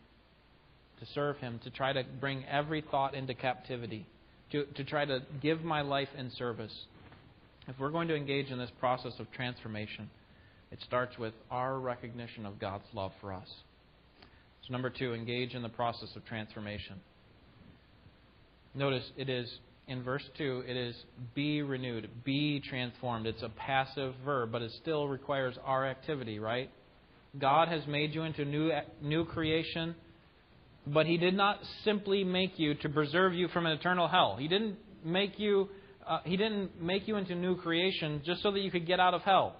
to 1.00 1.06
serve 1.08 1.38
him, 1.38 1.60
to 1.60 1.70
try 1.70 1.94
to 1.94 2.04
bring 2.20 2.46
every 2.46 2.82
thought 2.82 3.14
into 3.14 3.34
captivity, 3.34 4.06
to, 4.52 4.66
to 4.66 4.84
try 4.84 5.06
to 5.06 5.22
give 5.42 5.64
my 5.64 5.82
life 5.82 6.10
in 6.18 6.32
service. 6.32 6.74
If 7.68 7.78
we're 7.78 7.90
going 7.90 8.08
to 8.08 8.16
engage 8.16 8.52
in 8.52 8.58
this 8.58 8.72
process 8.80 9.14
of 9.20 9.30
transformation, 9.32 10.10
it 10.72 10.80
starts 10.86 11.18
with 11.18 11.34
our 11.52 11.80
recognition 11.80 12.46
of 12.46 12.60
God's 12.60 12.86
love 12.94 13.12
for 13.22 13.34
us. 13.34 13.48
So, 14.68 14.72
number 14.72 14.90
two, 14.90 15.14
engage 15.14 15.54
in 15.54 15.62
the 15.62 15.70
process 15.70 16.10
of 16.16 16.26
transformation. 16.26 16.96
Notice 18.74 19.04
it 19.16 19.30
is 19.30 19.50
in 19.88 20.02
verse 20.02 20.24
2, 20.38 20.64
it 20.68 20.76
is 20.76 20.96
be 21.36 21.62
renewed, 21.62 22.10
be 22.24 22.60
transformed. 22.60 23.28
It's 23.28 23.44
a 23.44 23.50
passive 23.50 24.16
verb, 24.24 24.52
but 24.52 24.62
it 24.62 24.72
still 24.82 25.08
requires 25.08 25.56
our 25.64 25.86
activity, 25.86 26.40
right? 26.40 26.72
God 27.40 27.68
has 27.68 27.86
made 27.88 28.16
you 28.16 28.24
into 28.24 28.46
new, 28.46 28.72
new 29.02 29.26
creation, 29.26 29.96
but 30.88 31.06
He 31.06 31.18
did 31.18 31.36
not 31.36 31.60
simply 31.84 32.24
make 32.24 32.58
you 32.58 32.74
to 32.76 32.90
preserve 32.90 33.34
you 33.34 33.48
from 33.50 33.66
an 33.68 33.74
eternal 33.74 34.08
hell. 34.08 34.38
He 34.40 34.48
didn't 34.48 34.78
make 35.04 35.38
you, 35.38 35.70
uh, 36.08 36.20
He 36.24 36.36
didn't 36.36 36.82
make 36.82 37.08
you 37.08 37.18
into 37.18 37.36
new 37.36 37.56
creation 37.58 38.22
just 38.26 38.42
so 38.42 38.52
that 38.52 38.62
you 38.62 38.72
could 38.72 38.88
get 38.88 39.00
out 39.00 39.14
of 39.14 39.22
hell, 39.22 39.56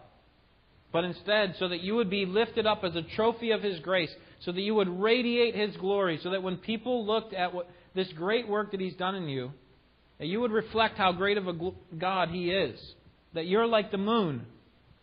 but 0.96 1.04
instead 1.04 1.56
so 1.60 1.68
that 1.68 1.82
you 1.82 1.94
would 1.96 2.10
be 2.10 2.26
lifted 2.26 2.66
up 2.66 2.86
as 2.86 2.96
a 2.96 3.02
trophy 3.02 3.52
of 3.52 3.62
His 3.62 3.82
grace, 3.82 4.10
so 4.46 4.54
that 4.54 4.62
you 4.62 4.74
would 4.76 4.88
radiate 4.88 5.54
His 5.54 5.76
glory, 5.76 6.22
so 6.24 6.30
that 6.30 6.42
when 6.42 6.56
people 6.56 7.06
looked 7.06 7.34
at 7.34 7.54
what, 7.54 7.70
this 7.94 8.08
great 8.14 8.48
work 8.48 8.72
that 8.72 8.80
He's 8.80 8.96
done 8.96 9.14
in 9.14 9.28
you, 9.28 9.52
that 10.20 10.28
you 10.28 10.40
would 10.40 10.54
reflect 10.54 10.98
how 10.98 11.12
great 11.12 11.38
of 11.38 11.50
a 11.50 11.72
God 11.98 12.30
He 12.30 12.50
is. 12.50 12.80
That 13.34 13.46
you're 13.46 13.66
like 13.66 13.92
the 13.92 13.98
moon 13.98 14.46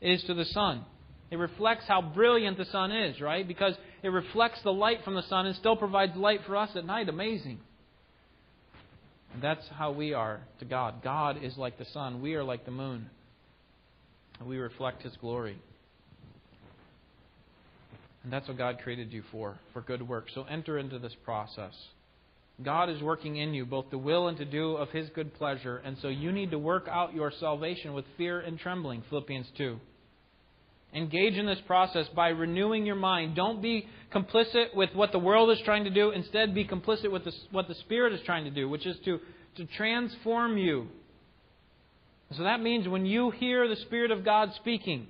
is 0.01 0.25
to 0.29 0.33
the 0.33 0.47
sun. 0.47 0.83
It 1.31 1.37
reflects 1.37 1.85
how 1.87 2.01
brilliant 2.01 2.57
the 2.57 2.65
sun 2.65 2.91
is, 2.91 3.21
right? 3.21 3.47
Because 3.47 3.75
it 4.03 4.09
reflects 4.09 4.63
the 4.63 4.73
light 4.73 5.05
from 5.05 5.15
the 5.15 5.23
sun 5.25 5.45
and 5.45 5.55
still 5.57 5.77
provides 5.77 6.17
light 6.17 6.41
for 6.47 6.57
us 6.57 6.71
at 6.75 6.87
night. 6.87 7.11
Amazing. 7.11 7.59
And 9.35 9.43
that's 9.43 9.69
how 9.77 9.93
we 9.93 10.15
are 10.15 10.41
to 10.61 10.65
God. 10.65 11.03
God 11.05 11.45
is 11.45 11.59
like 11.59 11.77
the 11.77 11.85
sun. 11.93 12.23
We 12.23 12.35
are 12.35 12.45
like 12.45 12.65
the 12.65 12.71
moon. 12.71 13.11
We 14.43 14.57
reflect 14.57 15.03
His 15.03 15.15
glory. 15.21 15.59
And 18.23 18.33
that's 18.33 18.49
what 18.49 18.59
God 18.59 18.79
created 18.83 19.13
you 19.13 19.23
for, 19.33 19.59
for 19.73 19.81
good 19.81 20.07
work. 20.07 20.27
So 20.35 20.45
enter 20.45 20.79
into 20.79 20.99
this 20.99 21.15
process. 21.25 21.75
God 22.63 22.91
is 22.91 23.03
working 23.03 23.37
in 23.37 23.55
you 23.55 23.65
both 23.65 23.91
the 23.91 23.99
will 23.99 24.29
and 24.29 24.37
to 24.39 24.45
do 24.45 24.77
of 24.77 24.91
His 24.91 25.09
good 25.15 25.35
pleasure, 25.35 25.79
and 25.79 25.97
so 26.01 26.09
you 26.09 26.31
need 26.31 26.51
to 26.51 26.59
work 26.59 26.87
out 26.89 27.15
your 27.15 27.33
salvation 27.41 27.93
with 27.93 28.05
fear 28.17 28.41
and 28.41 28.59
trembling. 28.59 29.03
Philippians 29.09 29.47
2. 29.57 29.81
Engage 30.95 31.35
in 31.35 31.47
this 31.47 31.61
process 31.67 32.07
by 32.15 32.29
renewing 32.29 32.85
your 32.85 32.97
mind. 32.97 33.35
Don't 33.35 33.63
be 33.63 33.89
complicit 34.15 34.75
with 34.75 34.91
what 34.95 35.11
the 35.11 35.19
world 35.19 35.51
is 35.51 35.59
trying 35.65 35.85
to 35.85 35.91
do. 35.91 36.11
Instead, 36.11 36.55
be 36.55 36.67
complicit 36.67 37.11
with 37.11 37.25
the, 37.25 37.33
what 37.51 37.67
the 37.67 37.75
Spirit 37.77 38.13
is 38.13 38.21
trying 38.27 38.45
to 38.45 38.51
do, 38.51 38.69
which 38.69 38.87
is 38.87 38.97
to, 39.07 39.19
to 39.57 39.65
transform 39.65 40.59
you. 40.59 40.89
So 42.37 42.43
that 42.43 42.61
means 42.61 42.87
when 42.87 43.07
you 43.07 43.31
hear 43.31 43.67
the 43.69 43.77
Spirit 43.77 44.11
of 44.11 44.23
God 44.23 44.53
speaking, 44.57 45.07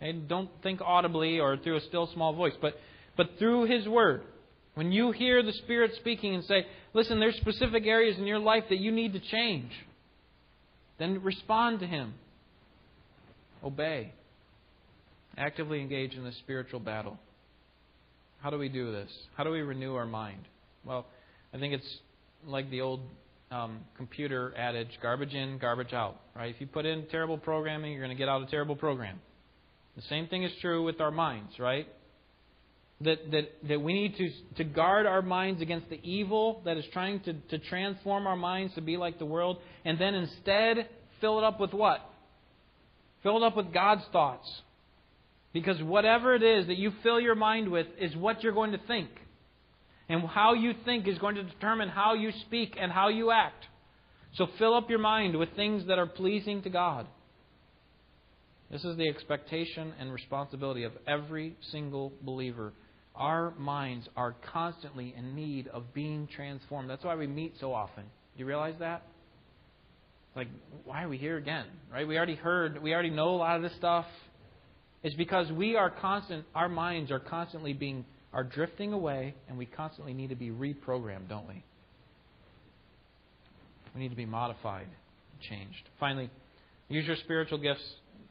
and 0.00 0.28
don't 0.28 0.50
think 0.62 0.80
audibly 0.84 1.40
or 1.40 1.56
through 1.56 1.76
a 1.76 1.80
still 1.82 2.08
small 2.12 2.32
voice, 2.32 2.54
but, 2.60 2.74
but 3.16 3.30
through 3.38 3.64
His 3.64 3.88
Word, 3.88 4.22
when 4.74 4.92
you 4.92 5.12
hear 5.12 5.42
the 5.42 5.52
Spirit 5.52 5.92
speaking 5.96 6.34
and 6.34 6.44
say, 6.44 6.66
listen, 6.92 7.20
there's 7.20 7.36
specific 7.36 7.86
areas 7.86 8.18
in 8.18 8.26
your 8.26 8.40
life 8.40 8.64
that 8.70 8.78
you 8.78 8.90
need 8.90 9.12
to 9.12 9.20
change, 9.20 9.70
then 10.98 11.22
respond 11.22 11.80
to 11.80 11.86
Him. 11.86 12.14
Obey. 13.62 14.12
Actively 15.36 15.80
engage 15.80 16.14
in 16.14 16.24
the 16.24 16.32
spiritual 16.32 16.80
battle. 16.80 17.18
How 18.40 18.50
do 18.50 18.58
we 18.58 18.68
do 18.68 18.92
this? 18.92 19.10
How 19.36 19.44
do 19.44 19.50
we 19.50 19.62
renew 19.62 19.94
our 19.94 20.06
mind? 20.06 20.42
Well, 20.84 21.06
I 21.52 21.58
think 21.58 21.72
it's 21.72 21.98
like 22.46 22.70
the 22.70 22.82
old 22.82 23.00
um, 23.50 23.78
computer 23.96 24.52
adage 24.56 24.90
garbage 25.00 25.32
in, 25.32 25.58
garbage 25.58 25.92
out. 25.92 26.20
Right? 26.36 26.54
If 26.54 26.60
you 26.60 26.66
put 26.66 26.84
in 26.84 27.06
terrible 27.10 27.38
programming, 27.38 27.92
you're 27.92 28.02
going 28.02 28.14
to 28.14 28.18
get 28.18 28.28
out 28.28 28.42
a 28.42 28.46
terrible 28.46 28.76
program. 28.76 29.20
The 29.96 30.02
same 30.02 30.26
thing 30.26 30.42
is 30.42 30.52
true 30.60 30.82
with 30.84 31.00
our 31.00 31.10
minds, 31.10 31.58
right? 31.58 31.86
that, 33.00 33.30
that, 33.30 33.68
that 33.68 33.80
we 33.80 33.92
need 33.92 34.16
to, 34.16 34.30
to 34.56 34.64
guard 34.64 35.06
our 35.06 35.22
minds 35.22 35.60
against 35.60 35.88
the 35.90 36.00
evil 36.02 36.62
that 36.64 36.76
is 36.76 36.84
trying 36.92 37.20
to, 37.20 37.34
to 37.50 37.58
transform 37.58 38.26
our 38.26 38.36
minds 38.36 38.74
to 38.74 38.80
be 38.80 38.96
like 38.96 39.18
the 39.18 39.26
world, 39.26 39.58
and 39.84 39.98
then 39.98 40.14
instead 40.14 40.88
fill 41.20 41.38
it 41.38 41.44
up 41.44 41.60
with 41.60 41.72
what? 41.72 42.00
Fill 43.22 43.36
it 43.38 43.42
up 43.42 43.56
with 43.56 43.72
God's 43.72 44.04
thoughts. 44.12 44.48
Because 45.52 45.80
whatever 45.82 46.34
it 46.34 46.42
is 46.42 46.66
that 46.66 46.78
you 46.78 46.92
fill 47.02 47.20
your 47.20 47.36
mind 47.36 47.68
with 47.68 47.86
is 47.98 48.16
what 48.16 48.42
you're 48.42 48.52
going 48.52 48.72
to 48.72 48.80
think. 48.86 49.08
And 50.08 50.26
how 50.26 50.54
you 50.54 50.74
think 50.84 51.08
is 51.08 51.18
going 51.18 51.36
to 51.36 51.44
determine 51.44 51.88
how 51.88 52.14
you 52.14 52.32
speak 52.46 52.76
and 52.78 52.92
how 52.92 53.08
you 53.08 53.30
act. 53.30 53.64
So 54.34 54.48
fill 54.58 54.74
up 54.74 54.90
your 54.90 54.98
mind 54.98 55.38
with 55.38 55.48
things 55.54 55.86
that 55.86 55.98
are 55.98 56.06
pleasing 56.06 56.62
to 56.62 56.70
God. 56.70 57.06
This 58.74 58.84
is 58.84 58.96
the 58.96 59.08
expectation 59.08 59.92
and 60.00 60.12
responsibility 60.12 60.82
of 60.82 60.90
every 61.06 61.56
single 61.70 62.12
believer 62.22 62.72
our 63.14 63.52
minds 63.56 64.08
are 64.16 64.34
constantly 64.52 65.14
in 65.16 65.36
need 65.36 65.68
of 65.68 65.94
being 65.94 66.26
transformed. 66.34 66.90
That's 66.90 67.04
why 67.04 67.14
we 67.14 67.28
meet 67.28 67.54
so 67.60 67.72
often. 67.72 68.02
Do 68.02 68.40
you 68.40 68.46
realize 68.46 68.74
that? 68.80 69.04
like, 70.34 70.48
why 70.84 71.04
are 71.04 71.08
we 71.08 71.18
here 71.18 71.36
again? 71.36 71.66
Right? 71.92 72.08
We 72.08 72.16
already 72.16 72.34
heard, 72.34 72.82
we 72.82 72.92
already 72.92 73.10
know 73.10 73.28
a 73.28 73.36
lot 73.36 73.54
of 73.54 73.62
this 73.62 73.76
stuff. 73.76 74.06
It's 75.04 75.14
because 75.14 75.52
we 75.52 75.76
are 75.76 75.88
constant, 75.88 76.44
our 76.52 76.68
minds 76.68 77.12
are 77.12 77.20
constantly 77.20 77.74
being, 77.74 78.04
are 78.32 78.42
drifting 78.42 78.92
away, 78.92 79.36
and 79.48 79.56
we 79.56 79.66
constantly 79.66 80.14
need 80.14 80.30
to 80.30 80.34
be 80.34 80.50
reprogrammed, 80.50 81.28
don't 81.28 81.46
we? 81.46 81.62
We 83.94 84.00
need 84.00 84.08
to 84.08 84.16
be 84.16 84.26
modified, 84.26 84.88
changed. 85.48 85.88
Finally, 86.00 86.28
use 86.88 87.06
your 87.06 87.14
spiritual 87.22 87.58
gifts 87.58 87.84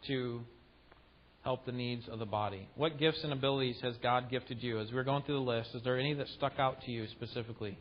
to 0.07 0.41
help 1.43 1.65
the 1.65 1.71
needs 1.71 2.07
of 2.09 2.19
the 2.19 2.25
body. 2.25 2.67
What 2.75 2.97
gifts 2.97 3.19
and 3.23 3.33
abilities 3.33 3.75
has 3.81 3.95
God 4.01 4.29
gifted 4.29 4.63
you? 4.63 4.79
As 4.79 4.87
we're 4.93 5.03
going 5.03 5.23
through 5.23 5.43
the 5.43 5.51
list, 5.51 5.69
is 5.75 5.83
there 5.83 5.99
any 5.99 6.13
that 6.13 6.27
stuck 6.37 6.53
out 6.57 6.81
to 6.85 6.91
you 6.91 7.05
specifically? 7.11 7.77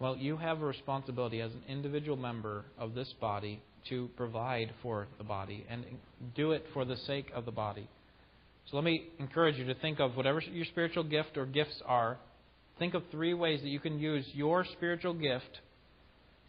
Well, 0.00 0.16
you 0.16 0.36
have 0.36 0.60
a 0.60 0.64
responsibility 0.64 1.40
as 1.40 1.52
an 1.52 1.62
individual 1.68 2.16
member 2.16 2.64
of 2.78 2.94
this 2.94 3.12
body 3.20 3.62
to 3.88 4.08
provide 4.16 4.72
for 4.82 5.06
the 5.18 5.24
body 5.24 5.64
and 5.70 5.84
do 6.34 6.52
it 6.52 6.64
for 6.72 6.84
the 6.84 6.96
sake 7.06 7.30
of 7.34 7.44
the 7.44 7.52
body. 7.52 7.88
So 8.70 8.76
let 8.76 8.84
me 8.84 9.08
encourage 9.18 9.56
you 9.56 9.66
to 9.66 9.74
think 9.74 10.00
of 10.00 10.16
whatever 10.16 10.40
your 10.40 10.64
spiritual 10.64 11.04
gift 11.04 11.36
or 11.36 11.46
gifts 11.46 11.80
are. 11.86 12.18
Think 12.78 12.94
of 12.94 13.02
three 13.10 13.34
ways 13.34 13.60
that 13.62 13.68
you 13.68 13.78
can 13.78 13.98
use 13.98 14.24
your 14.32 14.64
spiritual 14.64 15.14
gift 15.14 15.60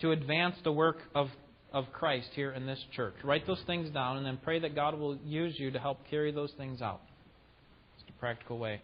to 0.02 0.12
advance 0.12 0.56
the 0.64 0.72
work 0.72 0.98
of, 1.14 1.28
of 1.76 1.92
Christ 1.92 2.30
here 2.34 2.54
in 2.54 2.66
this 2.66 2.80
church. 2.96 3.16
Write 3.22 3.46
those 3.46 3.62
things 3.68 3.90
down 3.90 4.16
and 4.16 4.26
then 4.26 4.40
pray 4.42 4.60
that 4.60 4.76
God 4.76 4.98
will 4.98 5.18
use 5.26 5.60
you 5.60 5.72
to 5.72 5.78
help 5.78 6.00
carry 6.10 6.32
those 6.32 6.52
things 6.58 6.82
out. 6.82 7.02
It's 8.00 8.10
a 8.10 8.18
practical 8.18 8.58
way 8.58 8.82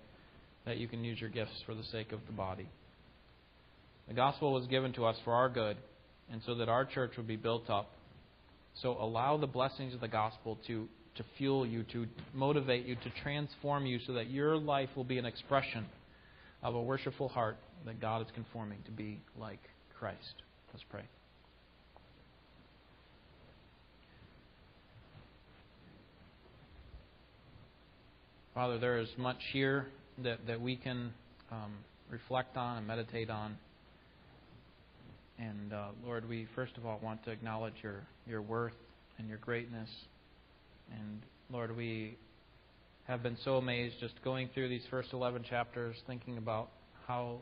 that 0.65 0.77
you 0.77 0.89
can 0.89 1.01
use 1.01 1.19
your 1.21 1.29
gifts 1.29 1.63
for 1.65 1.73
the 1.73 1.85
sake 1.85 2.11
of 2.11 2.19
the 2.27 2.33
body. 2.33 2.67
The 4.09 4.13
gospel 4.13 4.51
was 4.51 4.67
given 4.67 4.91
to 4.93 5.05
us 5.05 5.15
for 5.23 5.31
our 5.31 5.47
good 5.47 5.77
and 6.29 6.41
so 6.45 6.55
that 6.55 6.67
our 6.67 6.83
church 6.83 7.13
would 7.15 7.27
be 7.27 7.37
built 7.37 7.69
up. 7.69 7.91
So 8.81 8.97
allow 8.99 9.37
the 9.37 9.47
blessings 9.47 9.93
of 9.93 10.01
the 10.01 10.09
gospel 10.09 10.57
to, 10.67 10.85
to 11.15 11.23
fuel 11.37 11.65
you, 11.65 11.83
to 11.93 12.05
motivate 12.33 12.85
you, 12.85 12.95
to 12.95 13.09
transform 13.23 13.85
you 13.85 13.99
so 14.05 14.11
that 14.13 14.29
your 14.29 14.57
life 14.57 14.89
will 14.97 15.05
be 15.05 15.17
an 15.17 15.25
expression 15.25 15.85
of 16.61 16.75
a 16.75 16.81
worshipful 16.81 17.29
heart 17.29 17.55
that 17.85 18.01
God 18.01 18.21
is 18.21 18.27
conforming 18.35 18.79
to 18.83 18.91
be 18.91 19.21
like 19.39 19.61
Christ. 19.97 20.43
Let's 20.73 20.83
pray. 20.89 21.03
Father, 28.53 28.77
there 28.77 28.97
is 28.99 29.07
much 29.17 29.37
here 29.53 29.87
that, 30.23 30.45
that 30.45 30.59
we 30.59 30.75
can 30.75 31.13
um, 31.51 31.71
reflect 32.09 32.57
on 32.57 32.77
and 32.77 32.85
meditate 32.85 33.29
on. 33.29 33.57
And 35.39 35.71
uh, 35.71 35.87
Lord, 36.05 36.27
we 36.27 36.47
first 36.53 36.75
of 36.75 36.85
all 36.85 36.99
want 37.01 37.23
to 37.23 37.31
acknowledge 37.31 37.75
your, 37.81 38.03
your 38.27 38.41
worth 38.41 38.73
and 39.17 39.29
your 39.29 39.37
greatness. 39.37 39.89
And 40.91 41.21
Lord, 41.49 41.75
we 41.77 42.17
have 43.05 43.23
been 43.23 43.37
so 43.45 43.55
amazed 43.55 43.95
just 44.01 44.21
going 44.21 44.49
through 44.53 44.67
these 44.67 44.83
first 44.89 45.13
11 45.13 45.45
chapters, 45.49 45.95
thinking 46.05 46.37
about 46.37 46.69
how 47.07 47.37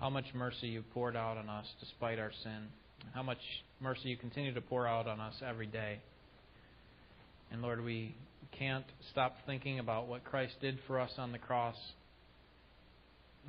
how 0.00 0.08
much 0.08 0.24
mercy 0.34 0.68
you 0.68 0.82
poured 0.94 1.14
out 1.14 1.36
on 1.36 1.50
us 1.50 1.66
despite 1.78 2.18
our 2.18 2.32
sin, 2.42 2.68
how 3.12 3.22
much 3.22 3.38
mercy 3.80 4.08
you 4.08 4.16
continue 4.16 4.54
to 4.54 4.60
pour 4.62 4.86
out 4.86 5.06
on 5.06 5.20
us 5.20 5.34
every 5.46 5.66
day. 5.66 6.00
And 7.52 7.60
Lord, 7.60 7.84
we 7.84 8.14
can't 8.58 8.84
stop 9.10 9.36
thinking 9.46 9.78
about 9.78 10.08
what 10.08 10.24
Christ 10.24 10.54
did 10.60 10.78
for 10.86 11.00
us 11.00 11.10
on 11.18 11.32
the 11.32 11.38
cross. 11.38 11.76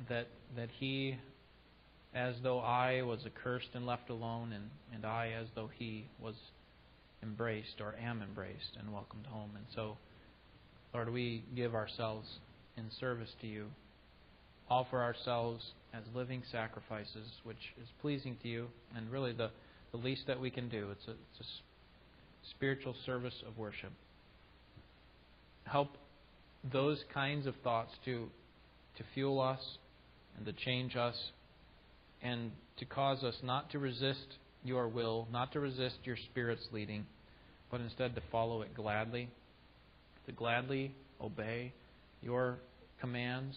That 0.08 0.28
that 0.56 0.68
He, 0.78 1.16
as 2.14 2.34
though 2.42 2.58
I 2.60 3.02
was 3.02 3.20
accursed 3.26 3.68
and 3.74 3.86
left 3.86 4.10
alone, 4.10 4.52
and, 4.52 4.70
and 4.94 5.04
I 5.04 5.32
as 5.40 5.48
though 5.54 5.70
He 5.78 6.06
was 6.20 6.34
embraced 7.22 7.80
or 7.80 7.94
am 8.02 8.22
embraced 8.22 8.76
and 8.78 8.92
welcomed 8.92 9.26
home. 9.26 9.50
And 9.54 9.64
so, 9.74 9.96
Lord, 10.92 11.12
we 11.12 11.44
give 11.54 11.74
ourselves 11.74 12.28
in 12.76 12.90
service 12.98 13.30
to 13.40 13.46
you, 13.46 13.66
offer 14.68 15.02
ourselves 15.02 15.64
as 15.94 16.02
living 16.14 16.42
sacrifices, 16.50 17.28
which 17.44 17.74
is 17.80 17.88
pleasing 18.00 18.36
to 18.42 18.48
you, 18.48 18.66
and 18.96 19.10
really 19.10 19.32
the, 19.32 19.50
the 19.92 19.98
least 19.98 20.22
that 20.26 20.40
we 20.40 20.50
can 20.50 20.68
do. 20.68 20.90
It's 20.90 21.06
a, 21.06 21.10
it's 21.12 21.40
a 21.40 22.50
spiritual 22.50 22.94
service 23.04 23.34
of 23.46 23.58
worship. 23.58 23.92
Help 25.64 25.96
those 26.72 27.02
kinds 27.12 27.46
of 27.46 27.54
thoughts 27.64 27.92
to, 28.04 28.28
to 28.96 29.04
fuel 29.14 29.40
us 29.40 29.60
and 30.36 30.46
to 30.46 30.52
change 30.52 30.96
us 30.96 31.16
and 32.22 32.52
to 32.78 32.84
cause 32.84 33.22
us 33.24 33.34
not 33.42 33.70
to 33.70 33.78
resist 33.78 34.38
your 34.64 34.88
will, 34.88 35.26
not 35.32 35.52
to 35.52 35.60
resist 35.60 35.96
your 36.04 36.16
Spirit's 36.30 36.66
leading, 36.72 37.04
but 37.70 37.80
instead 37.80 38.14
to 38.14 38.22
follow 38.30 38.62
it 38.62 38.74
gladly, 38.74 39.28
to 40.26 40.32
gladly 40.32 40.94
obey 41.20 41.72
your 42.22 42.58
commands 43.00 43.56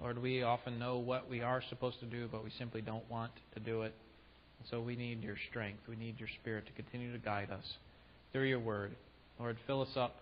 Lord, 0.00 0.20
we 0.20 0.42
often 0.42 0.78
know 0.78 0.98
what 0.98 1.30
we 1.30 1.40
are 1.40 1.62
supposed 1.68 2.00
to 2.00 2.06
do, 2.06 2.28
but 2.30 2.42
we 2.44 2.50
simply 2.58 2.80
don't 2.80 3.08
want 3.10 3.32
to 3.54 3.60
do 3.60 3.82
it. 3.82 3.94
And 4.58 4.68
so 4.70 4.80
we 4.80 4.96
need 4.96 5.22
your 5.22 5.36
strength. 5.50 5.80
We 5.88 5.96
need 5.96 6.18
your 6.18 6.28
Spirit 6.40 6.66
to 6.66 6.72
continue 6.72 7.12
to 7.12 7.18
guide 7.18 7.50
us 7.50 7.64
through 8.32 8.48
your 8.48 8.58
word. 8.58 8.94
Lord, 9.38 9.56
fill 9.66 9.82
us 9.82 9.96
up 9.96 10.16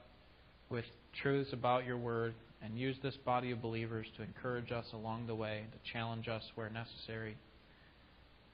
with 0.72 0.86
truths 1.22 1.52
about 1.52 1.84
your 1.84 1.98
word 1.98 2.34
and 2.62 2.78
use 2.78 2.96
this 3.02 3.16
body 3.26 3.50
of 3.50 3.60
believers 3.60 4.06
to 4.16 4.22
encourage 4.22 4.72
us 4.72 4.86
along 4.94 5.26
the 5.26 5.34
way, 5.34 5.64
to 5.70 5.92
challenge 5.92 6.28
us 6.28 6.42
where 6.54 6.70
necessary. 6.70 7.36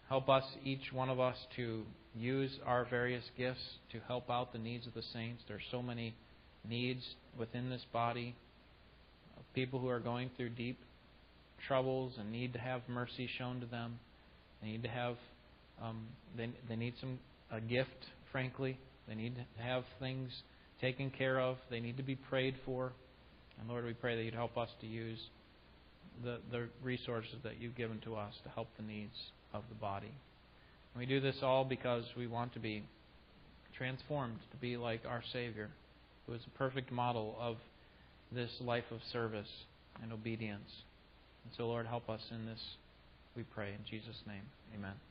Help 0.08 0.28
us, 0.28 0.42
each 0.64 0.92
one 0.92 1.08
of 1.08 1.20
us, 1.20 1.36
to 1.54 1.84
use 2.16 2.50
our 2.66 2.86
various 2.86 3.22
gifts 3.36 3.60
to 3.92 4.00
help 4.08 4.28
out 4.28 4.52
the 4.52 4.58
needs 4.58 4.86
of 4.86 4.94
the 4.94 5.02
saints. 5.12 5.42
There 5.46 5.58
are 5.58 5.70
so 5.70 5.80
many 5.80 6.14
needs 6.68 7.02
within 7.38 7.70
this 7.70 7.84
body 7.92 8.34
of 9.36 9.44
people 9.54 9.78
who 9.78 9.88
are 9.88 10.00
going 10.00 10.30
through 10.36 10.50
deep 10.50 10.78
troubles 11.66 12.14
and 12.18 12.32
need 12.32 12.52
to 12.54 12.58
have 12.58 12.82
mercy 12.88 13.28
shown 13.38 13.60
to 13.60 13.66
them. 13.66 14.00
They 14.60 14.68
need 14.68 14.82
to 14.82 14.88
have 14.88 15.16
um, 15.80 16.06
they 16.36 16.50
they 16.68 16.74
need 16.74 16.94
some 17.00 17.20
a 17.52 17.60
gift, 17.60 18.06
frankly. 18.32 18.78
They 19.06 19.14
need 19.14 19.36
to 19.36 19.62
have 19.62 19.84
things 20.00 20.30
taken 20.80 21.10
care 21.10 21.40
of. 21.40 21.56
They 21.70 21.80
need 21.80 21.96
to 21.96 22.02
be 22.02 22.16
prayed 22.16 22.54
for. 22.64 22.92
And 23.60 23.68
Lord, 23.68 23.84
we 23.84 23.94
pray 23.94 24.16
that 24.16 24.22
you'd 24.22 24.34
help 24.34 24.56
us 24.56 24.70
to 24.80 24.86
use 24.86 25.18
the 26.22 26.38
the 26.50 26.68
resources 26.82 27.36
that 27.44 27.60
you've 27.60 27.76
given 27.76 28.00
to 28.00 28.16
us 28.16 28.34
to 28.44 28.48
help 28.50 28.68
the 28.76 28.82
needs 28.82 29.16
of 29.52 29.62
the 29.68 29.74
body. 29.74 30.12
And 30.94 31.00
we 31.00 31.06
do 31.06 31.20
this 31.20 31.36
all 31.42 31.64
because 31.64 32.04
we 32.16 32.26
want 32.26 32.52
to 32.54 32.60
be 32.60 32.84
transformed 33.76 34.38
to 34.50 34.56
be 34.56 34.76
like 34.76 35.02
our 35.06 35.22
Savior, 35.32 35.70
who 36.26 36.34
is 36.34 36.42
a 36.46 36.58
perfect 36.58 36.90
model 36.90 37.36
of 37.40 37.56
this 38.32 38.50
life 38.60 38.84
of 38.90 39.00
service 39.12 39.48
and 40.02 40.12
obedience. 40.12 40.70
And 41.44 41.52
so, 41.56 41.68
Lord, 41.68 41.86
help 41.86 42.10
us 42.10 42.20
in 42.30 42.46
this, 42.46 42.60
we 43.36 43.44
pray. 43.44 43.68
In 43.68 43.84
Jesus' 43.88 44.20
name, 44.26 44.42
amen. 44.74 45.07